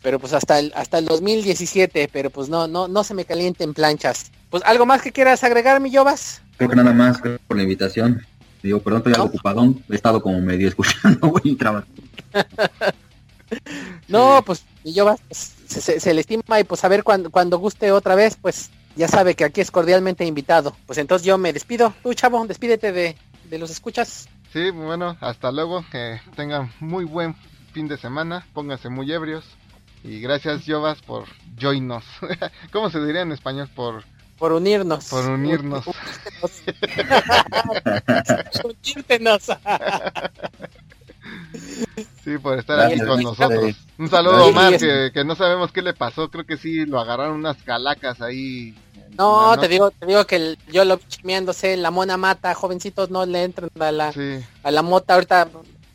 pero 0.01 0.19
pues 0.19 0.33
hasta 0.33 0.59
el 0.59 0.71
hasta 0.75 0.97
el 0.97 1.05
2017, 1.05 2.09
pero 2.11 2.29
pues 2.29 2.49
no 2.49 2.67
no 2.67 2.87
no 2.87 3.03
se 3.03 3.13
me 3.13 3.25
calienten 3.25 3.73
planchas. 3.73 4.31
Pues 4.49 4.63
algo 4.65 4.85
más 4.85 5.01
que 5.01 5.11
quieras 5.11 5.43
agregar, 5.43 5.79
mi 5.79 5.91
Yobas? 5.91 6.41
Creo 6.57 6.69
que 6.69 6.75
nada 6.75 6.93
más 6.93 7.19
por 7.19 7.57
la 7.57 7.63
invitación. 7.63 8.25
Digo, 8.61 8.79
perdón, 8.79 8.99
estoy 8.99 9.13
algo 9.13 9.25
ocupado. 9.25 9.73
He 9.89 9.95
estado 9.95 10.21
como 10.21 10.39
medio 10.39 10.67
escuchando, 10.67 11.27
güey, 11.29 11.55
trabajo. 11.55 11.87
no, 14.07 14.43
pues 14.45 14.63
y 14.83 14.93
yo 14.93 15.05
pues, 15.27 15.55
se, 15.67 16.13
le 16.13 16.21
estima 16.21 16.59
y 16.59 16.63
pues 16.63 16.83
a 16.83 16.87
ver 16.87 17.03
cuando, 17.03 17.29
cuando 17.29 17.59
guste 17.59 17.91
otra 17.91 18.15
vez, 18.15 18.37
pues 18.41 18.71
ya 18.95 19.07
sabe 19.07 19.35
que 19.35 19.43
aquí 19.43 19.61
es 19.61 19.71
cordialmente 19.71 20.25
invitado. 20.25 20.75
Pues 20.85 20.97
entonces 20.97 21.25
yo 21.25 21.37
me 21.37 21.53
despido. 21.53 21.93
Tú, 22.03 22.13
chavo, 22.13 22.45
despídete 22.45 22.91
de, 22.91 23.15
de 23.49 23.57
los 23.59 23.69
escuchas. 23.69 24.27
Sí, 24.51 24.69
bueno, 24.71 25.17
hasta 25.21 25.51
luego. 25.51 25.85
Que 25.91 26.19
tengan 26.35 26.71
muy 26.79 27.05
buen 27.05 27.35
fin 27.71 27.87
de 27.87 27.97
semana, 27.97 28.45
pónganse 28.53 28.89
muy 28.89 29.11
ebrios. 29.11 29.45
Y 30.03 30.19
gracias, 30.19 30.63
Jovas, 30.65 31.01
por 31.01 31.25
joinos. 31.61 32.03
¿Cómo 32.71 32.89
se 32.89 33.03
diría 33.05 33.21
en 33.21 33.31
español? 33.31 33.69
Por, 33.75 34.03
Por 34.37 34.51
unirnos. 34.51 35.05
por 35.05 35.25
unirnos. 35.29 35.85
Unírtenos. 38.63 39.43
Sí, 42.23 42.37
por 42.39 42.57
estar 42.57 42.79
aquí 42.79 42.99
con 42.99 43.21
nosotros. 43.21 43.75
Un 43.97 44.09
saludo. 44.09 44.47
Omar, 44.47 44.77
que, 44.77 45.11
que 45.13 45.23
no 45.23 45.35
sabemos 45.35 45.71
qué 45.71 45.81
le 45.81 45.93
pasó. 45.93 46.29
Creo 46.29 46.45
que 46.45 46.57
sí 46.57 46.85
lo 46.85 46.99
agarraron 46.99 47.35
unas 47.37 47.57
calacas 47.63 48.21
ahí. 48.21 48.75
No, 49.17 49.57
te 49.59 49.67
digo, 49.67 49.91
te 49.91 50.05
digo 50.05 50.25
que 50.25 50.35
el- 50.37 50.57
yo 50.71 50.83
lo 50.85 50.97
vi 50.97 51.03
chismeándose, 51.07 51.77
la 51.77 51.91
mona 51.91 52.17
mata, 52.17 52.53
jovencitos 52.55 53.09
no 53.11 53.25
le 53.25 53.43
entran 53.43 53.69
a 53.79 53.91
la, 53.91 54.11
Sí, 54.13 54.39
a 54.63 54.71
la 54.71 54.81
mota, 54.81 55.13
ahorita, 55.15 55.49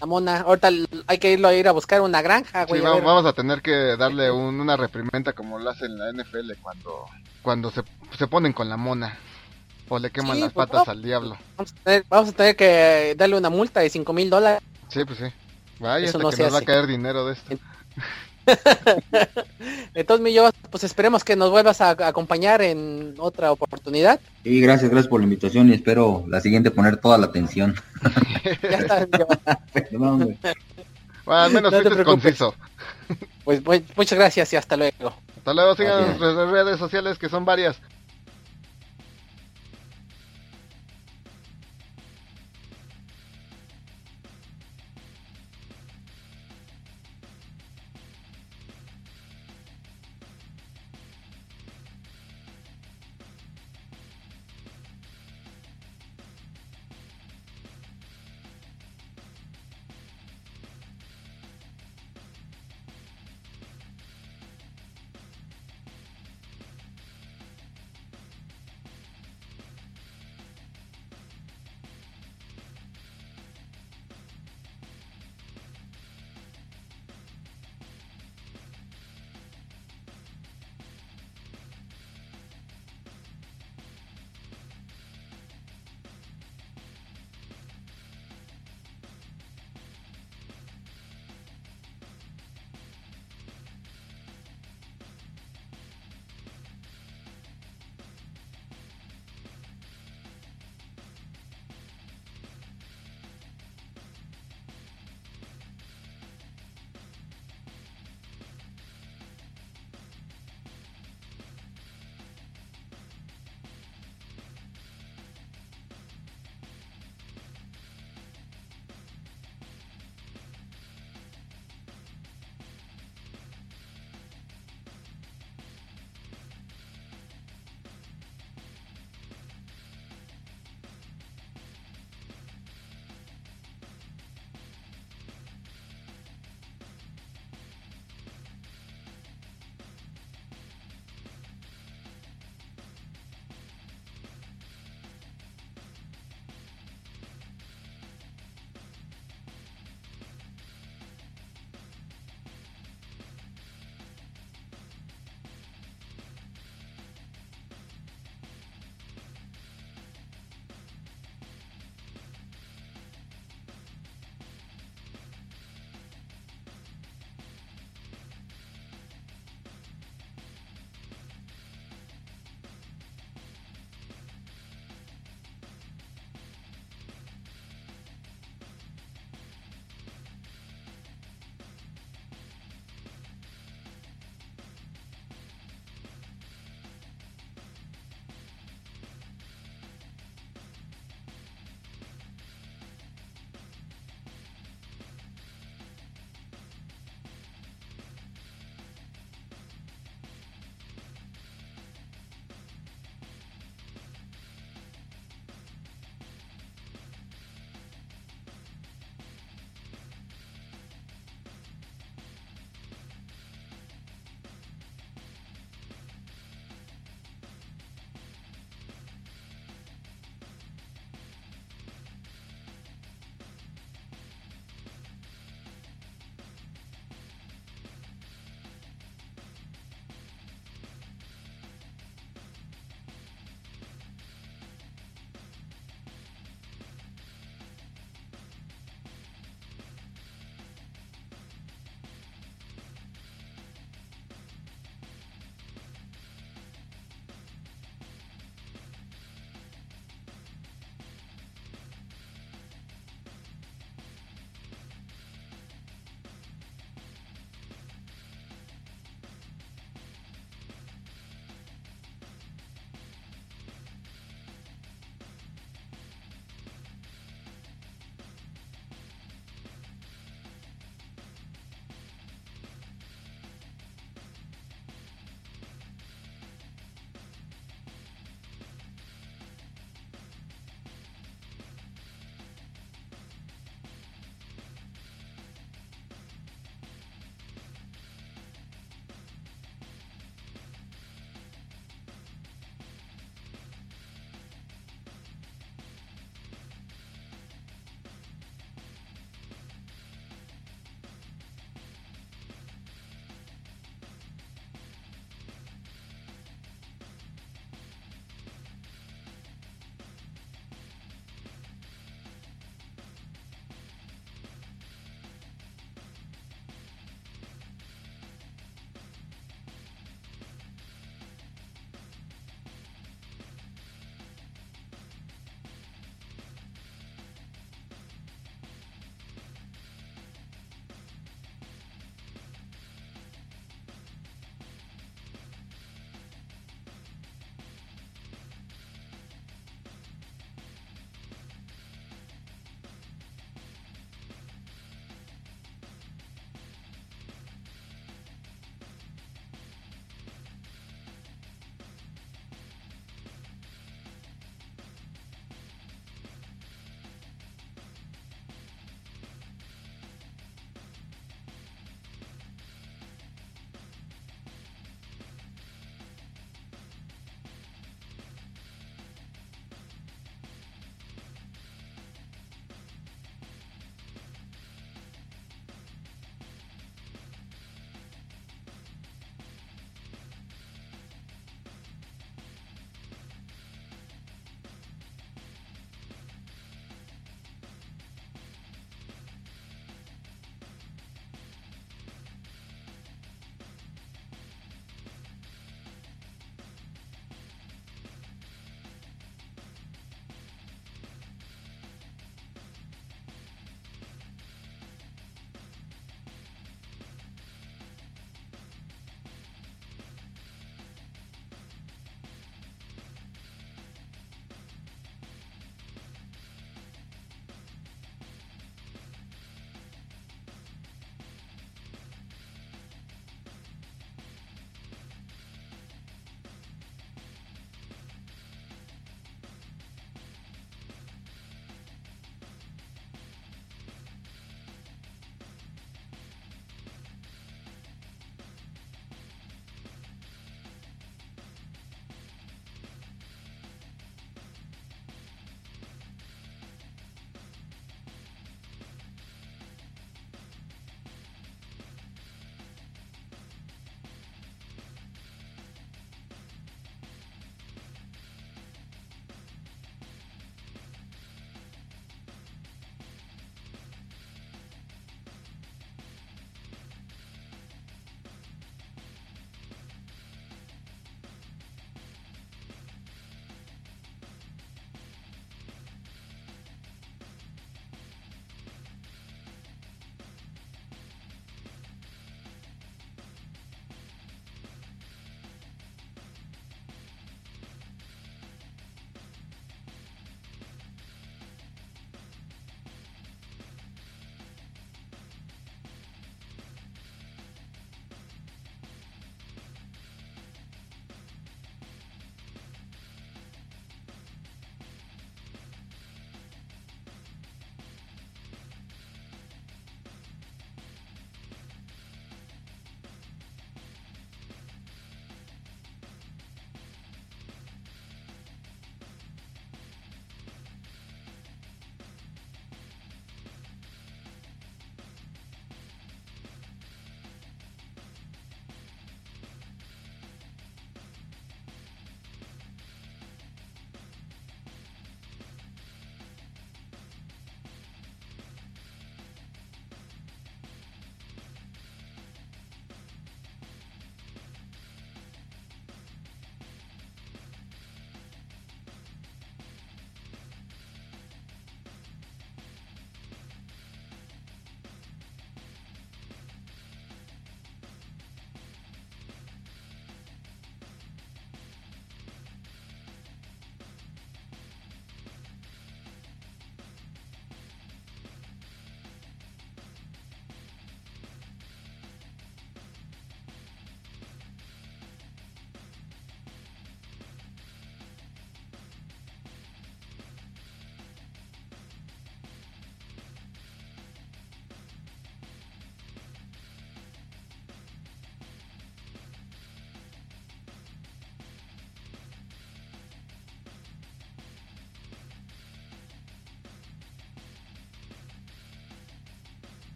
la 0.00 0.06
mona, 0.06 0.40
ahorita 0.40 0.70
hay 1.06 1.18
que 1.18 1.32
irlo 1.32 1.48
a 1.48 1.54
ir 1.54 1.68
a 1.68 1.72
buscar 1.72 2.00
una 2.00 2.22
granja, 2.22 2.64
sí, 2.64 2.68
güey. 2.70 2.84
a 2.84 2.90
vamos, 3.00 3.26
a 3.26 3.32
tener 3.32 3.60
que 3.62 3.96
darle 3.96 4.30
un- 4.30 4.58
una 4.60 4.76
reprimenda 4.76 5.32
como 5.34 5.58
lo 5.58 5.70
hace 5.70 5.84
en 5.86 5.98
la 5.98 6.08
NFL 6.12 6.52
cuando, 6.62 7.04
cuando 7.42 7.70
se, 7.70 7.82
se 8.18 8.26
ponen 8.26 8.52
con 8.52 8.68
la 8.68 8.76
mona. 8.76 9.18
O 9.92 9.98
le 9.98 10.10
queman 10.10 10.36
Sí, 10.36 10.42
las 10.42 10.52
pues, 10.52 10.68
patas 10.68 10.86
no. 10.86 10.92
al 10.92 11.02
diablo. 11.02 11.36
Vamos 11.56 11.72
a, 11.72 11.84
tener, 11.84 12.04
vamos 12.08 12.28
a 12.30 12.32
tener 12.32 12.54
que 12.56 13.14
darle 13.18 13.36
una 13.36 13.50
multa 13.50 13.80
de 13.80 13.90
cinco 13.90 14.12
mil 14.12 14.30
dólares. 14.30 14.62
Sí, 14.88 15.04
pues 15.04 15.18
sí. 15.18 15.24
Vaya, 15.80 16.04
Eso 16.06 16.18
hasta 16.18 16.22
no 16.22 16.30
que 16.30 16.42
nos 16.44 16.52
va 16.52 16.54
a 16.54 16.58
hace. 16.58 16.66
caer 16.66 16.86
dinero 16.86 17.26
de 17.26 17.32
esto. 17.32 17.56
Entonces, 19.94 20.24
mi 20.24 20.32
yo, 20.32 20.50
pues 20.70 20.84
esperemos 20.84 21.24
que 21.24 21.36
nos 21.36 21.50
vuelvas 21.50 21.80
a, 21.80 21.90
acompañar 21.90 22.62
en 22.62 23.14
otra 23.18 23.52
oportunidad. 23.52 24.20
Y 24.44 24.60
gracias, 24.60 24.90
gracias 24.90 25.08
por 25.08 25.20
la 25.20 25.24
invitación 25.24 25.68
y 25.68 25.74
espero 25.74 26.24
la 26.28 26.40
siguiente 26.40 26.70
poner 26.70 26.96
toda 26.96 27.18
la 27.18 27.26
atención. 27.26 27.74
Ya 28.62 28.78
está. 28.78 29.06
Perdón. 29.72 30.38
Bueno, 31.24 31.42
al 31.42 31.52
menos 31.52 31.72
No 31.72 31.78
te 31.78 31.84
fuiste 31.84 32.04
conciso. 32.04 32.54
Pues, 33.44 33.60
pues, 33.60 33.82
muchas 33.96 34.18
gracias 34.18 34.52
y 34.52 34.56
hasta 34.56 34.76
luego. 34.76 35.14
Hasta 35.36 35.54
luego, 35.54 35.74
sigan 35.74 36.18
nuestras 36.18 36.50
redes 36.50 36.78
sociales 36.78 37.18
que 37.18 37.28
son 37.28 37.44
varias. 37.44 37.80